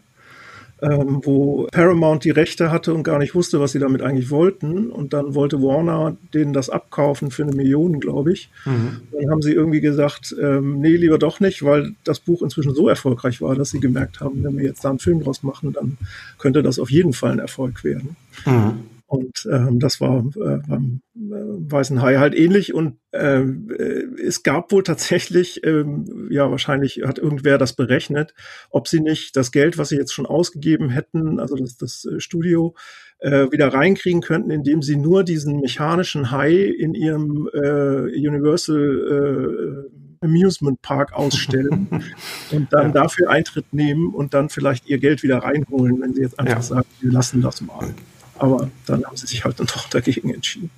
ähm, 0.82 1.20
wo 1.22 1.66
Paramount 1.70 2.24
die 2.24 2.30
Rechte 2.30 2.70
hatte 2.70 2.92
und 2.92 3.04
gar 3.04 3.18
nicht 3.18 3.34
wusste, 3.34 3.60
was 3.60 3.72
sie 3.72 3.78
damit 3.78 4.02
eigentlich 4.02 4.30
wollten. 4.30 4.90
Und 4.90 5.12
dann 5.12 5.34
wollte 5.34 5.62
Warner 5.62 6.16
denen 6.32 6.52
das 6.52 6.70
abkaufen 6.70 7.30
für 7.30 7.42
eine 7.42 7.52
Million, 7.52 8.00
glaube 8.00 8.32
ich. 8.32 8.50
Mhm. 8.64 9.00
Dann 9.12 9.30
haben 9.30 9.42
sie 9.42 9.52
irgendwie 9.52 9.80
gesagt, 9.80 10.34
ähm, 10.40 10.80
nee, 10.80 10.96
lieber 10.96 11.18
doch 11.18 11.40
nicht, 11.40 11.64
weil 11.64 11.94
das 12.04 12.20
Buch 12.20 12.42
inzwischen 12.42 12.74
so 12.74 12.88
erfolgreich 12.88 13.40
war, 13.40 13.54
dass 13.54 13.70
sie 13.70 13.80
gemerkt 13.80 14.20
haben, 14.20 14.42
wenn 14.44 14.56
wir 14.56 14.64
jetzt 14.64 14.84
da 14.84 14.90
einen 14.90 14.98
Film 14.98 15.22
draus 15.22 15.42
machen, 15.42 15.72
dann 15.72 15.96
könnte 16.38 16.62
das 16.62 16.78
auf 16.78 16.90
jeden 16.90 17.12
Fall 17.12 17.32
ein 17.32 17.38
Erfolg 17.38 17.84
werden. 17.84 18.16
Mhm. 18.44 18.93
Und 19.06 19.46
ähm, 19.50 19.80
das 19.80 20.00
war 20.00 20.20
äh, 20.20 20.58
beim 20.66 21.02
äh, 21.14 21.20
Weißen 21.20 22.00
Hai 22.00 22.16
halt 22.16 22.34
ähnlich. 22.34 22.74
Und 22.74 22.98
äh, 23.12 23.42
es 24.24 24.42
gab 24.42 24.72
wohl 24.72 24.82
tatsächlich, 24.82 25.64
ähm, 25.64 26.28
ja, 26.30 26.50
wahrscheinlich 26.50 27.02
hat 27.04 27.18
irgendwer 27.18 27.58
das 27.58 27.74
berechnet, 27.74 28.34
ob 28.70 28.88
sie 28.88 29.00
nicht 29.00 29.36
das 29.36 29.52
Geld, 29.52 29.76
was 29.78 29.90
sie 29.90 29.96
jetzt 29.96 30.14
schon 30.14 30.26
ausgegeben 30.26 30.88
hätten, 30.88 31.38
also 31.38 31.54
das, 31.54 31.76
das 31.76 32.06
äh, 32.06 32.18
Studio, 32.18 32.74
äh, 33.18 33.50
wieder 33.52 33.68
reinkriegen 33.68 34.22
könnten, 34.22 34.50
indem 34.50 34.82
sie 34.82 34.96
nur 34.96 35.22
diesen 35.22 35.60
mechanischen 35.60 36.30
Hai 36.30 36.54
in 36.54 36.94
ihrem 36.94 37.48
äh, 37.52 38.26
Universal 38.26 39.86
äh, 39.90 40.24
Amusement 40.24 40.80
Park 40.80 41.12
ausstellen 41.12 41.88
und 42.50 42.72
dann 42.72 42.86
ja. 42.86 43.02
dafür 43.02 43.30
Eintritt 43.30 43.72
nehmen 43.72 44.14
und 44.14 44.34
dann 44.34 44.48
vielleicht 44.48 44.88
ihr 44.88 44.98
Geld 44.98 45.22
wieder 45.22 45.38
reinholen, 45.38 46.00
wenn 46.00 46.14
sie 46.14 46.22
jetzt 46.22 46.38
einfach 46.38 46.56
ja. 46.56 46.62
sagen, 46.62 46.88
wir 47.00 47.12
lassen 47.12 47.42
das 47.42 47.60
mal. 47.60 47.94
Aber 48.38 48.70
dann 48.86 49.04
haben 49.04 49.16
sie 49.16 49.26
sich 49.26 49.44
halt 49.44 49.60
dann 49.60 49.66
doch 49.66 49.88
dagegen 49.88 50.32
entschieden. 50.32 50.70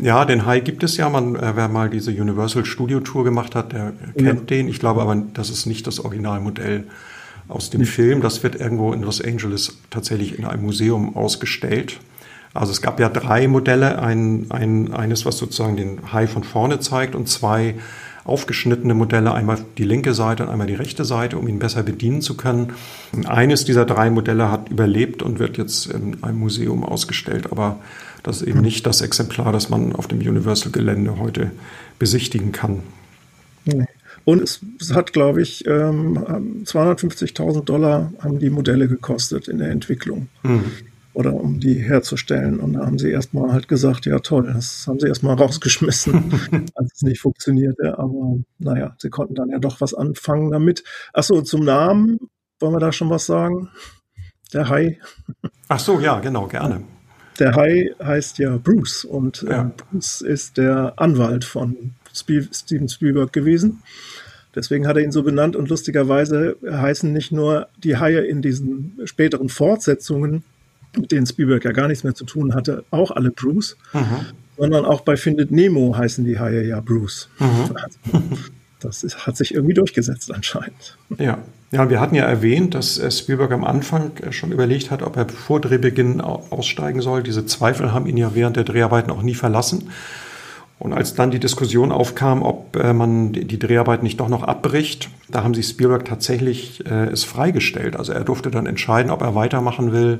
Ja, 0.00 0.24
den 0.24 0.46
Hai 0.46 0.60
gibt 0.60 0.82
es 0.82 0.96
ja. 0.96 1.08
Man, 1.08 1.36
äh, 1.36 1.52
wer 1.54 1.68
mal 1.68 1.90
diese 1.90 2.10
Universal 2.10 2.64
Studio 2.64 3.00
Tour 3.00 3.24
gemacht 3.24 3.54
hat, 3.54 3.72
der 3.72 3.92
kennt 4.16 4.50
ja. 4.50 4.56
den. 4.56 4.68
Ich 4.68 4.78
glaube 4.78 5.02
aber, 5.02 5.14
das 5.34 5.50
ist 5.50 5.66
nicht 5.66 5.86
das 5.86 6.00
Originalmodell 6.00 6.84
aus 7.48 7.70
dem 7.70 7.82
nicht. 7.82 7.90
Film. 7.90 8.20
Das 8.20 8.42
wird 8.42 8.56
irgendwo 8.56 8.92
in 8.92 9.02
Los 9.02 9.20
Angeles 9.20 9.78
tatsächlich 9.90 10.38
in 10.38 10.44
einem 10.44 10.62
Museum 10.62 11.16
ausgestellt. 11.16 12.00
Also 12.54 12.72
es 12.72 12.82
gab 12.82 13.00
ja 13.00 13.08
drei 13.08 13.48
Modelle. 13.48 14.00
Ein, 14.00 14.46
ein, 14.50 14.92
eines, 14.92 15.24
was 15.24 15.38
sozusagen 15.38 15.76
den 15.76 16.12
Hai 16.12 16.26
von 16.26 16.44
vorne 16.44 16.80
zeigt 16.80 17.14
und 17.14 17.28
zwei 17.28 17.74
aufgeschnittene 18.24 18.94
Modelle, 18.94 19.32
einmal 19.32 19.58
die 19.78 19.84
linke 19.84 20.14
Seite 20.14 20.44
und 20.44 20.50
einmal 20.50 20.66
die 20.66 20.74
rechte 20.74 21.04
Seite, 21.04 21.38
um 21.38 21.48
ihn 21.48 21.58
besser 21.58 21.82
bedienen 21.82 22.22
zu 22.22 22.36
können. 22.36 22.72
Eines 23.26 23.64
dieser 23.64 23.84
drei 23.84 24.10
Modelle 24.10 24.50
hat 24.50 24.68
überlebt 24.68 25.22
und 25.22 25.38
wird 25.38 25.58
jetzt 25.58 25.86
in 25.86 26.22
einem 26.22 26.38
Museum 26.38 26.84
ausgestellt, 26.84 27.50
aber 27.50 27.80
das 28.22 28.42
ist 28.42 28.48
eben 28.48 28.60
nicht 28.60 28.86
das 28.86 29.00
Exemplar, 29.00 29.52
das 29.52 29.68
man 29.68 29.94
auf 29.94 30.06
dem 30.06 30.20
Universal-Gelände 30.20 31.18
heute 31.18 31.50
besichtigen 31.98 32.52
kann. 32.52 32.80
Und 34.24 34.42
es, 34.42 34.60
hat, 34.94 35.12
glaube 35.12 35.42
ich, 35.42 35.66
250.000 35.66 37.56
ähm, 37.56 37.64
Dollar 37.64 38.12
haben 38.20 38.38
die 38.38 38.50
Modelle 38.50 38.86
gekostet 38.86 39.48
in 39.48 39.58
der 39.58 39.70
Entwicklung. 39.70 40.28
Mhm 40.44 40.64
oder 41.14 41.34
um 41.34 41.60
die 41.60 41.74
herzustellen. 41.74 42.60
Und 42.60 42.74
da 42.74 42.86
haben 42.86 42.98
sie 42.98 43.10
erstmal 43.10 43.52
halt 43.52 43.68
gesagt, 43.68 44.06
ja 44.06 44.18
toll, 44.18 44.50
das 44.52 44.86
haben 44.86 45.00
sie 45.00 45.08
erstmal 45.08 45.34
rausgeschmissen, 45.38 46.70
als 46.74 46.92
es 46.94 47.02
nicht 47.02 47.20
funktionierte. 47.20 47.98
Aber 47.98 48.38
naja, 48.58 48.94
sie 48.98 49.10
konnten 49.10 49.34
dann 49.34 49.50
ja 49.50 49.58
doch 49.58 49.80
was 49.80 49.94
anfangen 49.94 50.50
damit. 50.50 50.84
Achso, 51.12 51.42
zum 51.42 51.64
Namen, 51.64 52.18
wollen 52.60 52.74
wir 52.74 52.80
da 52.80 52.92
schon 52.92 53.10
was 53.10 53.26
sagen? 53.26 53.68
Der 54.52 54.68
Hai. 54.68 54.98
Ach 55.68 55.80
so, 55.80 56.00
ja, 56.00 56.20
genau, 56.20 56.46
gerne. 56.46 56.82
Der 57.38 57.54
Hai 57.54 57.90
heißt 58.02 58.38
ja 58.38 58.58
Bruce 58.58 59.04
und 59.04 59.42
äh, 59.44 59.50
ja. 59.50 59.72
Bruce 59.76 60.20
ist 60.20 60.58
der 60.58 60.94
Anwalt 60.96 61.44
von 61.44 61.94
Steven 62.12 62.88
Spielberg 62.88 63.32
gewesen. 63.32 63.82
Deswegen 64.54 64.86
hat 64.86 64.96
er 64.96 65.02
ihn 65.02 65.12
so 65.12 65.22
benannt 65.22 65.56
und 65.56 65.70
lustigerweise 65.70 66.56
heißen 66.62 67.10
nicht 67.10 67.32
nur 67.32 67.68
die 67.78 67.96
Haie 67.96 68.20
in 68.20 68.42
diesen 68.42 69.00
späteren 69.04 69.48
Fortsetzungen 69.48 70.44
mit 70.96 71.12
denen 71.12 71.26
Spielberg 71.26 71.64
ja 71.64 71.72
gar 71.72 71.88
nichts 71.88 72.04
mehr 72.04 72.14
zu 72.14 72.24
tun 72.24 72.54
hatte, 72.54 72.84
auch 72.90 73.10
alle 73.10 73.30
Bruce, 73.30 73.76
mhm. 73.92 74.26
sondern 74.56 74.84
auch 74.84 75.02
bei 75.02 75.16
Findet 75.16 75.50
Nemo 75.50 75.96
heißen 75.96 76.24
die 76.24 76.38
Haie 76.38 76.64
ja 76.64 76.80
Bruce. 76.80 77.28
Mhm. 77.38 77.76
Also, 77.76 78.22
das 78.80 79.04
ist, 79.04 79.26
hat 79.26 79.36
sich 79.36 79.54
irgendwie 79.54 79.74
durchgesetzt 79.74 80.32
anscheinend. 80.32 80.98
Ja. 81.18 81.38
Ja, 81.74 81.88
wir 81.88 82.00
hatten 82.00 82.14
ja 82.14 82.24
erwähnt, 82.24 82.74
dass 82.74 83.00
Spielberg 83.18 83.50
am 83.50 83.64
Anfang 83.64 84.10
schon 84.28 84.52
überlegt 84.52 84.90
hat, 84.90 85.00
ob 85.02 85.16
er 85.16 85.26
vor 85.30 85.58
Drehbeginn 85.58 86.20
aussteigen 86.20 87.00
soll. 87.00 87.22
Diese 87.22 87.46
Zweifel 87.46 87.94
haben 87.94 88.04
ihn 88.06 88.18
ja 88.18 88.34
während 88.34 88.56
der 88.56 88.64
Dreharbeiten 88.64 89.10
auch 89.10 89.22
nie 89.22 89.34
verlassen. 89.34 89.88
Und 90.78 90.92
als 90.92 91.14
dann 91.14 91.30
die 91.30 91.38
Diskussion 91.38 91.92
aufkam, 91.92 92.42
ob 92.42 92.76
äh, 92.76 92.92
man 92.92 93.32
die 93.32 93.58
Dreharbeiten 93.58 94.02
nicht 94.02 94.20
doch 94.20 94.28
noch 94.28 94.42
abbricht, 94.42 95.08
da 95.30 95.44
haben 95.44 95.54
sie 95.54 95.62
Spielberg 95.62 96.04
tatsächlich 96.04 96.84
äh, 96.84 97.06
es 97.06 97.24
freigestellt. 97.24 97.94
Also 97.94 98.12
er 98.12 98.24
durfte 98.24 98.50
dann 98.50 98.66
entscheiden, 98.66 99.10
ob 99.10 99.22
er 99.22 99.34
weitermachen 99.34 99.92
will 99.92 100.18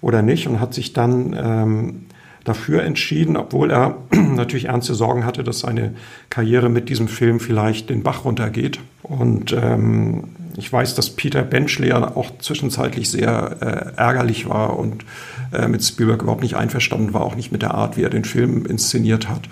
oder 0.00 0.22
nicht 0.22 0.46
und 0.46 0.60
hat 0.60 0.74
sich 0.74 0.92
dann 0.92 1.36
ähm, 1.38 2.06
dafür 2.44 2.82
entschieden, 2.82 3.36
obwohl 3.36 3.70
er 3.70 3.98
natürlich 4.10 4.66
ernste 4.66 4.94
Sorgen 4.94 5.24
hatte, 5.24 5.44
dass 5.44 5.60
seine 5.60 5.94
Karriere 6.30 6.68
mit 6.68 6.88
diesem 6.88 7.08
Film 7.08 7.40
vielleicht 7.40 7.90
den 7.90 8.02
Bach 8.02 8.24
runtergeht. 8.24 8.80
Und 9.02 9.52
ähm, 9.52 10.24
ich 10.56 10.72
weiß, 10.72 10.94
dass 10.94 11.10
Peter 11.10 11.42
Benchley 11.42 11.92
auch 11.92 12.30
zwischenzeitlich 12.40 13.10
sehr 13.10 13.56
äh, 13.60 14.00
ärgerlich 14.00 14.48
war 14.48 14.78
und 14.78 15.04
äh, 15.52 15.68
mit 15.68 15.84
Spielberg 15.84 16.22
überhaupt 16.22 16.42
nicht 16.42 16.56
einverstanden 16.56 17.14
war, 17.14 17.22
auch 17.22 17.36
nicht 17.36 17.52
mit 17.52 17.62
der 17.62 17.74
Art, 17.74 17.96
wie 17.96 18.02
er 18.02 18.10
den 18.10 18.24
Film 18.24 18.66
inszeniert 18.66 19.28
hat. 19.28 19.42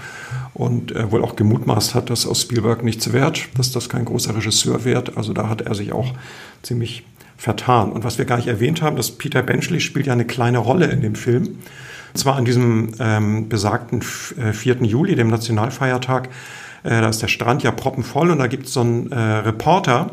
Und 0.54 0.92
äh, 0.92 1.12
wohl 1.12 1.22
auch 1.22 1.36
gemutmaßt 1.36 1.94
hat, 1.94 2.08
dass 2.08 2.26
aus 2.26 2.40
Spielberg 2.40 2.82
nichts 2.82 3.12
wert, 3.12 3.46
dass 3.58 3.72
das 3.72 3.90
kein 3.90 4.06
großer 4.06 4.34
Regisseur 4.34 4.84
wird. 4.84 5.18
Also 5.18 5.34
da 5.34 5.50
hat 5.50 5.60
er 5.60 5.74
sich 5.74 5.92
auch 5.92 6.14
ziemlich 6.62 7.04
vertan. 7.36 7.92
Und 7.92 8.04
was 8.04 8.18
wir 8.18 8.24
gar 8.24 8.36
nicht 8.36 8.48
erwähnt 8.48 8.82
haben, 8.82 8.96
dass 8.96 9.12
Peter 9.12 9.42
Benchley 9.42 9.80
spielt 9.80 10.06
ja 10.06 10.12
eine 10.12 10.24
kleine 10.24 10.58
Rolle 10.58 10.86
in 10.86 11.00
dem 11.00 11.14
Film. 11.14 11.44
Und 11.44 12.18
zwar 12.18 12.36
an 12.36 12.44
diesem 12.44 12.92
ähm, 12.98 13.48
besagten 13.48 14.02
4. 14.02 14.80
Äh, 14.80 14.84
Juli, 14.84 15.14
dem 15.16 15.28
Nationalfeiertag. 15.28 16.28
Äh, 16.82 17.00
da 17.00 17.08
ist 17.08 17.20
der 17.22 17.28
Strand 17.28 17.62
ja 17.62 17.70
proppenvoll 17.70 18.30
und 18.30 18.38
da 18.38 18.46
gibt 18.46 18.66
es 18.66 18.72
so 18.72 18.80
einen 18.80 19.12
äh, 19.12 19.18
Reporter, 19.18 20.10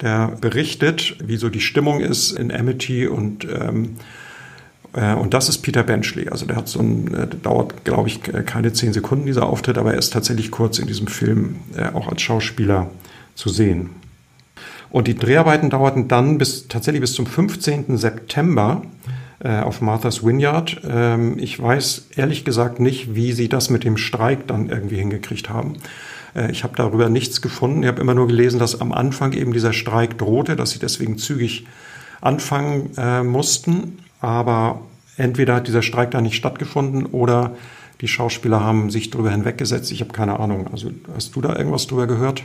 der 0.00 0.32
berichtet, 0.40 1.16
wie 1.22 1.36
so 1.36 1.48
die 1.48 1.60
Stimmung 1.60 2.00
ist 2.00 2.32
in 2.32 2.52
Amity 2.52 3.06
und 3.06 3.44
ähm, 3.44 3.96
Äh, 4.92 5.14
und 5.14 5.34
das 5.34 5.48
ist 5.48 5.58
Peter 5.58 5.82
Benchley. 5.82 6.28
Also 6.28 6.46
der 6.46 6.56
hat 6.56 6.68
so 6.68 6.80
ein, 6.80 7.14
äh, 7.14 7.26
dauert, 7.26 7.84
glaube 7.84 8.08
ich, 8.08 8.20
keine 8.22 8.72
zehn 8.72 8.92
Sekunden 8.92 9.26
dieser 9.26 9.46
Auftritt, 9.46 9.78
aber 9.78 9.92
er 9.92 9.98
ist 9.98 10.12
tatsächlich 10.12 10.50
kurz 10.50 10.78
in 10.78 10.86
diesem 10.86 11.06
Film 11.06 11.56
äh, 11.76 11.94
auch 11.94 12.08
als 12.08 12.22
Schauspieler 12.22 12.90
zu 13.34 13.48
sehen. 13.48 13.90
Und 14.90 15.06
die 15.06 15.14
Dreharbeiten 15.14 15.70
dauerten 15.70 16.08
dann 16.08 16.38
bis 16.38 16.68
tatsächlich 16.68 17.00
bis 17.00 17.12
zum 17.12 17.26
15. 17.26 17.96
September 17.96 18.82
äh, 19.40 19.60
auf 19.60 19.80
Martha's 19.80 20.24
Vineyard. 20.24 20.80
Ähm, 20.88 21.38
ich 21.38 21.60
weiß 21.60 22.08
ehrlich 22.16 22.44
gesagt 22.44 22.80
nicht, 22.80 23.14
wie 23.14 23.32
sie 23.32 23.48
das 23.48 23.70
mit 23.70 23.84
dem 23.84 23.96
Streik 23.96 24.46
dann 24.46 24.70
irgendwie 24.70 24.96
hingekriegt 24.96 25.50
haben. 25.50 25.74
Äh, 26.34 26.50
ich 26.50 26.64
habe 26.64 26.74
darüber 26.76 27.08
nichts 27.08 27.42
gefunden. 27.42 27.82
Ich 27.82 27.88
habe 27.88 28.00
immer 28.00 28.14
nur 28.14 28.26
gelesen, 28.26 28.58
dass 28.58 28.80
am 28.80 28.92
Anfang 28.92 29.32
eben 29.32 29.52
dieser 29.52 29.72
Streik 29.72 30.18
drohte, 30.18 30.56
dass 30.56 30.70
sie 30.70 30.78
deswegen 30.78 31.18
zügig 31.18 31.66
anfangen 32.20 32.90
äh, 32.96 33.22
mussten. 33.22 33.98
Aber 34.20 34.80
entweder 35.16 35.56
hat 35.56 35.68
dieser 35.68 35.82
Streik 35.82 36.10
da 36.10 36.20
nicht 36.20 36.36
stattgefunden 36.36 37.06
oder 37.06 37.56
die 38.00 38.08
Schauspieler 38.08 38.60
haben 38.60 38.90
sich 38.90 39.10
darüber 39.10 39.30
hinweggesetzt. 39.30 39.90
Ich 39.92 40.00
habe 40.00 40.12
keine 40.12 40.38
Ahnung. 40.40 40.68
Also 40.72 40.90
hast 41.14 41.34
du 41.34 41.40
da 41.40 41.56
irgendwas 41.56 41.86
drüber 41.86 42.06
gehört? 42.06 42.42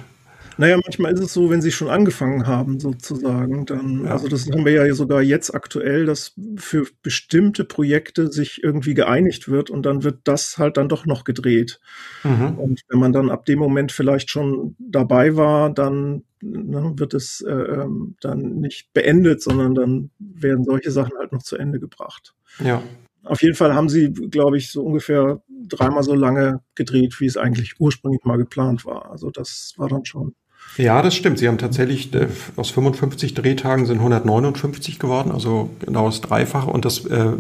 Naja, 0.58 0.78
manchmal 0.84 1.14
ist 1.14 1.20
es 1.20 1.34
so, 1.34 1.50
wenn 1.50 1.62
sie 1.62 1.72
schon 1.72 1.90
angefangen 1.90 2.48
haben, 2.48 2.80
sozusagen, 2.80 3.66
dann, 3.66 4.06
ja. 4.06 4.12
also 4.12 4.28
das 4.28 4.50
haben 4.50 4.66
wir 4.66 4.72
ja 4.72 4.94
sogar 4.94 5.22
jetzt 5.22 5.54
aktuell, 5.54 6.06
dass 6.06 6.34
für 6.58 6.88
bestimmte 7.02 7.64
Projekte 7.64 8.32
sich 8.32 8.64
irgendwie 8.64 8.94
geeinigt 8.94 9.50
wird 9.50 9.70
und 9.70 9.86
dann 9.86 10.04
wird 10.04 10.22
das 10.26 10.58
halt 10.58 10.78
dann 10.78 10.90
doch 10.90 11.06
noch 11.06 11.24
gedreht. 11.24 11.80
Mhm. 12.24 12.58
Und 12.58 12.82
wenn 12.90 13.00
man 13.00 13.14
dann 13.14 13.30
ab 13.30 13.46
dem 13.46 13.60
Moment 13.60 13.92
vielleicht 13.92 14.30
schon 14.30 14.76
dabei 14.80 15.36
war, 15.36 15.74
dann 15.74 16.24
ne, 16.42 16.94
wird 16.96 17.14
es 17.14 17.42
äh, 17.42 17.52
ähm, 17.52 18.16
dann 18.22 18.60
nicht 18.60 18.94
beendet, 18.94 19.42
sondern 19.42 19.76
dann 19.76 20.12
werden 20.20 20.66
solche 20.66 20.92
Sachen 20.92 21.18
halt 21.18 21.32
noch 21.32 21.44
zu 21.44 21.58
Ende 21.58 21.80
gebracht. 21.80 22.36
Ja. 22.64 22.84
Auf 23.24 23.42
jeden 23.42 23.56
Fall 23.56 23.74
haben 23.74 23.88
sie, 23.88 24.12
glaube 24.12 24.58
ich, 24.58 24.70
so 24.70 24.84
ungefähr 24.84 25.42
dreimal 25.48 26.04
so 26.04 26.14
lange 26.14 26.62
gedreht, 26.76 27.20
wie 27.22 27.26
es 27.26 27.38
eigentlich 27.38 27.80
ursprünglich 27.80 28.26
mal 28.26 28.38
geplant 28.38 28.86
war. 28.86 29.10
Also 29.10 29.32
das 29.32 29.74
war 29.78 29.88
dann 29.88 30.04
schon 30.04 30.36
ja, 30.78 31.02
das 31.02 31.16
stimmt. 31.16 31.38
Sie 31.38 31.48
haben 31.48 31.58
tatsächlich 31.58 32.14
äh, 32.14 32.28
aus 32.56 32.72
55 32.72 33.34
Drehtagen 33.34 33.86
sind 33.86 33.98
159 34.00 34.98
geworden, 35.00 35.32
also 35.32 35.70
genau 35.80 36.08
das 36.08 36.22
Dreifache. 36.22 36.70
Und 36.70 36.86
das 36.86 37.06
äh, 37.06 37.32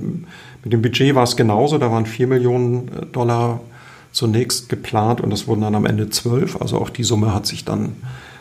mit 0.64 0.72
dem 0.74 0.82
Budget 0.82 1.16
war 1.16 1.24
es 1.24 1.36
genauso. 1.36 1.78
Da 1.78 1.92
waren 1.92 2.06
4 2.06 2.28
Millionen 2.28 2.88
äh, 2.90 3.06
Dollar 3.08 3.62
zunächst 4.12 4.70
geplant 4.70 5.22
und 5.22 5.32
das 5.32 5.48
wurden 5.48 5.62
dann 5.62 5.76
am 5.76 5.86
Ende 5.86 6.10
12. 6.10 6.62
Also 6.62 6.78
auch 6.78 6.90
die 6.90 7.04
Summe 7.04 7.34
hat 7.34 7.48
sich 7.48 7.66
dann 7.66 7.94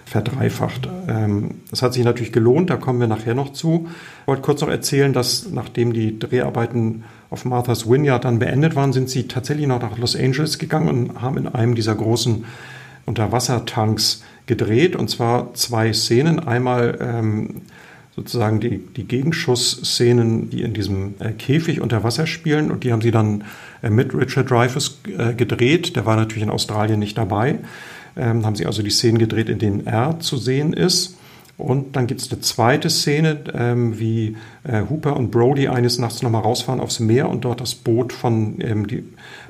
verdreifacht. 0.04 0.88
Ähm, 1.08 1.52
das 1.70 1.80
hat 1.80 1.94
sich 1.94 2.04
natürlich 2.04 2.32
gelohnt, 2.32 2.68
da 2.68 2.76
kommen 2.76 3.00
wir 3.00 3.06
nachher 3.06 3.34
noch 3.34 3.52
zu. 3.52 3.88
Ich 4.20 4.28
wollte 4.28 4.42
kurz 4.42 4.60
noch 4.60 4.68
erzählen, 4.68 5.14
dass 5.14 5.50
nachdem 5.50 5.94
die 5.94 6.18
Dreharbeiten 6.18 7.04
auf 7.30 7.46
Martha's 7.46 7.88
Vineyard 7.90 8.26
dann 8.26 8.38
beendet 8.38 8.76
waren, 8.76 8.92
sind 8.92 9.08
sie 9.08 9.26
tatsächlich 9.26 9.66
noch 9.66 9.80
nach 9.80 9.96
Los 9.96 10.14
Angeles 10.14 10.58
gegangen 10.58 10.88
und 10.88 11.22
haben 11.22 11.38
in 11.38 11.48
einem 11.48 11.74
dieser 11.74 11.94
großen 11.94 12.44
Unterwassertanks 13.06 14.22
gedreht 14.46 14.96
und 14.96 15.08
zwar 15.08 15.54
zwei 15.54 15.92
Szenen. 15.92 16.40
Einmal 16.40 16.98
ähm, 17.00 17.62
sozusagen 18.14 18.60
die, 18.60 18.78
die 18.78 19.04
Gegenschussszenen, 19.04 20.50
die 20.50 20.62
in 20.62 20.74
diesem 20.74 21.14
äh, 21.18 21.32
Käfig 21.32 21.80
unter 21.80 22.04
Wasser 22.04 22.26
spielen 22.26 22.70
und 22.70 22.84
die 22.84 22.92
haben 22.92 23.00
sie 23.00 23.10
dann 23.10 23.44
äh, 23.82 23.90
mit 23.90 24.14
Richard 24.14 24.50
Dreyfuss 24.50 25.00
äh, 25.16 25.34
gedreht. 25.34 25.96
Der 25.96 26.04
war 26.04 26.16
natürlich 26.16 26.42
in 26.42 26.50
Australien 26.50 26.98
nicht 26.98 27.16
dabei. 27.16 27.58
Ähm, 28.16 28.44
haben 28.44 28.56
sie 28.56 28.66
also 28.66 28.82
die 28.82 28.90
Szenen 28.90 29.18
gedreht, 29.18 29.48
in 29.48 29.58
denen 29.58 29.86
er 29.86 30.20
zu 30.20 30.36
sehen 30.36 30.74
ist. 30.74 31.16
Und 31.56 31.96
dann 31.96 32.06
gibt 32.06 32.20
es 32.20 32.30
eine 32.30 32.40
zweite 32.40 32.90
Szene, 32.90 33.38
ähm, 33.54 33.98
wie 33.98 34.36
äh, 34.64 34.82
Hooper 34.90 35.16
und 35.16 35.30
Brody 35.30 35.68
eines 35.68 35.98
Nachts 35.98 36.22
nochmal 36.22 36.42
rausfahren 36.42 36.80
aufs 36.80 37.00
Meer 37.00 37.28
und 37.28 37.44
dort 37.44 37.60
das 37.60 37.74
Boot 37.74 38.12
von 38.12 38.56
ähm, 38.60 38.86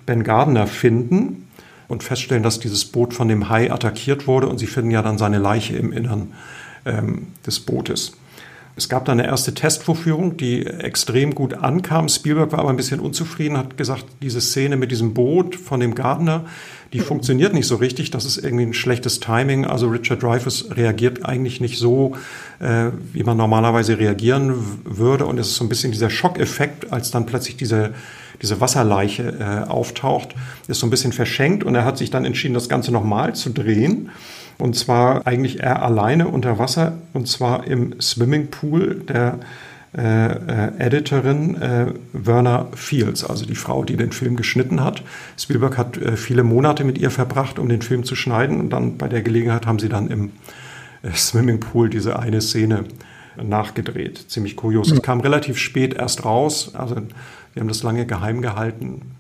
Ben 0.05 0.22
Gardner 0.22 0.66
finden 0.66 1.48
und 1.92 2.02
feststellen, 2.02 2.42
dass 2.42 2.59
dieses 2.59 2.85
Boot 2.87 3.14
von 3.14 3.28
dem 3.28 3.48
Hai 3.48 3.70
attackiert 3.70 4.26
wurde 4.26 4.48
und 4.48 4.59
sie 4.59 4.66
finden 4.66 4.90
ja 4.90 5.02
dann 5.02 5.18
seine 5.18 5.38
Leiche 5.38 5.76
im 5.76 5.92
Innern 5.92 6.33
ähm, 6.85 7.28
des 7.46 7.61
Bootes. 7.61 8.12
Es 8.74 8.88
gab 8.88 9.05
dann 9.05 9.20
eine 9.20 9.28
erste 9.28 9.52
Testvorführung, 9.52 10.38
die 10.38 10.64
extrem 10.64 11.35
gut 11.35 11.52
ankam. 11.52 12.09
Spielberg 12.09 12.52
war 12.52 12.61
aber 12.61 12.70
ein 12.70 12.76
bisschen 12.76 13.00
unzufrieden, 13.00 13.59
hat 13.59 13.76
gesagt, 13.76 14.07
diese 14.22 14.40
Szene 14.40 14.78
mit 14.78 14.90
diesem 14.90 15.12
Boot 15.12 15.57
von 15.57 15.78
dem 15.78 15.94
Gardner, 15.94 16.46
die 16.94 17.00
funktioniert 17.00 17.52
nicht 17.52 17.66
so 17.66 17.76
richtig. 17.76 18.11
Das 18.11 18.24
ist 18.24 18.38
irgendwie 18.38 18.64
ein 18.64 18.72
schlechtes 18.72 19.20
Timing. 19.20 19.66
Also 19.66 19.88
Richard 19.88 20.22
Dreyfuss 20.22 20.70
reagiert 20.70 21.26
eigentlich 21.26 21.61
nicht 21.61 21.78
so, 21.78 22.16
äh, 22.61 22.87
wie 23.12 23.24
man 23.24 23.37
normalerweise 23.37 23.98
reagieren 23.98 24.55
würde. 24.85 25.26
Und 25.26 25.38
es 25.38 25.48
ist 25.48 25.57
so 25.57 25.64
ein 25.64 25.68
bisschen 25.68 25.92
dieser 25.92 26.09
Schockeffekt, 26.09 26.92
als 26.92 27.11
dann 27.11 27.26
plötzlich 27.26 27.57
diese 27.57 27.92
diese 28.40 28.61
Wasserleiche 28.61 29.35
äh, 29.38 29.68
auftaucht, 29.68 30.35
ist 30.68 30.81
so 30.81 30.87
ein 30.87 30.90
bisschen 30.90 31.12
verschenkt 31.12 31.64
und 31.64 31.75
er 31.75 31.85
hat 31.85 31.99
sich 31.99 32.11
dann 32.11 32.25
entschieden, 32.25 32.55
das 32.55 32.68
Ganze 32.68 32.92
nochmal 32.92 33.35
zu 33.35 33.51
drehen. 33.51 34.11
Und 34.59 34.77
zwar 34.77 35.27
eigentlich 35.27 35.61
er 35.61 35.83
alleine 35.83 36.29
unter 36.29 36.59
Wasser 36.59 36.92
und 37.12 37.27
zwar 37.27 37.66
im 37.66 38.01
Swimmingpool 38.01 39.03
der 39.09 39.40
äh, 39.97 40.33
äh, 40.33 40.73
Editorin 40.79 41.61
äh, 41.61 41.92
Werner 42.14 42.68
Fields, 42.75 43.25
also 43.25 43.45
die 43.45 43.55
Frau, 43.55 43.85
die 43.85 43.97
den 43.97 44.11
Film 44.11 44.37
geschnitten 44.37 44.83
hat. 44.83 45.03
Spielberg 45.38 45.77
hat 45.77 45.99
äh, 45.99 46.16
viele 46.16 46.45
Monate 46.45 46.85
mit 46.85 46.97
ihr 46.97 47.11
verbracht, 47.11 47.59
um 47.59 47.68
den 47.68 47.83
Film 47.83 48.03
zu 48.05 48.14
schneiden 48.14 48.59
und 48.59 48.71
dann 48.71 48.97
bei 48.97 49.09
der 49.09 49.21
Gelegenheit 49.21 49.66
haben 49.66 49.79
sie 49.79 49.90
dann 49.90 50.09
im 50.09 50.31
äh, 51.03 51.11
Swimmingpool 51.12 51.90
diese 51.90 52.18
eine 52.18 52.40
Szene 52.40 52.85
nachgedreht. 53.37 54.18
Ziemlich 54.31 54.57
kurios. 54.57 54.90
Es 54.90 55.03
kam 55.03 55.21
relativ 55.21 55.59
spät 55.59 55.95
erst 55.95 56.25
raus, 56.25 56.75
also 56.75 56.97
wir 56.97 57.61
haben 57.61 57.68
das 57.68 57.83
lange 57.83 58.07
geheim 58.07 58.42
gehalten. 58.42 59.16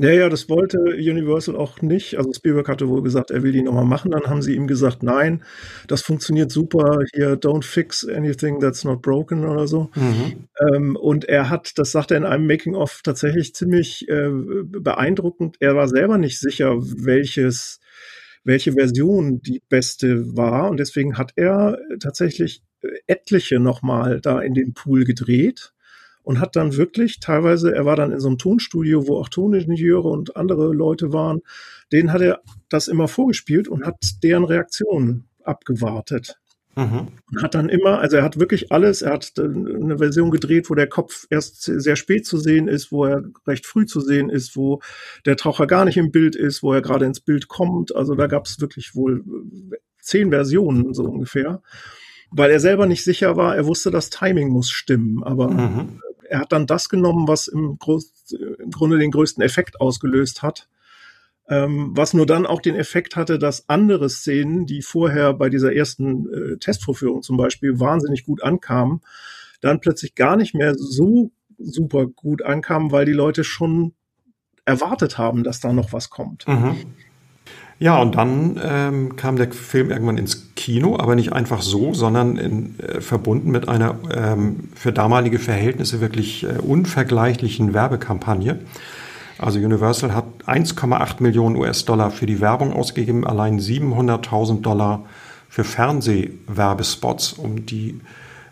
Ja, 0.00 0.10
ja, 0.10 0.28
das 0.28 0.48
wollte 0.48 0.78
Universal 0.78 1.54
auch 1.54 1.80
nicht. 1.80 2.16
Also 2.16 2.32
Spielberg 2.32 2.68
hatte 2.68 2.88
wohl 2.88 3.02
gesagt, 3.02 3.30
er 3.30 3.44
will 3.44 3.52
die 3.52 3.62
nochmal 3.62 3.84
machen. 3.84 4.10
Dann 4.10 4.24
haben 4.24 4.42
sie 4.42 4.56
ihm 4.56 4.66
gesagt, 4.66 5.04
nein, 5.04 5.44
das 5.86 6.02
funktioniert 6.02 6.50
super. 6.50 7.04
Hier, 7.14 7.36
don't 7.36 7.62
fix 7.62 8.04
anything 8.04 8.58
that's 8.58 8.82
not 8.82 9.02
broken 9.02 9.44
oder 9.44 9.68
so. 9.68 9.90
Mhm. 9.94 10.48
Ähm, 10.74 10.96
und 10.96 11.26
er 11.26 11.48
hat, 11.48 11.78
das 11.78 11.92
sagt 11.92 12.10
er 12.10 12.16
in 12.16 12.24
einem 12.24 12.48
Making-of 12.48 13.02
tatsächlich 13.04 13.54
ziemlich 13.54 14.08
äh, 14.08 14.30
beeindruckend. 14.32 15.58
Er 15.60 15.76
war 15.76 15.86
selber 15.86 16.18
nicht 16.18 16.40
sicher, 16.40 16.74
welches, 16.76 17.78
welche 18.42 18.72
Version 18.72 19.42
die 19.42 19.62
beste 19.68 20.36
war. 20.36 20.70
Und 20.70 20.80
deswegen 20.80 21.18
hat 21.18 21.34
er 21.36 21.78
tatsächlich 22.00 22.62
etliche 23.06 23.60
nochmal 23.60 24.20
da 24.20 24.40
in 24.40 24.54
den 24.54 24.74
Pool 24.74 25.04
gedreht 25.04 25.72
und 26.24 26.40
hat 26.40 26.56
dann 26.56 26.76
wirklich 26.76 27.20
teilweise, 27.20 27.74
er 27.74 27.84
war 27.84 27.96
dann 27.96 28.10
in 28.10 28.20
so 28.20 28.28
einem 28.28 28.38
Tonstudio, 28.38 29.06
wo 29.06 29.18
auch 29.18 29.28
Toningenieure 29.28 30.08
und 30.08 30.36
andere 30.36 30.72
Leute 30.72 31.12
waren, 31.12 31.40
denen 31.92 32.12
hat 32.12 32.22
er 32.22 32.40
das 32.68 32.88
immer 32.88 33.08
vorgespielt 33.08 33.68
und 33.68 33.84
hat 33.84 33.96
deren 34.22 34.44
Reaktionen 34.44 35.28
abgewartet. 35.42 36.38
Mhm. 36.76 37.08
Und 37.30 37.42
hat 37.42 37.54
dann 37.54 37.68
immer, 37.68 38.00
also 38.00 38.16
er 38.16 38.24
hat 38.24 38.40
wirklich 38.40 38.72
alles, 38.72 39.02
er 39.02 39.12
hat 39.12 39.32
eine 39.38 39.98
Version 39.98 40.30
gedreht, 40.30 40.70
wo 40.70 40.74
der 40.74 40.88
Kopf 40.88 41.26
erst 41.30 41.62
sehr 41.62 41.94
spät 41.94 42.26
zu 42.26 42.38
sehen 42.38 42.66
ist, 42.66 42.90
wo 42.90 43.04
er 43.04 43.22
recht 43.46 43.66
früh 43.66 43.86
zu 43.86 44.00
sehen 44.00 44.28
ist, 44.28 44.56
wo 44.56 44.80
der 45.24 45.36
Taucher 45.36 45.66
gar 45.66 45.84
nicht 45.84 45.98
im 45.98 46.10
Bild 46.10 46.34
ist, 46.34 46.62
wo 46.62 46.72
er 46.72 46.82
gerade 46.82 47.04
ins 47.04 47.20
Bild 47.20 47.48
kommt. 47.48 47.94
Also 47.94 48.16
da 48.16 48.26
gab 48.26 48.46
es 48.46 48.60
wirklich 48.60 48.96
wohl 48.96 49.22
zehn 50.00 50.30
Versionen 50.30 50.94
so 50.94 51.04
ungefähr 51.04 51.62
weil 52.34 52.50
er 52.50 52.60
selber 52.60 52.86
nicht 52.86 53.04
sicher 53.04 53.36
war. 53.36 53.56
Er 53.56 53.66
wusste, 53.66 53.90
das 53.90 54.10
Timing 54.10 54.48
muss 54.48 54.70
stimmen, 54.70 55.22
aber 55.22 55.50
mhm 55.50 56.00
er 56.28 56.40
hat 56.40 56.52
dann 56.52 56.66
das 56.66 56.88
genommen, 56.88 57.28
was 57.28 57.48
im, 57.48 57.78
Groß, 57.78 58.36
im 58.58 58.70
Grunde 58.70 58.98
den 58.98 59.10
größten 59.10 59.42
Effekt 59.42 59.80
ausgelöst 59.80 60.42
hat. 60.42 60.68
Ähm, 61.46 61.92
was 61.94 62.14
nur 62.14 62.24
dann 62.24 62.46
auch 62.46 62.62
den 62.62 62.74
Effekt 62.74 63.16
hatte, 63.16 63.38
dass 63.38 63.68
andere 63.68 64.08
Szenen, 64.08 64.64
die 64.64 64.80
vorher 64.80 65.34
bei 65.34 65.50
dieser 65.50 65.74
ersten 65.74 66.32
äh, 66.32 66.56
Testvorführung 66.56 67.22
zum 67.22 67.36
Beispiel 67.36 67.78
wahnsinnig 67.78 68.24
gut 68.24 68.42
ankamen, 68.42 69.02
dann 69.60 69.80
plötzlich 69.80 70.14
gar 70.14 70.36
nicht 70.36 70.54
mehr 70.54 70.74
so 70.74 71.30
super 71.58 72.06
gut 72.06 72.42
ankamen, 72.42 72.92
weil 72.92 73.04
die 73.04 73.12
Leute 73.12 73.44
schon 73.44 73.92
erwartet 74.64 75.18
haben, 75.18 75.44
dass 75.44 75.60
da 75.60 75.72
noch 75.72 75.92
was 75.92 76.08
kommt. 76.08 76.48
Mhm. 76.48 76.76
Ja, 77.78 78.00
und 78.00 78.14
dann 78.14 78.60
ähm, 78.62 79.16
kam 79.16 79.36
der 79.36 79.52
Film 79.52 79.90
irgendwann 79.90 80.16
ins 80.16 80.54
Kino, 80.54 80.96
aber 80.98 81.16
nicht 81.16 81.32
einfach 81.32 81.60
so, 81.60 81.92
sondern 81.92 82.36
in, 82.36 82.78
äh, 82.78 83.00
verbunden 83.00 83.50
mit 83.50 83.68
einer 83.68 83.96
ähm, 84.14 84.68
für 84.74 84.92
damalige 84.92 85.38
Verhältnisse 85.38 86.00
wirklich 86.00 86.44
äh, 86.44 86.58
unvergleichlichen 86.58 87.74
Werbekampagne. 87.74 88.60
Also 89.38 89.58
Universal 89.58 90.14
hat 90.14 90.24
1,8 90.46 91.22
Millionen 91.22 91.56
US-Dollar 91.56 92.10
für 92.12 92.26
die 92.26 92.40
Werbung 92.40 92.72
ausgegeben, 92.72 93.26
allein 93.26 93.58
700.000 93.58 94.62
Dollar 94.62 95.04
für 95.48 95.64
Fernsehwerbespots, 95.64 97.32
um 97.34 97.66
die 97.66 98.00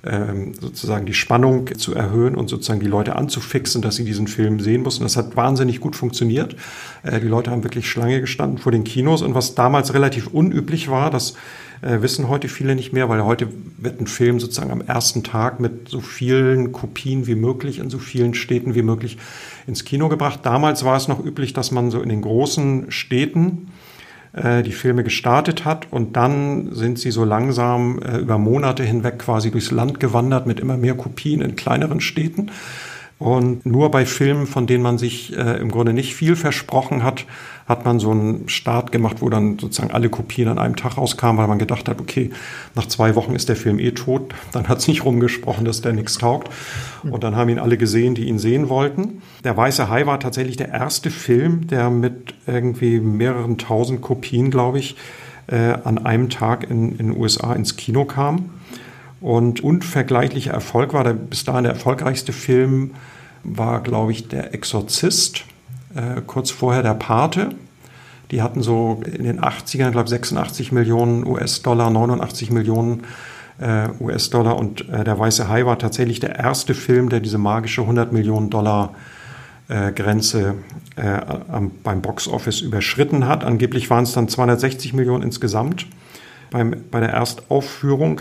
ähm, 0.05 0.55
sozusagen 0.61 1.07
die 1.07 1.15
Spannung 1.15 1.69
zu 1.79 1.95
erhöhen 1.95 2.35
und 2.35 2.49
sozusagen 2.49 2.81
die 2.81 2.87
Leute 2.87 3.17
anzufixen, 3.17 3.83
dass 3.83 3.97
sie 3.97 4.05
diesen 4.05 4.27
Film 4.27 4.59
sehen 4.61 4.83
mussten. 4.83 5.05
Das 5.05 5.17
hat 5.17 5.37
wahnsinnig 5.37 5.81
gut 5.81 5.95
funktioniert. 5.95 6.57
Äh, 7.03 7.21
die 7.21 7.29
Leute 7.29 7.51
haben 7.51 7.63
wirklich 7.63 7.89
Schlange 7.89 8.21
gestanden 8.21 8.59
vor 8.59 8.73
den 8.73 8.85
Kinos 8.85 9.23
und 9.23 9.35
was 9.35 9.55
damals 9.55 9.95
relativ 9.95 10.27
unüblich 10.29 10.89
war, 10.89 11.11
das 11.11 11.35
äh, 11.83 12.01
wissen 12.01 12.29
heute 12.29 12.49
viele 12.49 12.75
nicht 12.75 12.93
mehr, 12.93 13.09
weil 13.09 13.25
heute 13.25 13.49
wird 13.77 14.01
ein 14.01 14.07
Film 14.07 14.41
sozusagen 14.41 14.71
am 14.71 14.81
ersten 14.81 15.23
Tag 15.23 15.61
mit 15.61 15.89
so 15.89 16.01
vielen 16.01 16.73
Kopien 16.73 17.27
wie 17.27 17.35
möglich 17.35 17.79
in 17.79 17.91
so 17.91 17.99
vielen 17.99 18.35
Städten 18.35 18.75
wie 18.75 18.83
möglich 18.83 19.19
ins 19.67 19.85
Kino 19.85 20.09
gebracht. 20.09 20.41
Damals 20.45 20.85
war 20.85 20.97
es 20.97 21.09
noch 21.09 21.25
üblich, 21.25 21.53
dass 21.53 21.71
man 21.71 21.91
so 21.91 22.01
in 22.01 22.09
den 22.09 22.23
großen 22.23 22.91
Städten 22.91 23.69
äh, 24.33 24.63
die 24.63 24.73
Filme 24.73 25.05
gestartet 25.05 25.65
hat 25.65 25.89
und 25.91 26.17
dann 26.17 26.75
sind 26.75 26.99
sie 26.99 27.11
so 27.11 27.25
langsam 27.25 28.01
äh, 28.01 28.19
über 28.19 28.39
Monate 28.39 28.83
hinweg 28.83 29.19
quasi 29.19 29.51
durchs 29.51 29.71
Land 29.71 30.01
gewandert 30.01 30.47
mit 30.47 30.61
immer 30.61 30.77
mehr 30.77 30.95
Kopien 30.95 31.43
in 31.43 31.57
kleineren 31.57 32.01
Städten. 32.01 32.51
Und 33.23 33.65
nur 33.65 33.93
bei 33.93 34.05
Filmen, 34.05 34.49
von 34.49 34.67
denen 34.67 34.83
man 34.83 34.99
sich 34.99 35.37
äh, 35.37 35.61
im 35.61 35.71
Grunde 35.71 35.93
nicht 35.93 36.17
viel 36.17 36.35
versprochen 36.35 37.05
hat, 37.05 37.25
hat 37.69 37.85
man 37.85 38.01
so 38.01 38.11
einen 38.11 38.49
Start 38.49 38.91
gemacht, 38.91 39.19
wo 39.21 39.29
dann 39.29 39.61
sozusagen 39.61 39.93
alle 39.93 40.09
Kopien 40.09 40.49
an 40.49 40.59
einem 40.59 40.75
Tag 40.75 40.99
rauskamen, 40.99 41.39
weil 41.39 41.47
man 41.47 41.61
gedacht 41.61 41.89
hat, 41.89 42.01
okay, 42.01 42.31
nach 42.75 42.87
zwei 42.87 43.15
Wochen 43.15 43.37
ist 43.37 43.49
der 43.49 43.55
Film 43.55 43.79
eh 43.79 43.93
tot. 43.93 44.35
Dann 44.53 44.67
hat 44.67 44.79
es 44.79 44.89
nicht 44.89 45.05
rumgesprochen, 45.05 45.65
dass 45.65 45.83
der 45.83 45.93
nichts 45.93 46.19
taugt. 46.19 46.51
Und 47.05 47.23
dann 47.23 47.37
haben 47.37 47.49
ihn 47.49 47.61
alle 47.61 47.77
gesehen, 47.77 48.17
die 48.17 48.27
ihn 48.27 48.41
sehen 48.41 48.69
wollten. 48.69 49.23
Der 49.45 49.57
Weiße 49.57 49.89
Hai 49.89 50.05
war 50.05 50.19
tatsächlich 50.19 50.57
der 50.57 50.71
erste 50.71 51.09
Film, 51.09 51.69
der 51.69 51.91
mit 51.91 52.35
irgendwie 52.49 52.99
mehreren 52.99 53.57
tausend 53.57 54.03
Kopien, 54.03 54.51
glaube 54.51 54.81
ich, 54.81 54.97
äh, 55.47 55.75
an 55.85 55.99
einem 55.99 56.29
Tag 56.29 56.69
in 56.69 56.97
den 56.97 57.17
USA 57.17 57.53
ins 57.55 57.77
Kino 57.77 58.05
kam. 58.05 58.51
Und 59.21 59.63
unvergleichlicher 59.63 60.53
Erfolg 60.53 60.93
war 60.93 61.05
der 61.05 61.13
bis 61.13 61.45
dahin 61.45 61.63
der 61.63 61.75
erfolgreichste 61.75 62.33
Film 62.33 62.91
war, 63.45 63.81
glaube 63.83 64.13
ich, 64.13 64.29
Der 64.29 64.55
Exorzist, 64.55 65.45
äh, 65.95 66.21
kurz 66.27 66.51
vorher 66.51 66.83
Der 66.83 66.95
Pate. 66.95 67.55
Die 68.31 68.43
hatten 68.43 68.63
so 68.63 69.03
in 69.05 69.25
den 69.25 69.41
80ern, 69.41 69.91
glaube 69.91 70.05
ich, 70.05 70.11
86 70.11 70.73
Millionen 70.73 71.27
US-Dollar, 71.27 71.91
89 71.91 72.51
Millionen 72.51 73.05
äh, 73.61 73.89
US-Dollar 74.01 74.57
und 74.57 74.89
äh, 74.89 75.05
Der 75.05 75.19
Weiße 75.19 75.49
Hai 75.49 75.67
war 75.67 75.79
tatsächlich 75.79 76.21
der 76.21 76.37
erste 76.37 76.75
Film, 76.75 77.09
der 77.09 77.21
diese 77.21 77.39
magische 77.39 77.83
100 77.83 78.13
Millionen 78.13 78.49
Dollar 78.49 78.95
äh, 79.69 79.93
Grenze 79.93 80.55
äh, 80.97 81.21
am, 81.49 81.71
beim 81.83 82.03
Box-Office 82.03 82.61
überschritten 82.61 83.27
hat. 83.27 83.45
Angeblich 83.45 83.91
waren 83.91 84.05
es 84.05 84.13
dann 84.13 84.29
260 84.29 84.93
Millionen 84.93 85.23
insgesamt 85.23 85.87
beim, 86.51 86.75
bei 86.91 87.01
der 87.01 87.11
Erstaufführung. 87.11 88.21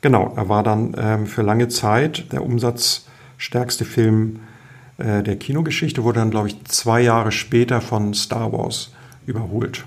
Genau, 0.00 0.32
er 0.36 0.48
war 0.48 0.62
dann 0.62 0.94
ähm, 0.98 1.26
für 1.26 1.42
lange 1.42 1.68
Zeit 1.68 2.32
der 2.32 2.44
Umsatz 2.44 3.06
stärkste 3.42 3.84
Film 3.84 4.40
äh, 4.98 5.22
der 5.22 5.36
Kinogeschichte, 5.36 6.04
wurde 6.04 6.20
dann, 6.20 6.30
glaube 6.30 6.48
ich, 6.48 6.64
zwei 6.64 7.02
Jahre 7.02 7.32
später 7.32 7.80
von 7.80 8.14
Star 8.14 8.52
Wars 8.52 8.92
überholt. 9.26 9.84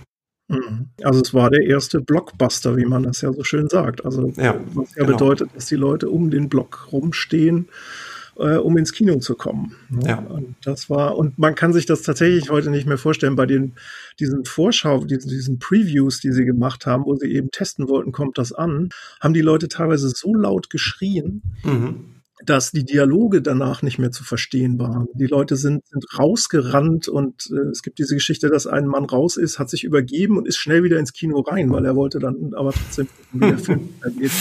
Mhm. 0.49 0.89
Also 1.03 1.22
es 1.22 1.34
war 1.34 1.49
der 1.49 1.66
erste 1.66 2.01
Blockbuster, 2.01 2.76
wie 2.76 2.86
man 2.86 3.03
das 3.03 3.22
ja 3.22 3.32
so 3.32 3.43
schön 3.43 3.70
sagt. 3.70 4.03
Also 4.06 4.34
ja, 4.36 4.60
was 4.74 4.93
ja 4.95 5.06
genau. 5.06 5.18
bedeutet, 5.18 5.49
dass 5.56 5.68
die 5.68 5.76
Leute 5.76 6.10
um 6.10 6.30
den 6.30 6.49
Block 6.49 6.89
rumstehen, 6.91 7.70
äh, 8.38 8.58
um 8.58 8.78
ins 8.78 8.91
Kino 8.91 9.18
zu 9.20 9.36
kommen. 9.36 9.76
Ne? 9.89 10.01
Ja. 10.06 10.18
Und 10.18 10.56
das 10.66 10.89
war, 10.89 11.18
und 11.18 11.39
man 11.39 11.56
kann 11.56 11.72
sich 11.72 11.86
das 11.86 12.01
tatsächlich 12.01 12.49
heute 12.49 12.70
nicht 12.70 12.86
mehr 12.86 12.97
vorstellen, 12.97 13.38
bei 13.38 13.45
den 13.45 13.74
diesen 14.20 14.43
Vorschau, 14.43 15.06
diesen, 15.06 15.30
diesen 15.30 15.60
Previews, 15.60 16.20
die 16.20 16.34
sie 16.34 16.43
gemacht 16.43 16.86
haben, 16.86 17.06
wo 17.06 17.16
sie 17.16 17.32
eben 17.32 17.49
testen 17.51 17.88
wollten, 17.88 18.12
kommt 18.12 18.38
das 18.38 18.51
an, 18.51 18.89
haben 19.22 19.34
die 19.34 19.41
Leute 19.41 19.70
teilweise 19.70 20.10
so 20.10 20.36
laut 20.36 20.70
geschrien, 20.70 21.41
mhm 21.64 22.14
dass 22.43 22.71
die 22.71 22.83
Dialoge 22.83 23.41
danach 23.41 23.81
nicht 23.81 23.97
mehr 23.97 24.11
zu 24.11 24.23
verstehen 24.23 24.77
waren. 24.77 25.07
Die 25.13 25.27
Leute 25.27 25.55
sind, 25.55 25.88
sind 25.88 26.05
rausgerannt 26.19 27.07
und 27.07 27.49
äh, 27.51 27.69
es 27.69 27.81
gibt 27.81 27.97
diese 27.97 28.15
Geschichte, 28.15 28.49
dass 28.49 28.67
ein 28.67 28.88
Mann 28.88 29.05
raus 29.05 29.38
ist, 29.38 29.57
hat 29.57 29.69
sich 29.69 29.83
übergeben 29.83 30.38
und 30.38 30.47
ist 30.47 30.57
schnell 30.57 30.83
wieder 30.83 30.99
ins 30.99 31.13
Kino 31.13 31.39
rein, 31.39 31.71
weil 31.71 31.86
er 31.86 31.95
wollte 31.95 32.19
dann 32.19 32.53
aber 32.55 32.73
trotzdem 32.73 33.07
wie 33.31 33.39
der 33.39 33.57
Film 33.57 33.89
geht. 34.19 34.31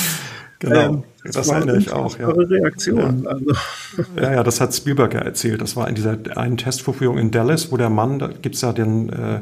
Genau, 0.58 0.80
ähm, 0.80 1.02
das, 1.22 1.34
das 1.34 1.48
erinnere 1.48 1.78
ich 1.78 1.92
auch. 1.92 2.18
Ja. 2.18 2.30
Reaktion. 2.30 3.22
Ja. 3.24 3.30
Also. 3.30 3.52
ja, 4.16 4.32
ja, 4.32 4.42
das 4.42 4.60
hat 4.60 4.74
Spielberg 4.74 5.14
ja 5.14 5.20
erzählt. 5.20 5.60
Das 5.60 5.76
war 5.76 5.88
in 5.88 5.94
dieser 5.94 6.18
einen 6.36 6.56
Testvorführung 6.56 7.18
in 7.18 7.30
Dallas, 7.30 7.70
wo 7.70 7.76
der 7.76 7.90
Mann, 7.90 8.18
da 8.18 8.28
gibt's 8.28 8.60
ja 8.62 8.72
den 8.72 9.10
äh, 9.10 9.40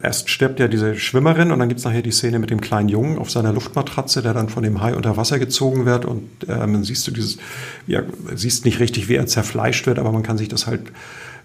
Erst 0.00 0.30
stirbt 0.30 0.60
ja 0.60 0.68
diese 0.68 0.94
Schwimmerin 0.96 1.50
und 1.50 1.58
dann 1.58 1.68
gibt's 1.68 1.84
nachher 1.84 2.02
die 2.02 2.12
Szene 2.12 2.38
mit 2.38 2.50
dem 2.50 2.60
kleinen 2.60 2.88
Jungen 2.88 3.18
auf 3.18 3.30
seiner 3.30 3.52
Luftmatratze, 3.52 4.22
der 4.22 4.32
dann 4.32 4.48
von 4.48 4.62
dem 4.62 4.80
Hai 4.80 4.94
unter 4.94 5.16
Wasser 5.16 5.40
gezogen 5.40 5.86
wird 5.86 6.04
und 6.04 6.28
äh, 6.48 6.66
man 6.66 6.84
siehst 6.84 7.06
du 7.08 7.10
dieses, 7.10 7.38
ja, 7.88 8.02
siehst 8.32 8.64
nicht 8.64 8.78
richtig, 8.78 9.08
wie 9.08 9.16
er 9.16 9.26
zerfleischt 9.26 9.86
wird, 9.86 9.98
aber 9.98 10.12
man 10.12 10.22
kann 10.22 10.38
sich 10.38 10.48
das 10.48 10.68
halt 10.68 10.92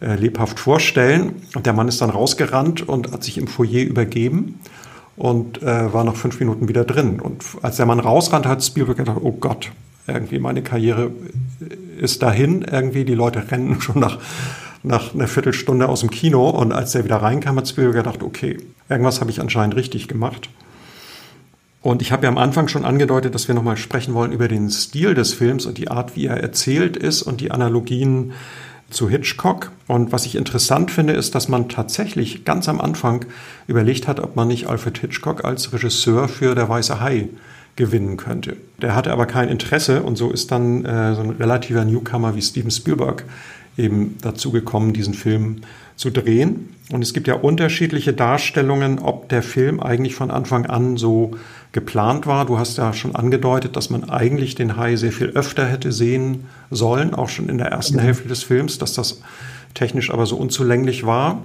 äh, 0.01 0.15
lebhaft 0.15 0.59
vorstellen. 0.59 1.33
Und 1.55 1.65
der 1.65 1.73
Mann 1.73 1.87
ist 1.87 2.01
dann 2.01 2.11
rausgerannt 2.11 2.87
und 2.87 3.11
hat 3.11 3.23
sich 3.23 3.39
im 3.39 3.47
Foyer 3.47 3.83
übergeben 3.83 4.59
und 5.15 5.63
äh, 5.63 5.93
war 5.93 6.03
nach 6.03 6.15
fünf 6.15 6.39
Minuten 6.39 6.67
wieder 6.67 6.83
drin. 6.83 7.19
Und 7.19 7.43
als 7.61 7.77
der 7.77 7.85
Mann 7.85 7.99
rausrannt, 7.99 8.45
hat 8.45 8.63
Spielberg 8.63 8.97
gedacht, 8.97 9.17
oh 9.21 9.31
Gott, 9.31 9.71
irgendwie 10.07 10.39
meine 10.39 10.61
Karriere 10.61 11.11
ist 11.99 12.21
dahin, 12.21 12.63
irgendwie 12.63 13.05
die 13.05 13.15
Leute 13.15 13.49
rennen 13.49 13.81
schon 13.81 13.99
nach 13.99 14.19
nach 14.83 15.13
einer 15.13 15.27
Viertelstunde 15.27 15.87
aus 15.87 16.01
dem 16.01 16.09
Kino 16.09 16.49
und 16.49 16.73
als 16.73 16.91
der 16.91 17.05
wieder 17.05 17.17
reinkam, 17.17 17.57
hat 17.57 17.67
Spielberg 17.67 17.95
gedacht, 17.95 18.23
okay, 18.23 18.57
irgendwas 18.89 19.21
habe 19.21 19.31
ich 19.31 19.39
anscheinend 19.39 19.75
richtig 19.75 20.07
gemacht. 20.07 20.49
Und 21.81 22.01
ich 22.01 22.11
habe 22.11 22.23
ja 22.23 22.29
am 22.29 22.37
Anfang 22.37 22.67
schon 22.67 22.85
angedeutet, 22.85 23.35
dass 23.35 23.47
wir 23.47 23.55
nochmal 23.55 23.75
sprechen 23.75 24.13
wollen 24.13 24.31
über 24.31 24.47
den 24.47 24.69
Stil 24.69 25.15
des 25.15 25.33
Films 25.33 25.65
und 25.65 25.77
die 25.77 25.89
Art, 25.89 26.15
wie 26.15 26.27
er 26.27 26.37
erzählt 26.37 26.95
ist 26.95 27.23
und 27.23 27.41
die 27.41 27.51
Analogien 27.51 28.31
zu 28.89 29.09
Hitchcock. 29.09 29.71
Und 29.87 30.11
was 30.11 30.25
ich 30.25 30.35
interessant 30.35 30.91
finde, 30.91 31.13
ist, 31.13 31.35
dass 31.35 31.49
man 31.49 31.67
tatsächlich 31.67 32.45
ganz 32.45 32.69
am 32.69 32.79
Anfang 32.79 33.25
überlegt 33.67 34.07
hat, 34.07 34.19
ob 34.21 34.35
man 34.35 34.47
nicht 34.47 34.67
Alfred 34.67 34.97
Hitchcock 34.97 35.43
als 35.43 35.73
Regisseur 35.73 36.29
für 36.29 36.55
Der 36.55 36.69
Weiße 36.69 37.01
Hai 37.01 37.29
gewinnen 37.75 38.17
könnte. 38.17 38.55
Der 38.81 38.95
hatte 38.95 39.11
aber 39.11 39.25
kein 39.25 39.49
Interesse 39.49 40.03
und 40.03 40.15
so 40.15 40.31
ist 40.31 40.51
dann 40.51 40.85
äh, 40.85 41.15
so 41.15 41.21
ein 41.21 41.31
relativer 41.31 41.83
Newcomer 41.83 42.35
wie 42.35 42.41
Steven 42.41 42.71
Spielberg 42.71 43.25
eben 43.77 44.17
dazu 44.21 44.51
gekommen, 44.51 44.93
diesen 44.93 45.13
Film 45.13 45.57
zu 45.95 46.09
drehen. 46.09 46.69
Und 46.91 47.01
es 47.01 47.13
gibt 47.13 47.27
ja 47.27 47.35
unterschiedliche 47.35 48.13
Darstellungen, 48.13 48.99
ob 48.99 49.29
der 49.29 49.41
Film 49.41 49.79
eigentlich 49.79 50.15
von 50.15 50.31
Anfang 50.31 50.65
an 50.65 50.97
so 50.97 51.31
geplant 51.71 52.27
war. 52.27 52.45
Du 52.45 52.57
hast 52.59 52.77
ja 52.77 52.93
schon 52.93 53.15
angedeutet, 53.15 53.75
dass 53.75 53.89
man 53.89 54.09
eigentlich 54.09 54.55
den 54.55 54.77
Hai 54.77 54.95
sehr 54.95 55.11
viel 55.11 55.29
öfter 55.29 55.65
hätte 55.65 55.91
sehen 55.91 56.45
sollen, 56.69 57.13
auch 57.13 57.29
schon 57.29 57.49
in 57.49 57.57
der 57.57 57.67
ersten 57.67 57.99
Hälfte 57.99 58.27
des 58.27 58.43
Films, 58.43 58.77
dass 58.77 58.93
das 58.93 59.21
technisch 59.73 60.11
aber 60.11 60.25
so 60.25 60.35
unzulänglich 60.35 61.05
war, 61.05 61.41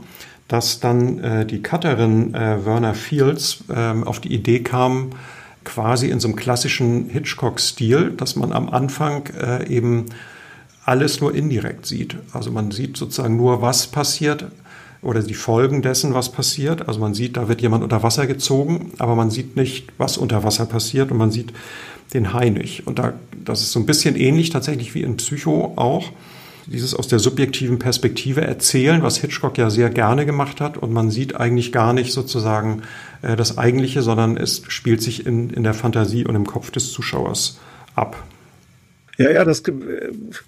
dass 0.49 0.81
dann 0.81 1.19
äh, 1.21 1.47
die 1.47 1.63
Cutterin 1.63 2.35
äh, 2.35 2.65
Werner 2.65 2.95
Fields 2.95 3.65
äh, 3.69 3.75
auf 3.75 4.21
die 4.21 4.33
Idee 4.33 4.61
kam, 4.61 5.11
quasi 5.65 6.09
in 6.09 6.21
so 6.21 6.29
einem 6.29 6.37
klassischen 6.37 7.09
Hitchcock-Stil, 7.11 8.13
dass 8.17 8.37
man 8.37 8.53
am 8.53 8.69
Anfang 8.71 9.27
äh, 9.29 9.67
eben 9.69 10.07
alles 10.89 11.21
nur 11.21 11.35
indirekt 11.35 11.85
sieht. 11.85 12.17
Also 12.33 12.51
man 12.51 12.71
sieht 12.71 12.97
sozusagen 12.97 13.37
nur, 13.37 13.61
was 13.61 13.87
passiert 13.89 14.47
oder 15.03 15.23
die 15.23 15.35
Folgen 15.35 15.83
dessen, 15.83 16.15
was 16.15 16.33
passiert. 16.33 16.89
Also 16.89 16.99
man 16.99 17.13
sieht, 17.13 17.37
da 17.37 17.47
wird 17.47 17.61
jemand 17.61 17.85
unter 17.85 18.03
Wasser 18.03 18.27
gezogen, 18.27 18.93
aber 18.99 19.15
man 19.15 19.31
sieht 19.31 19.55
nicht, 19.55 19.89
was 19.99 20.17
unter 20.17 20.45
Wasser 20.45 20.65
passiert 20.65 21.11
und 21.11 21.19
man 21.19 21.31
sieht 21.31 21.53
den 22.15 22.33
Hai 22.33 22.49
nicht. 22.49 22.87
Und 22.87 22.99
da, 22.99 23.13
das 23.45 23.61
ist 23.61 23.73
so 23.73 23.81
ein 23.81 23.87
bisschen 23.87 24.17
ähnlich 24.17 24.49
tatsächlich 24.49 24.95
wie 24.95 25.03
in 25.03 25.19
Psycho 25.19 25.75
auch. 25.77 26.11
Dieses 26.65 26.95
aus 26.95 27.07
der 27.07 27.19
subjektiven 27.19 27.79
Perspektive 27.79 28.41
erzählen, 28.41 29.03
was 29.03 29.19
Hitchcock 29.19 29.59
ja 29.59 29.69
sehr 29.69 29.91
gerne 29.91 30.25
gemacht 30.25 30.61
hat. 30.61 30.79
Und 30.79 30.93
man 30.93 31.11
sieht 31.11 31.37
eigentlich 31.37 31.71
gar 31.71 31.93
nicht 31.93 32.13
sozusagen 32.15 32.83
äh, 33.21 33.37
das 33.37 33.59
Eigentliche, 33.59 34.01
sondern 34.01 34.39
es 34.39 34.63
spielt 34.69 35.03
sich 35.03 35.27
in, 35.27 35.51
in 35.51 35.65
der 35.65 35.75
Fantasie 35.75 36.25
und 36.25 36.35
im 36.35 36.47
Kopf 36.47 36.71
des 36.71 36.93
Zuschauers 36.93 37.59
ab. 37.95 38.23
Ja, 39.19 39.33
ja, 39.33 39.45
das 39.45 39.65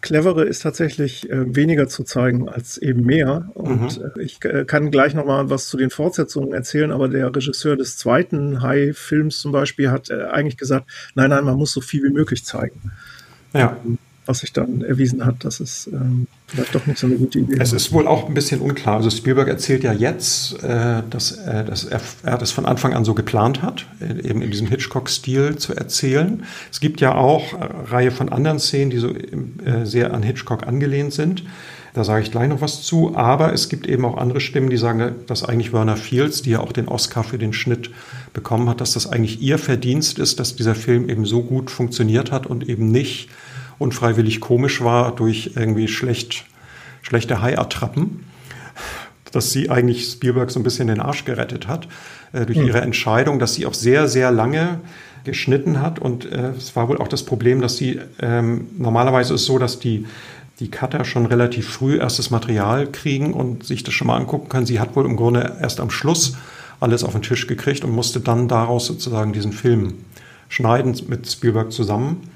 Clevere 0.00 0.44
ist 0.44 0.62
tatsächlich 0.62 1.28
äh, 1.28 1.56
weniger 1.56 1.88
zu 1.88 2.04
zeigen 2.04 2.48
als 2.48 2.78
eben 2.78 3.04
mehr. 3.04 3.50
Und 3.54 3.98
mhm. 3.98 4.04
Äh, 4.16 4.22
ich 4.22 4.44
äh, 4.44 4.64
kann 4.64 4.92
gleich 4.92 5.12
nochmal 5.12 5.50
was 5.50 5.66
zu 5.66 5.76
den 5.76 5.90
Fortsetzungen 5.90 6.52
erzählen, 6.52 6.92
aber 6.92 7.08
der 7.08 7.34
Regisseur 7.34 7.76
des 7.76 7.96
zweiten 7.96 8.62
High-Films 8.62 9.40
zum 9.40 9.50
Beispiel 9.50 9.90
hat 9.90 10.10
äh, 10.10 10.22
eigentlich 10.30 10.56
gesagt, 10.56 10.88
nein, 11.16 11.30
nein, 11.30 11.44
man 11.44 11.56
muss 11.56 11.72
so 11.72 11.80
viel 11.80 12.04
wie 12.04 12.12
möglich 12.12 12.44
zeigen. 12.44 12.92
Ja. 13.52 13.76
Was 14.30 14.38
sich 14.38 14.52
dann 14.52 14.82
erwiesen 14.82 15.26
hat, 15.26 15.44
dass 15.44 15.58
es 15.58 15.88
ähm, 15.92 16.28
vielleicht 16.46 16.72
doch 16.72 16.86
nicht 16.86 17.00
so 17.00 17.08
eine 17.08 17.16
gute 17.16 17.40
Idee 17.40 17.56
Es 17.58 17.72
war. 17.72 17.76
ist 17.76 17.90
wohl 17.90 18.06
auch 18.06 18.28
ein 18.28 18.34
bisschen 18.34 18.60
unklar. 18.60 18.98
Also 18.98 19.10
Spielberg 19.10 19.48
erzählt 19.48 19.82
ja 19.82 19.92
jetzt, 19.92 20.62
äh, 20.62 21.02
dass, 21.10 21.32
äh, 21.32 21.64
dass 21.64 21.82
er, 21.84 22.00
er 22.22 22.38
das 22.38 22.52
von 22.52 22.64
Anfang 22.64 22.94
an 22.94 23.04
so 23.04 23.14
geplant 23.14 23.60
hat, 23.60 23.86
äh, 24.00 24.28
eben 24.28 24.40
in 24.40 24.52
diesem 24.52 24.68
Hitchcock-Stil 24.68 25.56
zu 25.56 25.74
erzählen. 25.74 26.44
Es 26.70 26.78
gibt 26.78 27.00
ja 27.00 27.16
auch 27.16 27.54
eine 27.54 27.90
Reihe 27.90 28.12
von 28.12 28.28
anderen 28.28 28.60
Szenen, 28.60 28.90
die 28.90 28.98
so 28.98 29.08
äh, 29.08 29.84
sehr 29.84 30.14
an 30.14 30.22
Hitchcock 30.22 30.64
angelehnt 30.64 31.12
sind. 31.12 31.42
Da 31.92 32.04
sage 32.04 32.22
ich 32.22 32.30
gleich 32.30 32.48
noch 32.48 32.60
was 32.60 32.82
zu. 32.82 33.16
Aber 33.16 33.52
es 33.52 33.68
gibt 33.68 33.88
eben 33.88 34.04
auch 34.04 34.16
andere 34.16 34.40
Stimmen, 34.40 34.70
die 34.70 34.76
sagen, 34.76 35.16
dass 35.26 35.42
eigentlich 35.42 35.72
Werner 35.72 35.96
Fields, 35.96 36.42
die 36.42 36.50
ja 36.50 36.60
auch 36.60 36.70
den 36.70 36.86
Oscar 36.86 37.24
für 37.24 37.38
den 37.38 37.52
Schnitt 37.52 37.90
bekommen 38.32 38.68
hat, 38.68 38.80
dass 38.80 38.92
das 38.92 39.10
eigentlich 39.10 39.42
ihr 39.42 39.58
Verdienst 39.58 40.20
ist, 40.20 40.38
dass 40.38 40.54
dieser 40.54 40.76
Film 40.76 41.08
eben 41.08 41.24
so 41.24 41.42
gut 41.42 41.68
funktioniert 41.68 42.30
hat 42.30 42.46
und 42.46 42.68
eben 42.68 42.92
nicht 42.92 43.28
unfreiwillig 43.80 44.40
komisch 44.40 44.82
war 44.82 45.14
durch 45.14 45.52
irgendwie 45.56 45.88
schlecht, 45.88 46.44
schlechte 47.02 47.42
Hai-Attrappen. 47.42 48.24
Dass 49.32 49.52
sie 49.52 49.70
eigentlich 49.70 50.06
Spielberg 50.06 50.50
so 50.50 50.58
ein 50.60 50.64
bisschen 50.64 50.88
den 50.88 51.00
Arsch 51.00 51.24
gerettet 51.24 51.68
hat 51.68 51.88
äh, 52.32 52.46
durch 52.46 52.58
mhm. 52.58 52.66
ihre 52.66 52.80
Entscheidung, 52.80 53.38
dass 53.38 53.54
sie 53.54 53.64
auch 53.66 53.74
sehr, 53.74 54.08
sehr 54.08 54.30
lange 54.32 54.80
geschnitten 55.24 55.80
hat. 55.80 55.98
Und 55.98 56.30
äh, 56.30 56.50
es 56.50 56.74
war 56.76 56.88
wohl 56.88 56.98
auch 56.98 57.08
das 57.08 57.24
Problem, 57.24 57.60
dass 57.60 57.76
sie 57.76 58.00
ähm, 58.20 58.66
normalerweise 58.76 59.34
ist 59.34 59.42
es 59.42 59.46
so, 59.46 59.58
dass 59.58 59.78
die 59.78 60.06
die 60.60 60.70
Cutter 60.70 61.06
schon 61.06 61.24
relativ 61.24 61.68
früh 61.68 61.96
erstes 61.98 62.30
Material 62.30 62.86
kriegen 62.86 63.32
und 63.32 63.64
sich 63.64 63.82
das 63.82 63.94
schon 63.94 64.06
mal 64.06 64.16
angucken 64.16 64.50
können. 64.50 64.66
Sie 64.66 64.78
hat 64.78 64.94
wohl 64.94 65.06
im 65.06 65.16
Grunde 65.16 65.56
erst 65.60 65.80
am 65.80 65.90
Schluss 65.90 66.36
alles 66.80 67.02
auf 67.02 67.12
den 67.12 67.22
Tisch 67.22 67.46
gekriegt 67.46 67.82
und 67.82 67.92
musste 67.92 68.20
dann 68.20 68.46
daraus 68.46 68.86
sozusagen 68.86 69.32
diesen 69.32 69.52
Film 69.52 69.94
schneiden 70.48 71.00
mit 71.08 71.30
Spielberg 71.30 71.72
zusammen. 71.72 72.28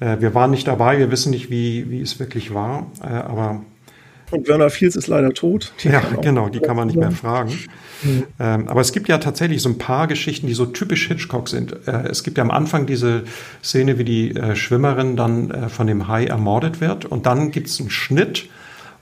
Äh, 0.00 0.16
wir 0.20 0.34
waren 0.34 0.50
nicht 0.50 0.66
dabei, 0.66 0.98
wir 0.98 1.10
wissen 1.10 1.30
nicht, 1.30 1.50
wie, 1.50 1.90
wie 1.90 2.00
es 2.00 2.18
wirklich 2.18 2.52
war, 2.52 2.90
äh, 3.02 3.06
aber 3.06 3.62
und 4.30 4.46
Werner 4.46 4.70
Fields 4.70 4.96
ist 4.96 5.08
leider 5.08 5.32
tot. 5.32 5.72
Die 5.82 5.88
ja, 5.92 6.02
genau, 6.20 6.48
die 6.48 6.60
kann 6.60 6.76
man 6.76 6.86
nicht 6.86 6.96
mehr 6.96 7.10
fragen. 7.10 7.52
Mhm. 8.02 8.24
Ähm, 8.38 8.68
aber 8.68 8.80
es 8.80 8.92
gibt 8.92 9.08
ja 9.08 9.18
tatsächlich 9.18 9.60
so 9.60 9.68
ein 9.68 9.78
paar 9.78 10.06
Geschichten, 10.06 10.46
die 10.46 10.54
so 10.54 10.66
typisch 10.66 11.08
Hitchcock 11.08 11.48
sind. 11.48 11.76
Äh, 11.86 12.08
es 12.08 12.22
gibt 12.22 12.38
ja 12.38 12.44
am 12.44 12.50
Anfang 12.50 12.86
diese 12.86 13.24
Szene, 13.62 13.98
wie 13.98 14.04
die 14.04 14.36
äh, 14.36 14.54
Schwimmerin 14.54 15.16
dann 15.16 15.50
äh, 15.50 15.68
von 15.68 15.86
dem 15.86 16.08
Hai 16.08 16.26
ermordet 16.26 16.80
wird. 16.80 17.04
Und 17.04 17.26
dann 17.26 17.50
gibt 17.50 17.66
es 17.66 17.80
einen 17.80 17.90
Schnitt, 17.90 18.48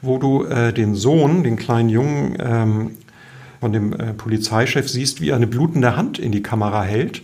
wo 0.01 0.19
du 0.19 0.45
äh, 0.45 0.73
den 0.73 0.95
Sohn, 0.95 1.45
den 1.45 1.57
kleinen 1.57 1.89
Jungen 1.91 2.37
ähm, 2.41 2.91
von 3.61 3.73
dem 3.73 3.91
Polizeichef 4.17 4.89
siehst, 4.89 5.21
wie 5.21 5.31
er 5.31 5.37
eine 5.37 5.49
blutende 5.49 5.97
Hand 5.97 6.21
in 6.21 6.31
die 6.31 6.43
Kamera 6.43 6.85
hält. 6.85 7.23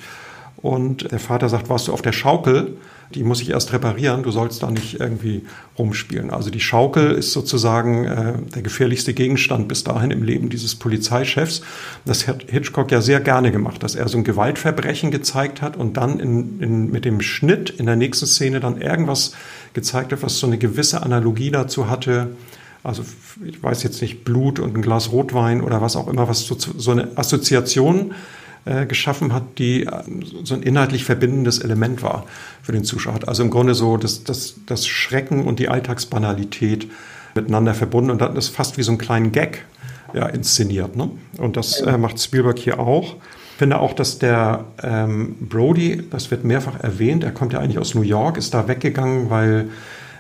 Und 0.57 1.13
der 1.13 1.21
Vater 1.21 1.49
sagt, 1.49 1.69
warst 1.69 1.87
du 1.87 1.93
auf 1.93 2.03
der 2.03 2.11
Schaukel? 2.11 2.77
Die 3.13 3.25
muss 3.25 3.41
ich 3.41 3.51
erst 3.51 3.73
reparieren, 3.73 4.23
du 4.23 4.31
sollst 4.31 4.63
da 4.63 4.71
nicht 4.71 5.01
irgendwie 5.01 5.43
rumspielen. 5.79 6.31
Also 6.31 6.51
die 6.51 6.61
Schaukel 6.61 7.13
ist 7.13 7.33
sozusagen 7.33 8.05
äh, 8.05 8.33
der 8.55 8.63
gefährlichste 8.63 9.15
Gegenstand 9.15 9.69
bis 9.69 9.85
dahin 9.85 10.11
im 10.11 10.23
Leben 10.23 10.49
dieses 10.49 10.75
Polizeichefs. 10.75 11.63
Das 12.05 12.27
hat 12.29 12.47
Hitchcock 12.49 12.91
ja 12.91 13.01
sehr 13.01 13.21
gerne 13.21 13.53
gemacht, 13.53 13.83
dass 13.83 13.95
er 13.95 14.09
so 14.09 14.19
ein 14.19 14.25
Gewaltverbrechen 14.25 15.11
gezeigt 15.11 15.63
hat 15.63 15.77
und 15.77 15.97
dann 15.97 16.19
in, 16.19 16.61
in, 16.61 16.91
mit 16.91 17.05
dem 17.05 17.21
Schnitt 17.21 17.71
in 17.71 17.87
der 17.87 17.97
nächsten 17.97 18.27
Szene 18.27 18.61
dann 18.61 18.81
irgendwas 18.81 19.33
gezeigt 19.75 20.13
hat, 20.13 20.23
was 20.23 20.39
so 20.39 20.47
eine 20.47 20.59
gewisse 20.59 21.03
Analogie 21.03 21.51
dazu 21.51 21.89
hatte. 21.89 22.37
Also 22.83 23.03
ich 23.45 23.63
weiß 23.63 23.83
jetzt 23.83 24.03
nicht, 24.03 24.25
Blut 24.25 24.59
und 24.59 24.77
ein 24.77 24.83
Glas 24.83 25.11
Rotwein 25.11 25.63
oder 25.63 25.81
was 25.81 25.97
auch 25.97 26.07
immer, 26.07 26.29
was 26.29 26.47
so, 26.47 26.57
so 26.59 26.91
eine 26.91 27.17
Assoziation 27.17 28.13
äh, 28.67 28.87
geschaffen 28.87 29.33
hat, 29.35 29.59
die 29.59 29.85
äh, 29.85 29.91
so 30.43 30.55
ein 30.55 30.63
inhaltlich 30.63 31.05
verbindendes 31.05 31.59
Element 31.59 32.03
war 32.03 32.25
für 32.63 32.73
den 32.73 32.85
Zuschauer. 32.85 33.21
Also 33.27 33.43
im 33.43 33.51
Grunde 33.51 33.75
so 33.75 33.99
das, 33.99 34.25
das, 34.25 34.55
das 34.67 34.87
Schrecken 34.87 35.45
und 35.45 35.59
die 35.59 35.69
Alltagsbanalität 35.69 36.91
miteinander 37.35 37.75
verbunden 37.75 38.11
und 38.11 38.21
dann 38.21 38.37
ist 38.37 38.49
fast 38.49 38.79
wie 38.79 38.83
so 38.83 38.93
ein 38.93 38.99
kleinen 38.99 39.33
Gag 39.33 39.67
ja, 40.15 40.27
inszeniert. 40.27 40.97
Ne? 40.97 41.11
Und 41.37 41.57
das 41.57 41.81
äh, 41.81 41.99
macht 41.99 42.19
Spielberg 42.21 42.59
hier 42.59 42.79
auch. 42.79 43.17
Ich 43.53 43.59
finde 43.59 43.81
auch, 43.81 43.93
dass 43.93 44.19
der 44.19 44.65
ähm, 44.83 45.37
Brody, 45.41 46.03
das 46.11 46.31
wird 46.31 46.45
mehrfach 46.45 46.81
erwähnt, 46.81 47.23
er 47.23 47.33
kommt 47.33 47.53
ja 47.53 47.61
eigentlich 47.61 47.79
aus 47.79 47.95
New 47.95 48.03
York, 48.03 48.37
ist 48.37 48.55
da 48.55 48.67
weggegangen, 48.67 49.31
weil 49.31 49.69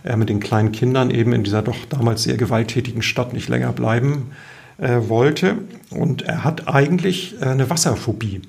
er 0.02 0.16
mit 0.16 0.28
den 0.28 0.38
kleinen 0.38 0.70
Kindern 0.70 1.10
eben 1.10 1.32
in 1.32 1.44
dieser 1.44 1.62
doch 1.62 1.78
damals 1.88 2.24
sehr 2.24 2.36
gewalttätigen 2.36 3.00
Stadt 3.00 3.32
nicht 3.32 3.48
länger 3.48 3.72
bleiben 3.72 4.32
äh, 4.78 5.00
wollte. 5.08 5.58
Und 5.90 6.22
er 6.22 6.44
hat 6.44 6.68
eigentlich 6.68 7.36
äh, 7.40 7.46
eine 7.46 7.70
Wasserphobie. 7.70 8.42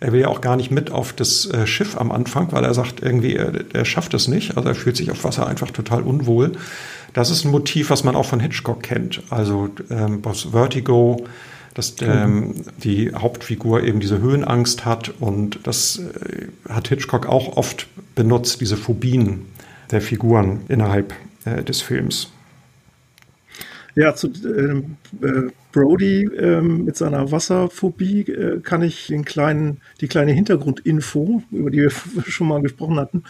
Er 0.00 0.12
will 0.12 0.22
ja 0.22 0.28
auch 0.28 0.40
gar 0.40 0.56
nicht 0.56 0.72
mit 0.72 0.90
auf 0.90 1.12
das 1.12 1.46
äh, 1.46 1.66
Schiff 1.66 1.96
am 1.96 2.10
Anfang, 2.10 2.50
weil 2.50 2.64
er 2.64 2.74
sagt, 2.74 3.02
irgendwie, 3.02 3.36
er, 3.36 3.52
er 3.72 3.84
schafft 3.84 4.14
es 4.14 4.26
nicht. 4.26 4.56
Also 4.56 4.68
er 4.68 4.74
fühlt 4.74 4.96
sich 4.96 5.10
auf 5.12 5.22
Wasser 5.22 5.46
einfach 5.46 5.70
total 5.70 6.02
unwohl. 6.02 6.52
Das 7.14 7.30
ist 7.30 7.44
ein 7.44 7.50
Motiv, 7.50 7.90
was 7.90 8.02
man 8.02 8.16
auch 8.16 8.26
von 8.26 8.40
Hitchcock 8.40 8.82
kennt. 8.82 9.22
Also 9.30 9.68
ähm, 9.90 10.20
aus 10.24 10.48
Vertigo, 10.50 11.24
dass 11.74 11.94
ähm, 12.02 12.64
die 12.82 13.14
Hauptfigur 13.14 13.82
eben 13.82 14.00
diese 14.00 14.18
Höhenangst 14.18 14.84
hat. 14.84 15.14
Und 15.20 15.60
das 15.64 15.98
äh, 16.00 16.48
hat 16.68 16.88
Hitchcock 16.88 17.26
auch 17.26 17.56
oft 17.56 17.86
benutzt, 18.14 18.60
diese 18.60 18.76
Phobien 18.76 19.46
der 19.90 20.00
Figuren 20.00 20.62
innerhalb 20.68 21.14
äh, 21.44 21.62
des 21.62 21.80
Films. 21.80 22.32
Ja, 23.94 24.14
zu 24.14 24.28
ähm, 24.44 24.96
äh, 25.20 25.50
Brody 25.72 26.24
äh, 26.24 26.62
mit 26.62 26.96
seiner 26.96 27.30
Wasserphobie 27.30 28.22
äh, 28.22 28.60
kann 28.60 28.82
ich 28.82 29.08
den 29.08 29.24
kleinen, 29.24 29.80
die 30.00 30.08
kleine 30.08 30.32
Hintergrundinfo, 30.32 31.42
über 31.50 31.70
die 31.70 31.82
wir 31.82 31.90
schon 32.26 32.48
mal 32.48 32.62
gesprochen 32.62 32.98
hatten, 32.98 33.24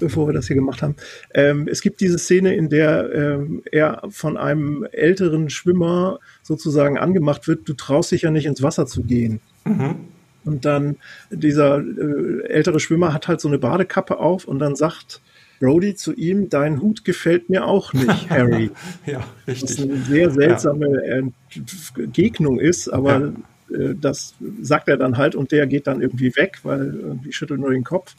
bevor 0.00 0.28
wir 0.28 0.32
das 0.32 0.48
hier 0.48 0.56
gemacht 0.56 0.82
haben. 0.82 0.96
Ähm, 1.34 1.68
es 1.68 1.82
gibt 1.82 2.00
diese 2.00 2.18
Szene, 2.18 2.54
in 2.54 2.68
der 2.68 3.12
ähm, 3.12 3.62
er 3.70 4.02
von 4.10 4.36
einem 4.36 4.86
älteren 4.90 5.50
Schwimmer 5.50 6.18
sozusagen 6.42 6.98
angemacht 6.98 7.46
wird, 7.46 7.68
du 7.68 7.74
traust 7.74 8.10
dich 8.10 8.22
ja 8.22 8.30
nicht 8.30 8.46
ins 8.46 8.62
Wasser 8.62 8.86
zu 8.86 9.02
gehen. 9.04 9.40
Mhm. 9.64 9.96
Und 10.44 10.64
dann 10.64 10.96
dieser 11.30 11.78
äh, 11.78 12.46
ältere 12.48 12.80
Schwimmer 12.80 13.12
hat 13.12 13.28
halt 13.28 13.40
so 13.40 13.48
eine 13.48 13.58
Badekappe 13.58 14.18
auf 14.18 14.46
und 14.46 14.58
dann 14.58 14.74
sagt 14.74 15.20
Brody 15.60 15.94
zu 15.94 16.14
ihm, 16.14 16.48
dein 16.48 16.80
Hut 16.80 17.04
gefällt 17.04 17.50
mir 17.50 17.66
auch 17.66 17.92
nicht, 17.92 18.08
Harry. 18.30 18.70
ja, 19.06 19.24
richtig. 19.46 19.78
Was 19.78 19.84
eine 19.84 19.96
sehr 19.98 20.30
seltsame 20.30 20.86
ja. 21.06 22.06
Gegnung 22.12 22.58
ist, 22.58 22.88
aber 22.88 23.32
äh, 23.72 23.94
das 24.00 24.34
sagt 24.62 24.88
er 24.88 24.96
dann 24.96 25.16
halt 25.16 25.34
und 25.34 25.52
der 25.52 25.66
geht 25.66 25.86
dann 25.86 26.00
irgendwie 26.00 26.34
weg, 26.36 26.60
weil 26.62 26.94
irgendwie 26.94 27.32
schüttelt 27.32 27.60
nur 27.60 27.70
den 27.70 27.84
Kopf. 27.84 28.14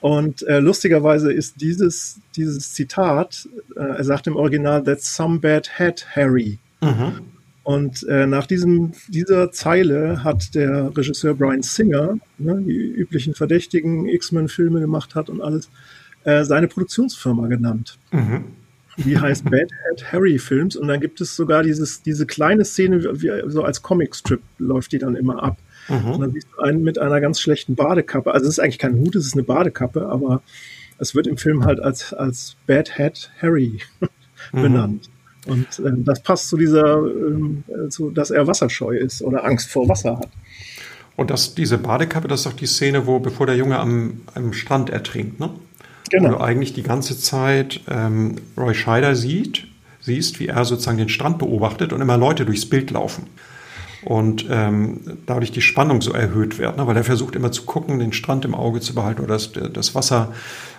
Und 0.00 0.42
äh, 0.46 0.60
lustigerweise 0.60 1.32
ist 1.32 1.60
dieses, 1.60 2.20
dieses 2.36 2.72
Zitat, 2.72 3.48
äh, 3.74 3.80
er 3.80 4.04
sagt 4.04 4.26
im 4.26 4.36
Original, 4.36 4.82
that's 4.82 5.14
some 5.14 5.40
bad 5.40 5.78
head, 5.78 6.06
Harry. 6.14 6.58
Mhm. 6.80 7.20
Und 7.64 8.06
äh, 8.08 8.26
nach 8.26 8.46
diesem, 8.46 8.92
dieser 9.08 9.50
Zeile 9.50 10.24
hat 10.24 10.54
der 10.54 10.96
Regisseur 10.96 11.34
Brian 11.34 11.62
Singer, 11.62 12.16
ne, 12.38 12.62
die 12.66 12.72
üblichen 12.72 13.34
Verdächtigen, 13.34 14.06
X-Men-Filme 14.06 14.80
gemacht 14.80 15.14
hat 15.14 15.28
und 15.28 15.42
alles, 15.42 15.68
äh, 16.24 16.44
seine 16.44 16.68
Produktionsfirma 16.68 17.46
genannt. 17.46 17.98
Mhm. 18.12 18.44
Die 18.98 19.18
heißt 19.18 19.44
Bad 19.50 19.70
Head 19.70 20.12
Harry 20.12 20.38
Films 20.38 20.76
und 20.76 20.88
dann 20.88 21.00
gibt 21.00 21.20
es 21.20 21.36
sogar 21.36 21.62
dieses, 21.62 22.02
diese 22.02 22.26
kleine 22.26 22.64
Szene, 22.64 23.02
wie, 23.22 23.30
so 23.46 23.62
als 23.62 23.82
Comicstrip 23.82 24.40
läuft 24.58 24.92
die 24.92 24.98
dann 24.98 25.16
immer 25.16 25.42
ab. 25.42 25.58
Mhm. 25.88 26.10
Und 26.12 26.20
dann 26.20 26.32
siehst 26.32 26.48
du 26.54 26.62
einen 26.62 26.82
mit 26.82 26.98
einer 26.98 27.20
ganz 27.20 27.40
schlechten 27.40 27.74
Badekappe. 27.74 28.32
Also 28.32 28.46
es 28.46 28.54
ist 28.54 28.58
eigentlich 28.58 28.78
kein 28.78 28.98
Hut, 28.98 29.14
es 29.16 29.26
ist 29.26 29.34
eine 29.34 29.44
Badekappe, 29.44 30.06
aber 30.06 30.42
es 30.98 31.14
wird 31.14 31.26
im 31.26 31.36
Film 31.36 31.64
halt 31.64 31.80
als, 31.80 32.12
als 32.12 32.56
Bad 32.66 32.96
Head 32.96 33.30
Harry 33.40 33.80
mhm. 34.52 34.62
benannt. 34.62 35.10
Und 35.46 35.78
äh, 35.78 35.92
das 35.98 36.22
passt 36.22 36.48
zu 36.48 36.56
dieser, 36.56 37.04
äh, 37.06 37.88
zu, 37.88 38.10
dass 38.10 38.30
er 38.30 38.46
wasserscheu 38.46 38.96
ist 38.96 39.22
oder 39.22 39.44
Angst 39.44 39.70
vor 39.70 39.88
Wasser 39.88 40.18
hat. 40.18 40.28
Und 41.16 41.30
das, 41.30 41.54
diese 41.54 41.78
Badekappe, 41.78 42.28
das 42.28 42.40
ist 42.40 42.46
doch 42.46 42.52
die 42.52 42.66
Szene, 42.66 43.06
wo, 43.06 43.18
bevor 43.18 43.46
der 43.46 43.56
Junge 43.56 43.78
am, 43.78 44.20
am 44.34 44.52
Strand 44.52 44.90
ertrinkt, 44.90 45.40
ne? 45.40 45.50
Genau. 46.10 46.28
Wo 46.28 46.32
du 46.34 46.40
eigentlich 46.40 46.72
die 46.72 46.82
ganze 46.82 47.18
Zeit 47.18 47.80
ähm, 47.88 48.36
Roy 48.56 48.74
Scheider 48.74 49.14
sieht, 49.14 49.66
siehst, 50.00 50.40
wie 50.40 50.48
er 50.48 50.64
sozusagen 50.64 50.98
den 50.98 51.08
Strand 51.08 51.38
beobachtet 51.38 51.92
und 51.92 52.00
immer 52.00 52.16
Leute 52.16 52.44
durchs 52.44 52.66
Bild 52.66 52.90
laufen. 52.90 53.26
Und 54.04 54.46
ähm, 54.48 55.00
dadurch 55.26 55.50
die 55.50 55.60
Spannung 55.60 56.00
so 56.00 56.12
erhöht 56.12 56.58
wird, 56.58 56.76
ne? 56.76 56.86
weil 56.86 56.96
er 56.96 57.04
versucht 57.04 57.34
immer 57.34 57.50
zu 57.50 57.64
gucken, 57.64 57.98
den 57.98 58.12
Strand 58.12 58.44
im 58.44 58.54
Auge 58.54 58.80
zu 58.80 58.94
behalten 58.94 59.22
oder 59.22 59.34
das, 59.34 59.52
das 59.52 59.94
Wasser. 59.94 60.32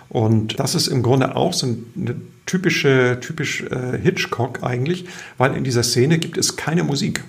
Und 0.08 0.58
das 0.58 0.74
ist 0.74 0.88
im 0.88 1.02
Grunde 1.02 1.36
auch 1.36 1.52
so 1.52 1.66
eine 1.66 2.16
typische, 2.46 3.18
typisch 3.20 3.62
äh, 3.62 3.98
Hitchcock 4.02 4.62
eigentlich, 4.62 5.04
weil 5.38 5.54
in 5.54 5.64
dieser 5.64 5.82
Szene 5.82 6.18
gibt 6.18 6.38
es 6.38 6.56
keine 6.56 6.82
Musik. 6.82 7.22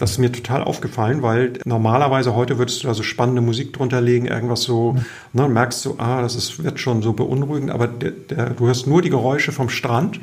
Das 0.00 0.12
ist 0.12 0.18
mir 0.18 0.32
total 0.32 0.64
aufgefallen, 0.64 1.20
weil 1.20 1.52
normalerweise 1.66 2.34
heute 2.34 2.56
würdest 2.56 2.82
du 2.82 2.88
da 2.88 2.94
so 2.94 3.02
spannende 3.02 3.42
Musik 3.42 3.74
drunter 3.74 4.00
legen, 4.00 4.26
irgendwas 4.26 4.62
so, 4.62 4.94
mhm. 4.94 5.04
ne, 5.34 5.46
merkst 5.46 5.84
du, 5.84 5.96
ah, 5.98 6.22
das 6.22 6.36
ist, 6.36 6.64
wird 6.64 6.80
schon 6.80 7.02
so 7.02 7.12
beunruhigend, 7.12 7.70
aber 7.70 7.86
der, 7.86 8.12
der, 8.12 8.50
du 8.50 8.66
hörst 8.66 8.86
nur 8.86 9.02
die 9.02 9.10
Geräusche 9.10 9.52
vom 9.52 9.68
Strand 9.68 10.18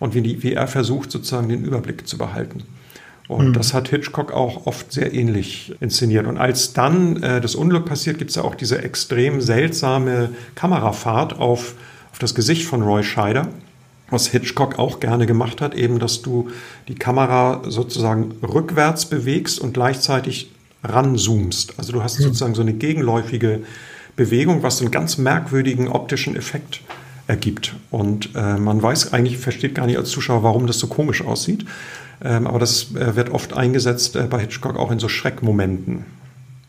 und 0.00 0.14
wie, 0.14 0.20
die, 0.20 0.42
wie 0.42 0.54
er 0.54 0.66
versucht, 0.66 1.12
sozusagen 1.12 1.48
den 1.48 1.62
Überblick 1.62 2.08
zu 2.08 2.18
behalten. 2.18 2.64
Und 3.28 3.50
mhm. 3.50 3.52
das 3.52 3.72
hat 3.72 3.88
Hitchcock 3.88 4.32
auch 4.32 4.66
oft 4.66 4.92
sehr 4.92 5.14
ähnlich 5.14 5.76
inszeniert. 5.78 6.26
Und 6.26 6.36
als 6.36 6.72
dann 6.72 7.22
äh, 7.22 7.40
das 7.40 7.54
Unglück 7.54 7.84
passiert, 7.84 8.18
gibt 8.18 8.30
es 8.30 8.36
ja 8.36 8.42
auch 8.42 8.56
diese 8.56 8.82
extrem 8.82 9.40
seltsame 9.40 10.30
Kamerafahrt 10.56 11.38
auf, 11.38 11.76
auf 12.10 12.18
das 12.18 12.34
Gesicht 12.34 12.64
von 12.64 12.82
Roy 12.82 13.04
Scheider 13.04 13.46
was 14.10 14.28
Hitchcock 14.28 14.78
auch 14.78 15.00
gerne 15.00 15.26
gemacht 15.26 15.60
hat, 15.60 15.74
eben, 15.74 15.98
dass 15.98 16.22
du 16.22 16.50
die 16.88 16.94
Kamera 16.94 17.62
sozusagen 17.66 18.32
rückwärts 18.42 19.06
bewegst 19.06 19.60
und 19.60 19.74
gleichzeitig 19.74 20.50
ranzoomst. 20.82 21.74
Also 21.78 21.92
du 21.92 22.02
hast 22.02 22.18
mhm. 22.18 22.24
sozusagen 22.24 22.54
so 22.54 22.62
eine 22.62 22.72
gegenläufige 22.72 23.60
Bewegung, 24.16 24.62
was 24.62 24.78
so 24.78 24.84
einen 24.84 24.90
ganz 24.90 25.18
merkwürdigen 25.18 25.88
optischen 25.88 26.36
Effekt 26.36 26.82
ergibt. 27.26 27.74
Und 27.90 28.30
äh, 28.34 28.56
man 28.56 28.82
weiß 28.82 29.12
eigentlich, 29.12 29.38
versteht 29.38 29.74
gar 29.74 29.86
nicht 29.86 29.98
als 29.98 30.10
Zuschauer, 30.10 30.42
warum 30.42 30.66
das 30.66 30.78
so 30.78 30.88
komisch 30.88 31.22
aussieht. 31.22 31.64
Ähm, 32.22 32.46
aber 32.46 32.58
das 32.58 32.94
äh, 32.94 33.16
wird 33.16 33.30
oft 33.30 33.54
eingesetzt 33.54 34.16
äh, 34.16 34.24
bei 34.28 34.40
Hitchcock 34.40 34.76
auch 34.76 34.90
in 34.90 34.98
so 34.98 35.08
Schreckmomenten. 35.08 36.04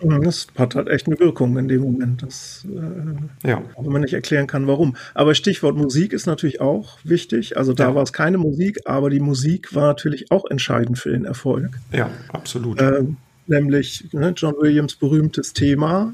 Das 0.04 0.48
hat 0.58 0.76
halt 0.76 0.88
echt 0.88 1.08
eine 1.08 1.20
Wirkung 1.20 1.58
in 1.58 1.68
dem 1.68 1.82
Moment, 1.82 2.24
das, 2.24 2.66
äh, 2.66 3.48
ja. 3.48 3.62
auch 3.76 3.86
wenn 3.86 3.92
man 3.92 4.02
nicht 4.02 4.14
erklären 4.14 4.48
kann, 4.48 4.68
warum. 4.68 4.96
Aber 5.14 5.36
Stichwort 5.36 5.76
Musik 5.76 6.14
ist 6.14 6.26
natürlich 6.26 6.60
auch 6.60 6.98
wichtig. 7.04 7.58
Also 7.58 7.74
da 7.74 7.90
ja. 7.90 7.96
war 7.96 8.04
es 8.04 8.14
keine 8.14 8.38
Musik, 8.38 8.80
aber 8.86 9.10
die 9.10 9.20
Musik 9.20 9.76
war 9.76 9.88
natürlich 9.88 10.32
auch 10.32 10.50
entscheidend 10.50 10.98
für 10.98 11.12
den 11.12 11.26
Erfolg. 11.26 11.80
Ja, 11.92 12.10
absolut. 12.30 12.82
Ähm, 12.82 13.18
nämlich 13.48 14.12
ne, 14.12 14.34
John 14.36 14.56
Williams 14.60 14.96
berühmtes 14.96 15.54
Thema. 15.54 16.14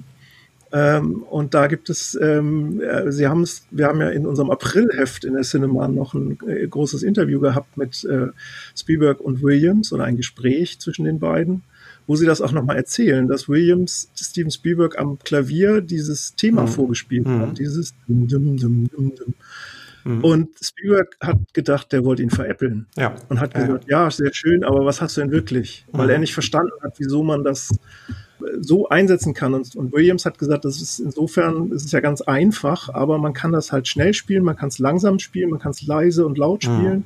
Ähm, 0.74 1.24
und 1.24 1.54
da 1.54 1.68
gibt 1.68 1.90
es, 1.90 2.18
ähm, 2.22 2.82
äh, 2.82 3.10
Sie 3.12 3.28
haben 3.28 3.44
es, 3.44 3.66
wir 3.72 3.88
haben 3.88 4.02
ja 4.02 4.10
in 4.10 4.26
unserem 4.26 4.52
Aprilheft 4.52 5.24
in 5.24 5.34
der 5.34 5.44
Cinema 5.44 5.88
noch 5.88 6.14
ein 6.14 6.38
äh, 6.46 6.68
großes 6.68 7.04
Interview 7.04 7.40
gehabt 7.40 7.78
mit 7.78 8.04
äh, 8.04 8.28
Spielberg 8.76 9.22
und 9.22 9.42
Williams 9.42 9.94
oder 9.94 10.04
ein 10.04 10.18
Gespräch 10.18 10.80
zwischen 10.80 11.06
den 11.06 11.20
beiden 11.20 11.64
wo 12.08 12.16
sie 12.16 12.26
das 12.26 12.42
auch 12.42 12.54
nochmal 12.54 12.78
erzählen, 12.78 13.28
dass 13.28 13.50
Williams 13.50 14.10
Steven 14.16 14.50
Spielberg 14.50 14.98
am 14.98 15.20
Klavier 15.20 15.82
dieses 15.82 16.36
Thema 16.36 16.64
mhm. 16.64 16.68
vorgespielt 16.70 17.28
mhm. 17.28 17.40
hat, 17.42 17.60
dieses 17.60 17.94
dum, 18.08 18.28
dum, 18.28 18.58
dum, 18.58 18.90
dum, 18.90 19.16
dum. 19.16 19.34
Mhm. 20.06 20.24
Und 20.24 20.50
Spielberg 20.62 21.18
hat 21.20 21.38
gedacht, 21.54 21.92
der 21.92 22.06
wollte 22.06 22.24
ihn 22.24 22.30
veräppeln. 22.30 22.88
Ja. 22.96 23.16
Und 23.28 23.42
hat 23.42 23.54
gesagt, 23.54 23.90
ja. 23.90 24.06
ja, 24.06 24.12
sehr 24.12 24.34
schön, 24.34 24.64
aber 24.64 24.86
was 24.86 25.02
hast 25.02 25.18
du 25.18 25.22
denn 25.22 25.32
wirklich? 25.32 25.86
Weil 25.92 26.06
mhm. 26.06 26.12
er 26.12 26.20
nicht 26.20 26.34
verstanden 26.34 26.72
hat, 26.82 26.94
wieso 26.98 27.24
man 27.24 27.44
das 27.44 27.72
so 28.62 28.88
einsetzen 28.88 29.34
kann. 29.34 29.54
Und, 29.54 29.76
und, 29.76 29.92
Williams 29.92 30.26
hat 30.26 30.38
gesagt, 30.38 30.64
das 30.64 30.82
ist 30.82 31.00
insofern, 31.00 31.72
es 31.74 31.86
ist 31.86 31.92
ja 31.92 32.00
ganz 32.00 32.22
einfach, 32.22 32.90
aber 32.90 33.18
man 33.18 33.34
kann 33.34 33.52
das 33.52 33.72
halt 33.72 33.88
schnell 33.88 34.14
spielen, 34.14 34.44
man 34.44 34.56
kann 34.56 34.70
es 34.70 34.80
langsam 34.80 35.20
spielen, 35.20 35.50
man 35.50 35.60
kann 35.60 35.72
es 35.72 35.82
leise 35.82 36.26
und 36.26 36.38
laut 36.38 36.64
mhm. 36.64 36.68
spielen 36.68 37.04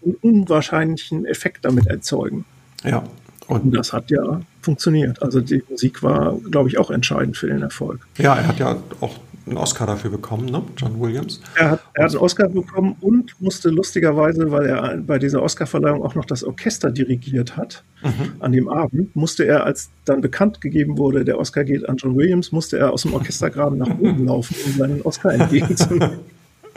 und 0.00 0.24
einen 0.24 0.40
unwahrscheinlichen 0.40 1.26
Effekt 1.26 1.64
damit 1.64 1.86
erzeugen. 1.86 2.44
Ja, 2.84 3.04
und 3.48 3.74
das 3.74 3.92
hat 3.92 4.10
ja 4.10 4.40
funktioniert. 4.62 5.22
Also 5.22 5.40
die 5.40 5.62
Musik 5.68 6.02
war, 6.02 6.36
glaube 6.50 6.68
ich, 6.68 6.78
auch 6.78 6.90
entscheidend 6.90 7.36
für 7.36 7.46
den 7.46 7.62
Erfolg. 7.62 8.06
Ja, 8.18 8.36
er 8.36 8.48
hat 8.48 8.58
ja 8.58 8.76
auch 9.00 9.16
einen 9.46 9.56
Oscar 9.56 9.86
dafür 9.86 10.10
bekommen, 10.10 10.46
ne? 10.46 10.62
John 10.76 11.00
Williams. 11.00 11.40
Er 11.56 11.70
hat, 11.70 11.80
er 11.94 12.04
hat 12.04 12.10
einen 12.10 12.20
Oscar 12.20 12.48
bekommen 12.48 12.96
und 13.00 13.40
musste 13.40 13.70
lustigerweise, 13.70 14.50
weil 14.50 14.66
er 14.66 14.96
bei 14.98 15.18
dieser 15.18 15.42
Oscarverleihung 15.42 16.02
auch 16.02 16.14
noch 16.14 16.26
das 16.26 16.44
Orchester 16.44 16.90
dirigiert 16.90 17.56
hat, 17.56 17.82
mhm. 18.02 18.32
an 18.40 18.52
dem 18.52 18.68
Abend, 18.68 19.16
musste 19.16 19.44
er, 19.44 19.64
als 19.64 19.88
dann 20.04 20.20
bekannt 20.20 20.60
gegeben 20.60 20.98
wurde, 20.98 21.24
der 21.24 21.38
Oscar 21.38 21.64
geht 21.64 21.88
an 21.88 21.96
John 21.96 22.16
Williams, 22.16 22.52
musste 22.52 22.78
er 22.78 22.92
aus 22.92 23.02
dem 23.02 23.14
Orchestergraben 23.14 23.78
nach 23.78 23.98
oben 23.98 24.24
laufen, 24.26 24.54
um 24.66 24.72
seinen 24.72 25.02
Oscar 25.02 25.32
entgegenzunehmen. 25.32 26.20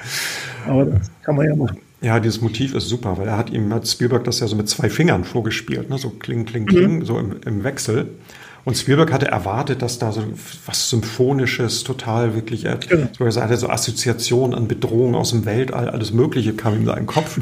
Aber 0.68 0.86
das 0.86 1.12
kann 1.24 1.36
man 1.36 1.48
ja 1.48 1.56
machen. 1.56 1.78
Ja, 2.02 2.20
dieses 2.20 2.42
Motiv 2.42 2.74
ist 2.74 2.90
super, 2.90 3.18
weil 3.18 3.28
er 3.28 3.38
hat 3.38 3.52
ihm, 3.52 3.72
hat 3.74 3.88
Spielberg 3.88 4.24
das 4.24 4.40
ja 4.40 4.48
so 4.48 4.56
mit 4.56 4.68
zwei 4.68 4.90
Fingern 4.90 5.24
vorgespielt, 5.24 5.90
ne? 5.90 6.00
so 6.00 6.10
kling, 6.10 6.46
kling, 6.46 6.66
kling, 6.66 6.96
mhm. 6.96 7.06
so 7.06 7.20
im, 7.20 7.36
im 7.46 7.64
Wechsel. 7.64 8.10
Und 8.64 8.78
Spielberg 8.78 9.12
hatte 9.12 9.28
erwartet, 9.28 9.82
dass 9.82 10.00
da 10.00 10.12
so 10.12 10.24
was 10.66 10.90
Symphonisches, 10.90 11.84
total 11.84 12.36
wirklich, 12.36 12.66
er 12.66 12.78
genau. 12.78 13.08
er 13.20 13.44
hatte 13.44 13.58
so 13.58 13.70
Assoziationen 13.70 14.56
an 14.56 14.68
Bedrohungen 14.68 15.16
aus 15.16 15.32
dem 15.32 15.46
Weltall, 15.46 15.90
alles 15.90 16.12
Mögliche 16.12 16.54
kam 16.54 16.76
ihm 16.76 16.86
da 16.86 16.94
in 16.94 17.04
den 17.04 17.08
Kopf. 17.08 17.40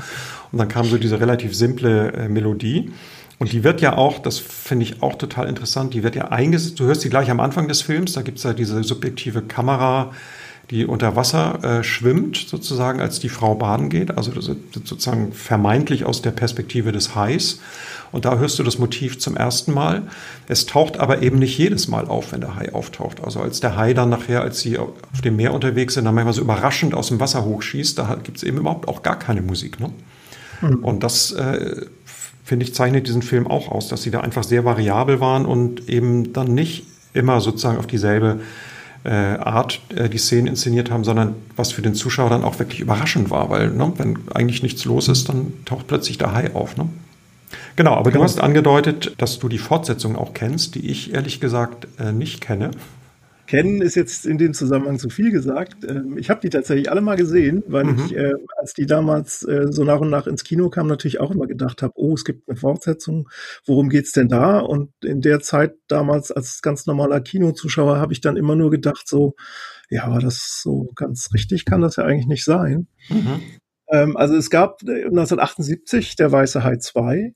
Und 0.51 0.57
dann 0.57 0.68
kam 0.68 0.86
so 0.86 0.97
diese 0.97 1.20
relativ 1.20 1.55
simple 1.55 2.14
äh, 2.14 2.30
Melodie. 2.30 2.91
Und 3.38 3.53
die 3.53 3.64
wird 3.64 3.80
ja 3.80 3.95
auch, 3.95 4.20
das 4.20 4.38
finde 4.39 4.84
ich 4.84 5.01
auch 5.01 5.16
total 5.16 5.47
interessant, 5.47 5.93
die 5.93 6.03
wird 6.03 6.16
ja 6.16 6.30
eingesetzt, 6.30 6.80
du 6.80 6.86
hörst 6.86 7.03
die 7.05 7.10
gleich 7.10 7.30
am 7.30 7.39
Anfang 7.39 7.70
des 7.70 7.82
Films, 7.82 8.14
da 8.14 8.22
gibt's 8.22 8.43
ja 8.43 8.53
diese 8.53 8.84
subjektive 8.84 9.41
Kamera, 9.41 10.12
die 10.72 10.86
unter 10.86 11.15
Wasser 11.15 11.63
äh, 11.63 11.84
schwimmt, 11.84 12.38
sozusagen, 12.38 13.01
als 13.01 13.20
die 13.20 13.30
Frau 13.30 13.55
baden 13.55 13.89
geht. 13.89 14.15
Also 14.17 14.32
das 14.32 14.47
ist 14.47 14.57
sozusagen 14.74 15.34
vermeintlich 15.34 16.05
aus 16.05 16.22
der 16.22 16.32
Perspektive 16.32 16.91
des 16.91 17.15
Hais. 17.15 17.59
Und 18.11 18.26
da 18.26 18.38
hörst 18.38 18.59
du 18.59 18.63
das 18.63 18.78
Motiv 18.78 19.20
zum 19.20 19.36
ersten 19.36 19.74
Mal. 19.74 20.03
Es 20.47 20.65
taucht 20.65 20.99
aber 20.99 21.22
eben 21.22 21.39
nicht 21.39 21.57
jedes 21.57 21.88
Mal 21.88 22.07
auf, 22.07 22.32
wenn 22.32 22.41
der 22.41 22.55
Hai 22.55 22.74
auftaucht. 22.74 23.24
Also 23.24 23.39
als 23.39 23.59
der 23.59 23.78
Hai 23.78 23.93
dann 23.93 24.09
nachher, 24.09 24.41
als 24.41 24.59
sie 24.59 24.78
auf 24.78 25.22
dem 25.24 25.36
Meer 25.36 25.53
unterwegs 25.53 25.95
sind, 25.95 26.05
dann 26.05 26.15
manchmal 26.15 26.34
so 26.34 26.41
überraschend 26.41 26.93
aus 26.93 27.07
dem 27.07 27.20
Wasser 27.20 27.45
hochschießt, 27.45 27.97
da 27.97 28.17
gibt 28.22 28.38
es 28.38 28.43
eben 28.43 28.57
überhaupt 28.57 28.88
auch 28.88 29.01
gar 29.01 29.17
keine 29.17 29.41
Musik. 29.41 29.80
Ne? 29.80 29.91
Mhm. 30.61 30.84
Und 30.84 31.03
das, 31.03 31.32
äh, 31.32 31.86
finde 32.43 32.65
ich, 32.65 32.76
zeichnet 32.76 33.07
diesen 33.07 33.22
Film 33.24 33.47
auch 33.47 33.70
aus, 33.70 33.88
dass 33.88 34.03
sie 34.03 34.11
da 34.11 34.22
einfach 34.22 34.43
sehr 34.43 34.65
variabel 34.65 35.20
waren 35.20 35.45
und 35.45 35.89
eben 35.89 36.34
dann 36.34 36.53
nicht 36.53 36.86
immer 37.13 37.41
sozusagen 37.41 37.78
auf 37.78 37.88
dieselbe 37.88 38.39
äh, 39.04 39.10
Art 39.10 39.82
äh, 39.95 40.10
die 40.10 40.18
Szenen 40.18 40.47
inszeniert 40.47 40.91
haben, 40.91 41.04
sondern 41.04 41.36
was 41.56 41.72
für 41.72 41.82
den 41.82 41.95
Zuschauer 41.95 42.30
dann 42.30 42.43
auch 42.43 42.60
wirklich 42.60 42.80
überraschend 42.80 43.30
war, 43.30 43.50
weil 43.50 43.70
ne, 43.70 43.93
wenn 43.97 44.20
eigentlich 44.34 44.64
nichts 44.64 44.86
los 44.86 45.08
ist, 45.08 45.30
dann 45.30 45.54
taucht 45.66 45.88
plötzlich 45.88 46.18
der 46.18 46.34
Hai 46.34 46.54
auf. 46.54 46.76
Ne? 46.78 46.89
Genau, 47.76 47.93
aber 47.93 48.12
genau. 48.12 48.20
du 48.20 48.24
hast 48.26 48.41
angedeutet, 48.41 49.14
dass 49.18 49.39
du 49.39 49.47
die 49.47 49.58
Fortsetzung 49.58 50.16
auch 50.16 50.34
kennst, 50.34 50.76
die 50.76 50.89
ich 50.89 51.14
ehrlich 51.14 51.39
gesagt 51.39 51.88
äh, 52.00 52.12
nicht 52.12 52.41
kenne. 52.41 52.72
Kennen 53.50 53.82
ist 53.82 53.95
jetzt 53.95 54.28
in 54.28 54.38
dem 54.38 54.54
Zusammenhang 54.54 55.00
zu 55.00 55.10
viel 55.10 55.32
gesagt. 55.32 55.84
Ähm, 55.84 56.20
ich 56.20 56.30
habe 56.30 56.39
die 56.39 56.52
tatsächlich 56.52 56.91
alle 56.91 57.02
mal 57.02 57.16
gesehen, 57.16 57.64
weil 57.66 57.86
mhm. 57.86 58.06
ich, 58.06 58.16
äh, 58.16 58.36
als 58.58 58.76
die 58.76 58.86
damals 58.86 59.41
äh, 59.41 59.72
so 59.72 59.84
nach 59.84 60.00
und 60.02 60.12
nach 60.12 60.28
ins 60.28 60.43
Kino 60.43 60.70
kamen, 60.70 60.88
natürlich 60.88 61.20
auch 61.20 61.32
immer 61.32 61.47
gedacht 61.47 61.82
habe, 61.82 61.93
oh, 61.95 62.14
es 62.14 62.26
gibt 62.26 62.47
eine 62.47 62.58
Fortsetzung, 62.58 63.28
worum 63.66 63.89
geht's 63.89 64.12
denn 64.12 64.28
da? 64.28 64.60
Und 64.60 64.91
in 65.04 65.22
der 65.22 65.39
Zeit 65.39 65.74
damals 65.88 66.32
als 66.32 66.62
ganz 66.62 66.86
normaler 66.86 67.22
Kinozuschauer 67.22 67.97
habe 67.97 68.14
ich 68.14 68.22
dann 68.22 68.38
immer 68.38 68.56
nur 68.56 68.70
gedacht, 68.70 69.08
so, 69.08 69.34
ja, 69.89 70.04
aber 70.04 70.20
das 70.20 70.62
so 70.62 70.91
ganz 70.93 71.34
richtig 71.34 71.66
kann 71.66 71.82
das 71.82 71.95
ja 71.95 72.04
eigentlich 72.04 72.28
nicht 72.28 72.45
sein. 72.45 72.86
Mhm. 73.10 73.41
Ähm, 73.89 74.16
also 74.16 74.36
es 74.36 74.52
gab 74.52 74.82
1978 74.84 76.12
äh, 76.12 76.16
der 76.20 76.32
Weiße 76.32 76.64
Hai 76.64 76.78
2 76.78 77.34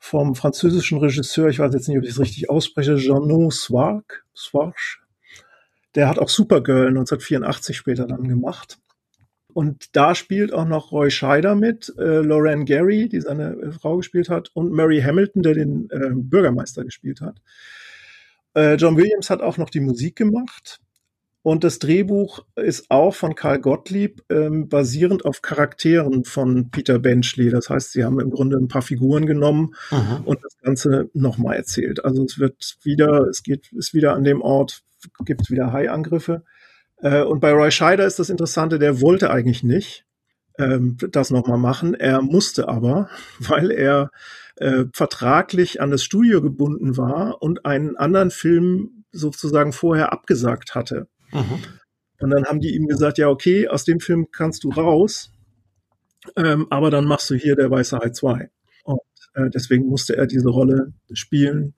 vom 0.00 0.34
französischen 0.34 0.98
Regisseur, 0.98 1.48
ich 1.48 1.60
weiß 1.60 1.72
jetzt 1.74 1.88
nicht, 1.88 1.96
ob 1.96 2.02
ich 2.02 2.10
es 2.10 2.18
richtig 2.18 2.50
ausspreche, 2.50 2.96
Jeannot 2.96 3.54
Swark, 3.54 4.24
Swarch, 4.34 5.03
der 5.94 6.08
hat 6.08 6.18
auch 6.18 6.28
Supergirl 6.28 6.88
1984 6.88 7.76
später 7.76 8.06
dann 8.06 8.28
gemacht. 8.28 8.78
Und 9.52 9.94
da 9.94 10.16
spielt 10.16 10.52
auch 10.52 10.66
noch 10.66 10.90
Roy 10.90 11.10
Scheider 11.10 11.54
mit, 11.54 11.94
äh, 11.96 12.20
Lorraine 12.20 12.64
Gary, 12.64 13.08
die 13.08 13.20
seine 13.20 13.52
äh, 13.52 13.72
Frau 13.72 13.98
gespielt 13.98 14.28
hat, 14.28 14.50
und 14.54 14.72
Mary 14.72 15.00
Hamilton, 15.00 15.42
der 15.42 15.54
den 15.54 15.88
äh, 15.90 16.10
Bürgermeister 16.12 16.84
gespielt 16.84 17.20
hat. 17.20 17.40
Äh, 18.54 18.74
John 18.74 18.96
Williams 18.96 19.30
hat 19.30 19.42
auch 19.42 19.56
noch 19.56 19.70
die 19.70 19.80
Musik 19.80 20.16
gemacht. 20.16 20.80
Und 21.42 21.62
das 21.62 21.78
Drehbuch 21.78 22.46
ist 22.56 22.90
auch 22.90 23.14
von 23.14 23.34
Karl 23.34 23.60
Gottlieb, 23.60 24.22
ähm, 24.30 24.68
basierend 24.70 25.26
auf 25.26 25.42
Charakteren 25.42 26.24
von 26.24 26.70
Peter 26.70 26.98
Benchley. 26.98 27.50
Das 27.50 27.68
heißt, 27.68 27.92
sie 27.92 28.02
haben 28.02 28.18
im 28.18 28.30
Grunde 28.30 28.56
ein 28.56 28.66
paar 28.66 28.80
Figuren 28.80 29.26
genommen 29.26 29.74
Aha. 29.90 30.22
und 30.24 30.42
das 30.42 30.56
Ganze 30.62 31.10
nochmal 31.12 31.56
erzählt. 31.56 32.02
Also 32.02 32.24
es 32.24 32.38
wird 32.38 32.78
wieder, 32.82 33.26
es 33.28 33.42
geht, 33.42 33.70
ist 33.72 33.92
wieder 33.92 34.14
an 34.14 34.24
dem 34.24 34.40
Ort, 34.40 34.82
gibt 35.24 35.42
es 35.42 35.50
wieder 35.50 35.72
Hai-Angriffe. 35.72 36.44
Äh, 36.98 37.22
und 37.22 37.40
bei 37.40 37.52
Roy 37.52 37.70
Scheider 37.70 38.06
ist 38.06 38.18
das 38.18 38.30
Interessante, 38.30 38.78
der 38.78 39.00
wollte 39.00 39.30
eigentlich 39.30 39.62
nicht 39.62 40.04
ähm, 40.58 40.96
das 41.10 41.30
nochmal 41.30 41.58
machen. 41.58 41.94
Er 41.94 42.22
musste 42.22 42.68
aber, 42.68 43.08
weil 43.38 43.70
er 43.70 44.10
äh, 44.56 44.84
vertraglich 44.92 45.80
an 45.80 45.90
das 45.90 46.04
Studio 46.04 46.40
gebunden 46.40 46.96
war 46.96 47.42
und 47.42 47.66
einen 47.66 47.96
anderen 47.96 48.30
Film 48.30 49.04
sozusagen 49.12 49.72
vorher 49.72 50.12
abgesagt 50.12 50.74
hatte. 50.74 51.08
Mhm. 51.32 51.62
Und 52.20 52.30
dann 52.30 52.44
haben 52.44 52.60
die 52.60 52.74
ihm 52.74 52.86
gesagt, 52.86 53.18
ja, 53.18 53.28
okay, 53.28 53.68
aus 53.68 53.84
dem 53.84 54.00
Film 54.00 54.28
kannst 54.30 54.64
du 54.64 54.70
raus, 54.70 55.32
ähm, 56.36 56.66
aber 56.70 56.90
dann 56.90 57.04
machst 57.04 57.28
du 57.30 57.34
hier 57.34 57.56
der 57.56 57.70
Weiße 57.70 57.98
Hai 57.98 58.10
2. 58.10 58.50
Und 58.84 59.00
äh, 59.34 59.50
deswegen 59.50 59.86
musste 59.86 60.16
er 60.16 60.26
diese 60.26 60.48
Rolle 60.48 60.92
spielen 61.12 61.74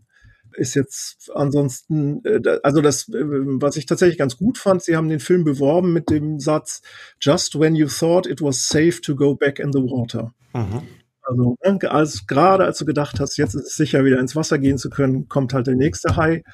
ist 0.56 0.74
jetzt 0.74 1.30
ansonsten, 1.34 2.24
äh, 2.24 2.58
also 2.62 2.80
das, 2.80 3.08
äh, 3.08 3.22
was 3.22 3.76
ich 3.76 3.86
tatsächlich 3.86 4.18
ganz 4.18 4.36
gut 4.36 4.58
fand, 4.58 4.82
sie 4.82 4.96
haben 4.96 5.08
den 5.08 5.20
Film 5.20 5.44
beworben 5.44 5.92
mit 5.92 6.10
dem 6.10 6.40
Satz, 6.40 6.82
just 7.20 7.58
when 7.58 7.74
you 7.74 7.86
thought 7.86 8.26
it 8.26 8.42
was 8.42 8.68
safe 8.68 9.00
to 9.02 9.14
go 9.14 9.34
back 9.34 9.58
in 9.58 9.72
the 9.72 9.80
water. 9.80 10.34
Mhm. 10.54 10.82
Also 11.22 11.56
ne, 11.64 11.90
als, 11.90 12.26
gerade 12.26 12.64
als 12.64 12.78
du 12.78 12.84
gedacht 12.84 13.18
hast, 13.18 13.36
jetzt 13.36 13.54
ist 13.54 13.66
es 13.66 13.76
sicher, 13.76 14.04
wieder 14.04 14.20
ins 14.20 14.36
Wasser 14.36 14.58
gehen 14.58 14.78
zu 14.78 14.90
können, 14.90 15.28
kommt 15.28 15.54
halt 15.54 15.66
der 15.66 15.74
nächste 15.74 16.16
Hai. 16.16 16.44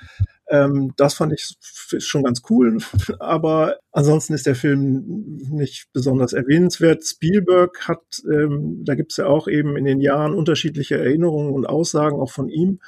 Ähm, 0.48 0.92
das 0.96 1.14
fand 1.14 1.32
ich 1.32 1.56
schon 2.02 2.24
ganz 2.24 2.42
cool, 2.50 2.78
aber 3.20 3.76
ansonsten 3.92 4.32
ist 4.32 4.46
der 4.46 4.54
Film 4.54 5.38
nicht 5.50 5.88
besonders 5.92 6.32
erwähnenswert. 6.32 7.04
Spielberg 7.04 7.86
hat, 7.86 8.02
ähm, 8.30 8.82
da 8.84 8.94
gibt's 8.94 9.18
ja 9.18 9.26
auch 9.26 9.46
eben 9.46 9.76
in 9.76 9.84
den 9.84 10.00
Jahren 10.00 10.34
unterschiedliche 10.34 10.98
Erinnerungen 10.98 11.52
und 11.52 11.66
Aussagen 11.66 12.18
auch 12.18 12.30
von 12.30 12.48
ihm. 12.48 12.80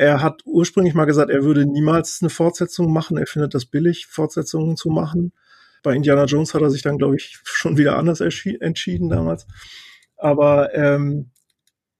Er 0.00 0.22
hat 0.22 0.40
ursprünglich 0.46 0.94
mal 0.94 1.04
gesagt, 1.04 1.30
er 1.30 1.44
würde 1.44 1.66
niemals 1.66 2.20
eine 2.22 2.30
Fortsetzung 2.30 2.90
machen. 2.90 3.18
Er 3.18 3.26
findet 3.26 3.52
das 3.52 3.66
billig, 3.66 4.06
Fortsetzungen 4.06 4.78
zu 4.78 4.88
machen. 4.88 5.34
Bei 5.82 5.94
Indiana 5.94 6.24
Jones 6.24 6.54
hat 6.54 6.62
er 6.62 6.70
sich 6.70 6.80
dann, 6.80 6.96
glaube 6.96 7.16
ich, 7.16 7.38
schon 7.44 7.76
wieder 7.76 7.98
anders 7.98 8.22
entschieden 8.22 9.10
damals. 9.10 9.46
Aber 10.16 10.74
ähm, 10.74 11.28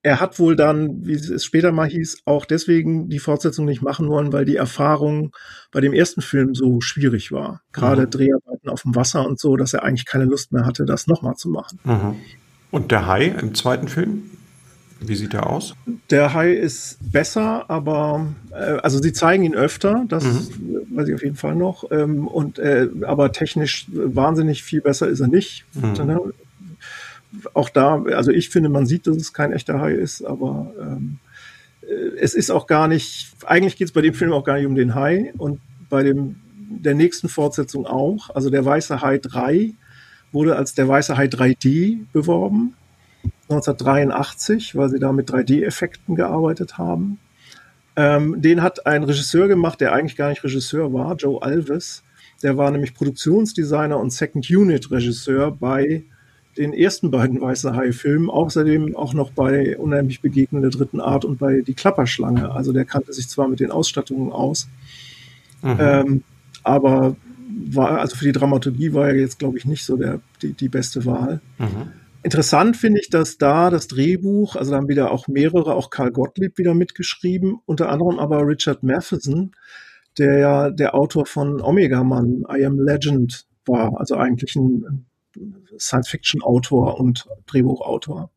er 0.01 0.18
hat 0.18 0.38
wohl 0.38 0.57
dann, 0.57 1.05
wie 1.05 1.12
es 1.12 1.44
später 1.44 1.72
mal 1.72 1.90
hieß, 1.90 2.22
auch 2.24 2.46
deswegen 2.46 3.11
die 3.11 3.18
Fortsetzung 3.18 3.66
nicht 3.66 3.82
machen 3.82 4.09
wollen, 4.09 4.32
weil 4.32 4.46
die 4.46 4.57
Erfahrung 4.57 5.36
bei 5.70 5.82
dem 5.82 5.92
ersten 5.92 6.22
Film 6.22 6.55
so 6.55 6.80
schwierig 6.80 7.32
war. 7.32 7.61
Gerade 7.70 8.07
mhm. 8.07 8.11
Dreharbeiten 8.12 8.70
auf 8.70 8.80
dem 8.80 8.94
Wasser 8.94 9.26
und 9.26 9.38
so, 9.38 9.57
dass 9.57 9.74
er 9.74 9.82
eigentlich 9.82 10.07
keine 10.07 10.24
Lust 10.24 10.53
mehr 10.53 10.64
hatte, 10.64 10.86
das 10.86 11.07
nochmal 11.07 11.34
zu 11.34 11.51
machen. 11.51 11.78
Mhm. 11.84 12.16
Und 12.70 12.92
der 12.92 13.07
Hai 13.07 13.26
im 13.26 13.55
zweiten 13.55 13.88
Film? 13.88 14.22
Wie 15.01 15.14
sieht 15.14 15.34
er 15.34 15.48
aus? 15.48 15.74
Der 16.11 16.34
Hai 16.34 16.53
ist 16.53 16.98
besser, 17.01 17.68
aber 17.70 18.26
äh, 18.51 18.78
also 18.82 19.01
sie 19.01 19.12
zeigen 19.12 19.44
ihn 19.44 19.55
öfter, 19.55 20.05
das 20.09 20.24
mhm. 20.24 20.86
weiß 20.90 21.09
ich 21.09 21.14
auf 21.14 21.22
jeden 21.22 21.36
Fall 21.36 21.55
noch. 21.55 21.90
Ähm, 21.90 22.28
und 22.28 22.59
äh, 22.59 22.88
aber 23.03 23.32
technisch 23.32 23.86
wahnsinnig 23.90 24.62
viel 24.62 24.80
besser 24.80 25.09
ist 25.09 25.20
er 25.20 25.28
nicht. 25.28 25.64
Mhm. 25.74 26.07
Ne? 26.07 26.20
auch 27.55 27.68
da, 27.68 28.03
also 28.03 28.30
ich 28.30 28.51
finde, 28.51 28.68
man 28.68 28.86
sieht, 28.86 29.07
dass 29.07 29.16
es 29.16 29.32
kein 29.32 29.53
echter 29.53 29.80
Hai 29.80 29.92
ist, 29.92 30.24
aber 30.24 30.72
ähm, 30.80 31.18
äh, 31.82 31.94
es 32.20 32.34
ist 32.34 32.51
auch 32.51 32.66
gar 32.66 32.88
nicht, 32.88 33.32
eigentlich 33.46 33.76
geht 33.76 33.88
es 33.88 33.92
bei 33.92 34.03
dem 34.03 34.14
Film 34.14 34.32
auch 34.32 34.44
gar 34.44 34.57
nicht 34.57 34.66
um 34.66 34.74
den 34.74 34.94
Hai 34.94 35.32
und 35.38 35.61
bei 35.88 36.03
dem 36.03 36.36
der 36.72 36.94
nächsten 36.94 37.28
Fortsetzung 37.28 37.84
auch. 37.84 38.30
Also 38.30 38.48
der 38.48 38.64
Weiße 38.64 39.01
Hai 39.01 39.18
3 39.18 39.72
wurde 40.30 40.55
als 40.55 40.74
der 40.74 40.86
Weiße 40.86 41.16
Hai 41.16 41.26
3D 41.26 41.98
beworben, 42.12 42.74
1983, 43.51 44.76
weil 44.76 44.88
sie 44.88 44.98
da 44.98 45.12
mit 45.12 45.30
3D-Effekten 45.30 46.14
gearbeitet 46.14 46.78
haben. 46.78 47.18
Ähm, 47.96 48.40
den 48.40 48.62
hat 48.62 48.86
ein 48.86 49.03
Regisseur 49.03 49.48
gemacht, 49.48 49.80
der 49.80 49.92
eigentlich 49.92 50.16
gar 50.16 50.28
nicht 50.28 50.44
Regisseur 50.44 50.92
war, 50.92 51.16
Joe 51.16 51.42
Alves. 51.42 52.03
Der 52.42 52.57
war 52.57 52.70
nämlich 52.70 52.94
Produktionsdesigner 52.94 53.98
und 53.98 54.12
Second 54.12 54.48
Unit 54.48 54.90
Regisseur 54.90 55.51
bei 55.51 56.05
den 56.57 56.72
ersten 56.72 57.11
beiden 57.11 57.40
Weiße 57.40 57.74
Hai-Filmen, 57.74 58.30
außerdem 58.30 58.96
auch 58.96 59.14
noch 59.14 59.32
bei 59.32 59.76
Unheimlich 59.76 60.20
Begegnende 60.20 60.70
dritten 60.70 61.01
Art 61.01 61.24
und 61.24 61.38
bei 61.38 61.61
Die 61.61 61.74
Klapperschlange. 61.74 62.51
Also 62.51 62.72
der 62.72 62.84
kannte 62.84 63.12
sich 63.12 63.28
zwar 63.28 63.48
mit 63.48 63.61
den 63.61 63.70
Ausstattungen 63.70 64.32
aus, 64.32 64.68
mhm. 65.62 65.76
ähm, 65.78 66.22
aber 66.62 67.16
war, 67.66 68.01
also 68.01 68.16
für 68.16 68.24
die 68.24 68.32
Dramaturgie 68.32 68.92
war 68.94 69.09
er 69.09 69.16
jetzt, 69.16 69.38
glaube 69.38 69.59
ich, 69.59 69.64
nicht 69.64 69.84
so 69.84 69.96
der, 69.96 70.20
die, 70.42 70.53
die 70.53 70.68
beste 70.68 71.05
Wahl. 71.05 71.40
Mhm. 71.59 71.92
Interessant 72.23 72.77
finde 72.77 73.01
ich, 73.01 73.09
dass 73.09 73.39
da 73.39 73.71
das 73.71 73.89
Drehbuch, 73.89 74.57
also 74.57 74.73
da 74.73 74.77
haben 74.77 74.89
wieder 74.89 75.11
auch 75.11 75.27
mehrere, 75.27 75.75
auch 75.75 75.89
Karl 75.89 76.11
Gottlieb 76.11 76.59
wieder 76.59 76.75
mitgeschrieben, 76.75 77.59
unter 77.64 77.89
anderem 77.89 78.18
aber 78.18 78.47
Richard 78.47 78.83
Matheson, 78.83 79.53
der 80.18 80.39
ja 80.39 80.71
der 80.71 80.95
Autor 80.95 81.25
von 81.25 81.62
Omega 81.62 82.05
Man, 82.05 82.45
I 82.51 82.64
Am 82.66 82.79
Legend 82.79 83.47
war, 83.64 83.99
also 83.99 84.16
eigentlich 84.16 84.55
ein 84.57 85.07
Science-Fiction-Autor 85.79 87.01
und 87.01 87.27
Drehbuchautor. 87.47 88.31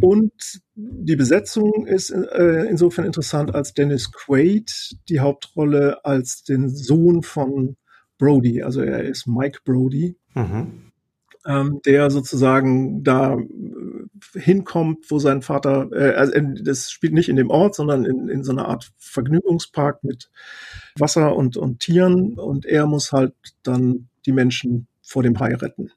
Und 0.00 0.32
die 0.74 1.16
Besetzung 1.16 1.86
ist 1.86 2.10
äh, 2.10 2.66
insofern 2.68 3.06
interessant, 3.06 3.54
als 3.54 3.74
Dennis 3.74 4.12
Quaid 4.12 4.96
die 5.08 5.20
Hauptrolle 5.20 6.04
als 6.04 6.44
den 6.44 6.68
Sohn 6.68 7.22
von 7.22 7.76
Brody, 8.18 8.62
also 8.62 8.80
er 8.80 9.04
ist 9.04 9.26
Mike 9.26 9.60
Brody, 9.64 10.16
mhm. 10.34 10.85
Ähm, 11.46 11.80
der 11.84 12.10
sozusagen 12.10 13.04
da 13.04 13.34
äh, 13.34 14.40
hinkommt, 14.40 15.10
wo 15.10 15.18
sein 15.18 15.42
Vater, 15.42 15.88
äh, 15.92 16.14
also 16.14 16.32
das 16.62 16.90
spielt 16.90 17.12
nicht 17.12 17.28
in 17.28 17.36
dem 17.36 17.50
Ort, 17.50 17.74
sondern 17.74 18.04
in, 18.04 18.28
in 18.28 18.44
so 18.44 18.52
einer 18.52 18.68
Art 18.68 18.90
Vergnügungspark 18.98 20.02
mit 20.04 20.30
Wasser 20.98 21.36
und, 21.36 21.56
und 21.56 21.80
Tieren 21.80 22.34
und 22.38 22.66
er 22.66 22.86
muss 22.86 23.12
halt 23.12 23.34
dann 23.62 24.08
die 24.26 24.32
Menschen 24.32 24.88
vor 25.02 25.22
dem 25.22 25.38
Hai 25.38 25.54
retten. 25.54 25.90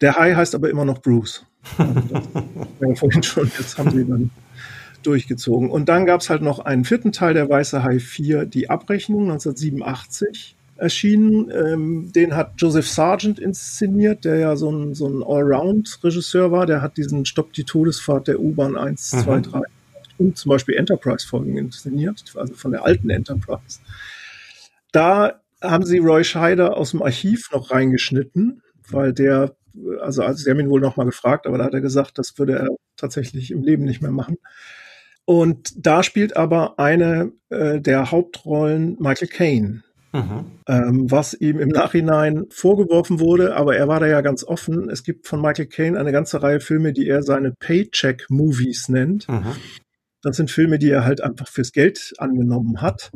Der 0.00 0.16
Hai 0.16 0.34
heißt 0.34 0.54
aber 0.54 0.70
immer 0.70 0.84
noch 0.84 1.02
Bruce. 1.02 1.44
ja 1.78 2.94
vorhin 2.94 3.22
schon, 3.22 3.50
jetzt 3.58 3.78
haben 3.78 3.90
sie 3.90 4.06
dann 4.06 4.30
durchgezogen. 5.02 5.70
Und 5.70 5.88
dann 5.88 6.06
gab 6.06 6.20
es 6.20 6.30
halt 6.30 6.42
noch 6.42 6.60
einen 6.60 6.84
vierten 6.84 7.12
Teil, 7.12 7.34
der 7.34 7.48
Weiße 7.48 7.82
Hai 7.82 7.98
4, 7.98 8.46
die 8.46 8.70
Abrechnung 8.70 9.22
1987 9.22 10.56
erschienen. 10.78 11.50
Ähm, 11.50 12.12
den 12.14 12.34
hat 12.34 12.52
Joseph 12.56 12.88
Sargent 12.88 13.38
inszeniert, 13.38 14.24
der 14.24 14.36
ja 14.38 14.56
so 14.56 14.70
ein, 14.70 14.94
so 14.94 15.06
ein 15.06 15.22
Allround-Regisseur 15.22 16.50
war. 16.50 16.66
Der 16.66 16.82
hat 16.82 16.96
diesen 16.96 17.26
Stopp 17.26 17.52
die 17.52 17.64
Todesfahrt 17.64 18.28
der 18.28 18.40
U-Bahn 18.40 18.76
1, 18.76 19.12
mhm. 19.12 19.18
2, 19.20 19.40
3 19.40 19.62
und 20.18 20.36
zum 20.36 20.50
Beispiel 20.50 20.76
Enterprise-Folgen 20.76 21.56
inszeniert, 21.56 22.24
also 22.34 22.54
von 22.54 22.72
der 22.72 22.84
alten 22.84 23.10
Enterprise. 23.10 23.80
Da 24.92 25.40
haben 25.62 25.84
sie 25.84 25.98
Roy 25.98 26.24
Scheider 26.24 26.76
aus 26.76 26.92
dem 26.92 27.02
Archiv 27.02 27.50
noch 27.52 27.70
reingeschnitten, 27.70 28.62
weil 28.90 29.12
der 29.12 29.54
also, 30.00 30.22
also 30.22 30.42
sie 30.42 30.50
haben 30.50 30.60
ihn 30.60 30.70
wohl 30.70 30.80
nochmal 30.80 31.06
gefragt, 31.06 31.46
aber 31.46 31.58
da 31.58 31.64
hat 31.64 31.74
er 31.74 31.80
gesagt, 31.80 32.18
das 32.18 32.36
würde 32.38 32.54
er 32.54 32.68
tatsächlich 32.96 33.50
im 33.50 33.62
Leben 33.62 33.84
nicht 33.84 34.02
mehr 34.02 34.10
machen. 34.10 34.36
Und 35.24 35.86
da 35.86 36.02
spielt 36.02 36.36
aber 36.36 36.78
eine 36.78 37.32
äh, 37.50 37.80
der 37.80 38.10
Hauptrollen 38.10 38.96
Michael 38.98 39.28
Caine. 39.28 39.82
Mhm. 40.12 40.46
Ähm, 40.66 41.10
was 41.10 41.34
ihm 41.34 41.58
im 41.58 41.68
Nachhinein 41.68 42.46
vorgeworfen 42.50 43.20
wurde, 43.20 43.56
aber 43.56 43.76
er 43.76 43.88
war 43.88 44.00
da 44.00 44.06
ja 44.06 44.20
ganz 44.22 44.42
offen. 44.44 44.88
Es 44.88 45.02
gibt 45.02 45.26
von 45.26 45.40
Michael 45.40 45.66
Caine 45.66 45.98
eine 45.98 46.12
ganze 46.12 46.42
Reihe 46.42 46.60
Filme, 46.60 46.92
die 46.92 47.08
er 47.08 47.22
seine 47.22 47.52
Paycheck-Movies 47.52 48.88
nennt. 48.88 49.28
Mhm. 49.28 49.54
Das 50.22 50.36
sind 50.36 50.50
Filme, 50.50 50.78
die 50.78 50.90
er 50.90 51.04
halt 51.04 51.20
einfach 51.20 51.48
fürs 51.48 51.72
Geld 51.72 52.14
angenommen 52.18 52.80
hat. 52.80 53.10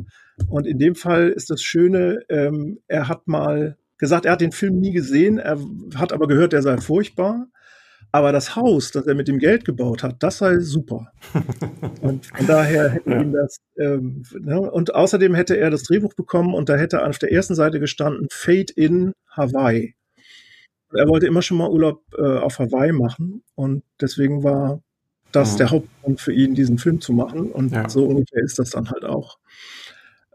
Und 0.47 0.67
in 0.67 0.79
dem 0.79 0.95
Fall 0.95 1.29
ist 1.29 1.49
das 1.49 1.61
Schöne, 1.61 2.19
ähm, 2.29 2.79
er 2.87 3.07
hat 3.07 3.27
mal 3.27 3.77
gesagt, 3.97 4.25
er 4.25 4.33
hat 4.33 4.41
den 4.41 4.51
Film 4.51 4.79
nie 4.79 4.91
gesehen, 4.91 5.37
er 5.37 5.57
hat 5.95 6.13
aber 6.13 6.27
gehört, 6.27 6.53
er 6.53 6.61
sei 6.61 6.77
furchtbar. 6.77 7.47
Aber 8.15 8.31
das 8.31 8.55
Haus, 8.55 8.91
das 8.91 9.07
er 9.07 9.15
mit 9.15 9.27
dem 9.27 9.39
Geld 9.39 9.65
gebaut 9.65 10.03
hat, 10.03 10.21
das 10.21 10.37
sei 10.37 10.59
super. 10.59 11.11
Und 12.01 12.27
von 12.27 12.45
daher 12.45 12.91
hätte 12.91 13.09
ja. 13.09 13.19
ihm 13.19 13.33
das, 13.33 13.57
ähm, 13.79 14.21
ne? 14.39 14.61
und 14.71 14.93
außerdem 14.93 15.33
hätte 15.33 15.57
er 15.57 15.71
das 15.71 15.81
Drehbuch 15.81 16.13
bekommen 16.13 16.53
und 16.53 16.69
da 16.69 16.75
hätte 16.75 17.03
auf 17.03 17.17
der 17.17 17.31
ersten 17.31 17.55
Seite 17.55 17.79
gestanden 17.79 18.27
Fate 18.31 18.69
in 18.69 19.13
Hawaii. 19.31 19.95
Er 20.93 21.07
wollte 21.07 21.25
immer 21.25 21.41
schon 21.41 21.57
mal 21.57 21.69
Urlaub 21.69 22.03
äh, 22.15 22.37
auf 22.37 22.59
Hawaii 22.59 22.91
machen 22.91 23.41
und 23.55 23.83
deswegen 23.99 24.43
war 24.43 24.79
das 25.31 25.53
mhm. 25.53 25.57
der 25.57 25.71
Hauptgrund 25.71 26.21
für 26.21 26.33
ihn, 26.33 26.53
diesen 26.53 26.77
Film 26.77 27.01
zu 27.01 27.13
machen. 27.13 27.51
Und 27.51 27.71
ja. 27.71 27.89
so 27.89 28.05
ungefähr 28.05 28.43
ist 28.43 28.59
das 28.59 28.69
dann 28.69 28.91
halt 28.91 29.05
auch. 29.05 29.39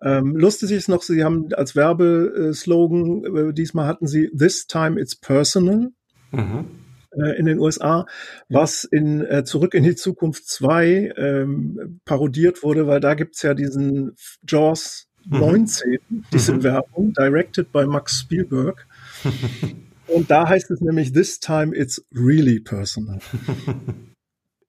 Ähm, 0.02 0.34
lustig 0.34 0.72
ist 0.72 0.88
noch, 0.88 1.02
sie 1.02 1.22
haben 1.22 1.48
als 1.54 1.76
Werbeslogan, 1.76 3.50
äh, 3.50 3.52
diesmal 3.54 3.86
hatten 3.86 4.08
sie 4.08 4.32
This 4.36 4.66
time 4.66 5.00
it's 5.00 5.14
personal. 5.14 5.90
Mhm. 6.32 6.64
Äh, 7.18 7.38
in 7.38 7.46
den 7.46 7.58
USA, 7.58 8.06
was 8.48 8.84
in 8.84 9.24
äh, 9.24 9.44
Zurück 9.44 9.74
in 9.74 9.82
die 9.82 9.96
Zukunft 9.96 10.48
2 10.48 11.14
ähm, 11.16 12.00
parodiert 12.04 12.62
wurde, 12.62 12.86
weil 12.86 13.00
da 13.00 13.14
gibt's 13.14 13.42
ja 13.42 13.54
diesen 13.54 14.14
Jaws 14.46 15.08
mhm. 15.26 15.40
19, 15.40 15.98
diese 16.32 16.54
mhm. 16.54 16.62
Werbung, 16.62 17.12
directed 17.14 17.72
by 17.72 17.86
Max 17.86 18.20
Spielberg. 18.20 18.86
Und 20.06 20.30
da 20.30 20.48
heißt 20.48 20.70
es 20.70 20.80
nämlich, 20.80 21.12
This 21.12 21.40
time 21.40 21.76
it's 21.76 22.02
really 22.14 22.60
personal. 22.60 23.18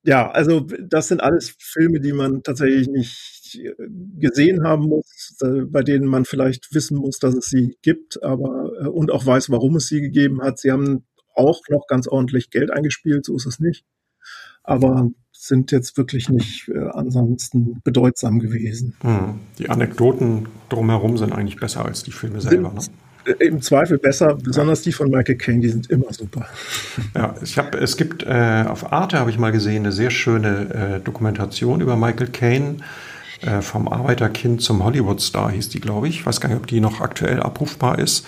ja, 0.03 0.29
also 0.31 0.61
das 0.61 1.07
sind 1.07 1.21
alles 1.21 1.55
Filme, 1.59 1.99
die 1.99 2.13
man 2.13 2.43
tatsächlich 2.43 2.87
nicht 2.87 3.59
äh, 3.63 3.73
gesehen 4.17 4.63
haben 4.63 4.83
muss, 4.83 5.37
bei 5.67 5.81
denen 5.81 6.07
man 6.07 6.25
vielleicht 6.25 6.73
wissen 6.73 6.97
muss, 6.97 7.19
dass 7.19 7.35
es 7.35 7.45
sie 7.45 7.77
gibt, 7.81 8.21
aber 8.23 8.71
äh, 8.81 8.87
und 8.87 9.11
auch 9.11 9.25
weiß, 9.25 9.49
warum 9.49 9.75
es 9.75 9.87
sie 9.87 10.01
gegeben 10.01 10.41
hat. 10.41 10.59
Sie 10.59 10.71
haben 10.71 11.05
auch 11.39 11.61
noch 11.69 11.87
ganz 11.87 12.07
ordentlich 12.07 12.49
Geld 12.51 12.71
eingespielt, 12.71 13.25
so 13.25 13.35
ist 13.35 13.45
es 13.45 13.59
nicht. 13.59 13.85
Aber 14.63 15.09
sind 15.31 15.71
jetzt 15.71 15.97
wirklich 15.97 16.27
nicht 16.27 16.67
äh, 16.67 16.89
ansonsten 16.91 17.81
bedeutsam 17.83 18.39
gewesen. 18.39 18.95
Hm. 19.01 19.39
Die 19.57 19.69
Anekdoten 19.69 20.49
drumherum 20.67 21.17
sind 21.17 21.31
eigentlich 21.31 21.59
besser 21.59 21.85
als 21.85 22.03
die 22.03 22.11
Filme 22.11 22.41
selber. 22.41 22.73
Ne? 22.73 22.81
Äh, 23.39 23.47
im 23.47 23.61
Zweifel 23.61 23.97
besser, 23.97 24.35
besonders 24.35 24.81
die 24.81 24.91
von 24.91 25.09
Michael 25.09 25.37
Caine, 25.37 25.61
die 25.61 25.69
sind 25.69 25.89
immer 25.89 26.11
super. 26.11 26.45
Ja, 27.15 27.35
ich 27.41 27.57
habe, 27.57 27.77
es 27.77 27.95
gibt 27.95 28.23
äh, 28.23 28.65
auf 28.67 28.91
Arte 28.91 29.17
habe 29.17 29.29
ich 29.29 29.37
mal 29.37 29.51
gesehen 29.51 29.83
eine 29.83 29.93
sehr 29.93 30.09
schöne 30.09 30.97
äh, 30.97 30.99
Dokumentation 30.99 31.79
über 31.79 31.95
Michael 31.95 32.27
Caine 32.27 32.77
äh, 33.41 33.61
vom 33.61 33.87
Arbeiterkind 33.87 34.61
zum 34.61 34.83
Hollywoodstar 34.83 35.51
hieß 35.51 35.69
die, 35.69 35.79
glaube 35.79 36.09
ich. 36.09 36.19
Ich 36.19 36.25
weiß 36.25 36.41
gar 36.41 36.49
nicht, 36.49 36.57
ob 36.57 36.67
die 36.67 36.81
noch 36.81 36.99
aktuell 36.99 37.41
abrufbar 37.41 37.99
ist. 37.99 38.27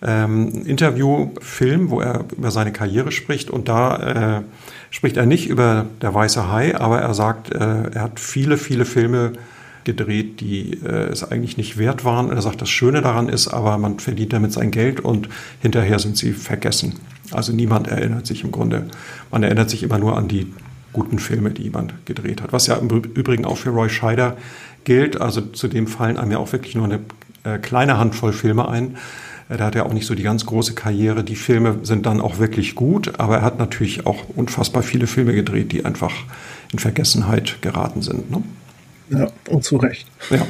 Ähm, 0.00 0.64
Interviewfilm, 0.64 1.90
wo 1.90 2.00
er 2.00 2.24
über 2.36 2.50
seine 2.50 2.72
Karriere 2.72 3.10
spricht 3.10 3.50
und 3.50 3.68
da 3.68 4.38
äh, 4.38 4.42
spricht 4.90 5.16
er 5.16 5.26
nicht 5.26 5.48
über 5.48 5.86
der 6.00 6.14
weiße 6.14 6.50
Hai, 6.50 6.76
aber 6.76 7.00
er 7.00 7.14
sagt, 7.14 7.52
äh, 7.52 7.90
er 7.90 8.02
hat 8.02 8.20
viele, 8.20 8.58
viele 8.58 8.84
Filme 8.84 9.32
gedreht, 9.84 10.40
die 10.40 10.74
äh, 10.84 11.08
es 11.10 11.24
eigentlich 11.24 11.56
nicht 11.56 11.78
wert 11.78 12.04
waren. 12.04 12.30
Er 12.30 12.42
sagt, 12.42 12.60
das 12.60 12.70
Schöne 12.70 13.00
daran 13.00 13.28
ist, 13.28 13.48
aber 13.48 13.78
man 13.78 13.98
verdient 13.98 14.32
damit 14.32 14.52
sein 14.52 14.70
Geld 14.70 15.00
und 15.00 15.28
hinterher 15.60 15.98
sind 15.98 16.16
sie 16.16 16.32
vergessen. 16.32 16.94
Also 17.32 17.52
niemand 17.52 17.88
erinnert 17.88 18.26
sich 18.26 18.44
im 18.44 18.52
Grunde. 18.52 18.86
Man 19.30 19.42
erinnert 19.42 19.70
sich 19.70 19.82
immer 19.82 19.98
nur 19.98 20.16
an 20.16 20.28
die 20.28 20.52
guten 20.92 21.18
Filme, 21.18 21.50
die 21.50 21.62
jemand 21.64 21.94
gedreht 22.06 22.42
hat. 22.42 22.52
Was 22.52 22.66
ja 22.66 22.76
im 22.76 22.88
Übrigen 22.88 23.44
auch 23.44 23.56
für 23.56 23.70
Roy 23.70 23.88
Scheider 23.88 24.36
gilt. 24.84 25.20
Also 25.20 25.40
zu 25.40 25.68
dem 25.68 25.86
fallen 25.86 26.16
einem 26.16 26.32
ja 26.32 26.38
auch 26.38 26.52
wirklich 26.52 26.74
nur 26.74 26.84
eine 26.84 27.00
äh, 27.44 27.58
kleine 27.58 27.98
Handvoll 27.98 28.32
Filme 28.32 28.68
ein. 28.68 28.96
Er 29.48 29.58
hat 29.60 29.74
ja 29.74 29.84
auch 29.84 29.92
nicht 29.92 30.06
so 30.06 30.14
die 30.14 30.22
ganz 30.22 30.44
große 30.44 30.74
Karriere. 30.74 31.24
Die 31.24 31.36
Filme 31.36 31.78
sind 31.82 32.06
dann 32.06 32.20
auch 32.20 32.38
wirklich 32.38 32.74
gut, 32.74 33.18
aber 33.18 33.38
er 33.38 33.42
hat 33.42 33.58
natürlich 33.58 34.06
auch 34.06 34.28
unfassbar 34.36 34.82
viele 34.82 35.06
Filme 35.06 35.32
gedreht, 35.32 35.72
die 35.72 35.84
einfach 35.84 36.12
in 36.72 36.78
Vergessenheit 36.78 37.62
geraten 37.62 38.02
sind. 38.02 38.30
Ne? 38.30 38.42
Ja, 39.10 39.30
und 39.48 39.64
zu 39.64 39.76
Recht. 39.76 40.06
Ja. 40.30 40.46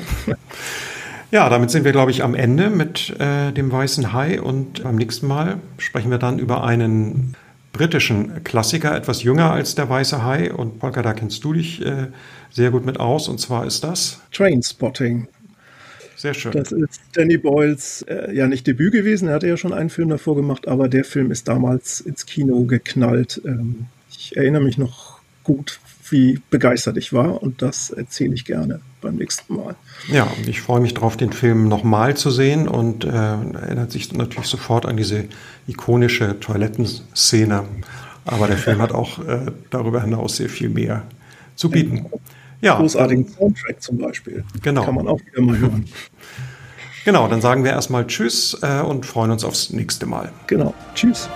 Ja, 1.30 1.50
damit 1.50 1.70
sind 1.70 1.84
wir, 1.84 1.92
glaube 1.92 2.10
ich, 2.10 2.24
am 2.24 2.34
Ende 2.34 2.70
mit 2.70 3.14
äh, 3.20 3.52
dem 3.52 3.70
Weißen 3.70 4.14
Hai 4.14 4.40
und 4.40 4.82
beim 4.82 4.96
nächsten 4.96 5.26
Mal 5.26 5.58
sprechen 5.76 6.10
wir 6.10 6.16
dann 6.16 6.38
über 6.38 6.64
einen 6.64 7.36
britischen 7.74 8.42
Klassiker, 8.44 8.96
etwas 8.96 9.22
jünger 9.22 9.52
als 9.52 9.74
der 9.74 9.90
Weiße 9.90 10.24
Hai. 10.24 10.50
Und 10.50 10.80
Volker, 10.80 11.02
da 11.02 11.12
kennst 11.12 11.44
du 11.44 11.52
dich 11.52 11.84
äh, 11.84 12.06
sehr 12.50 12.70
gut 12.70 12.86
mit 12.86 12.98
aus. 12.98 13.28
Und 13.28 13.40
zwar 13.40 13.66
ist 13.66 13.84
das 13.84 14.20
Trainspotting. 14.32 15.28
Sehr 16.18 16.34
schön. 16.34 16.50
Das 16.50 16.72
ist 16.72 17.00
Danny 17.12 17.38
Boyles 17.38 18.02
äh, 18.02 18.34
ja 18.34 18.48
nicht 18.48 18.66
Debüt 18.66 18.92
gewesen. 18.92 19.28
Er 19.28 19.34
hatte 19.34 19.46
ja 19.46 19.56
schon 19.56 19.72
einen 19.72 19.88
Film 19.88 20.08
davor 20.08 20.34
gemacht, 20.34 20.66
aber 20.66 20.88
der 20.88 21.04
Film 21.04 21.30
ist 21.30 21.46
damals 21.46 22.00
ins 22.00 22.26
Kino 22.26 22.64
geknallt. 22.64 23.40
Ähm, 23.44 23.86
ich 24.10 24.36
erinnere 24.36 24.62
mich 24.62 24.78
noch 24.78 25.20
gut, 25.44 25.78
wie 26.10 26.40
begeistert 26.50 26.96
ich 26.96 27.12
war 27.12 27.40
und 27.40 27.62
das 27.62 27.90
erzähle 27.90 28.34
ich 28.34 28.44
gerne 28.44 28.80
beim 29.00 29.14
nächsten 29.14 29.54
Mal. 29.54 29.76
Ja, 30.08 30.26
ich 30.44 30.60
freue 30.60 30.80
mich 30.80 30.92
darauf, 30.92 31.16
den 31.16 31.32
Film 31.32 31.68
nochmal 31.68 32.16
zu 32.16 32.32
sehen 32.32 32.66
und 32.66 33.04
äh, 33.04 33.08
erinnert 33.08 33.92
sich 33.92 34.12
natürlich 34.12 34.48
sofort 34.48 34.86
an 34.86 34.96
diese 34.96 35.26
ikonische 35.68 36.40
Toilettenszene. 36.40 37.64
Aber 38.24 38.48
der 38.48 38.58
Film 38.58 38.82
hat 38.82 38.90
auch 38.90 39.20
äh, 39.24 39.52
darüber 39.70 40.02
hinaus 40.02 40.36
sehr 40.36 40.48
viel 40.48 40.68
mehr 40.68 41.04
zu 41.54 41.70
bieten. 41.70 42.06
Ja, 42.60 42.76
Großartigen 42.76 43.26
Soundtrack 43.28 43.80
zum 43.82 43.98
Beispiel. 43.98 44.44
Genau. 44.62 44.84
Kann 44.84 44.94
man 44.94 45.08
auch 45.08 45.20
wieder 45.20 45.42
mal 45.42 45.58
hören. 45.58 45.86
Genau, 47.04 47.26
dann 47.28 47.40
sagen 47.40 47.64
wir 47.64 47.70
erstmal 47.70 48.06
Tschüss 48.06 48.58
äh, 48.62 48.80
und 48.80 49.06
freuen 49.06 49.30
uns 49.30 49.44
aufs 49.44 49.70
nächste 49.70 50.04
Mal. 50.04 50.30
Genau. 50.46 50.74
Tschüss. 50.94 51.28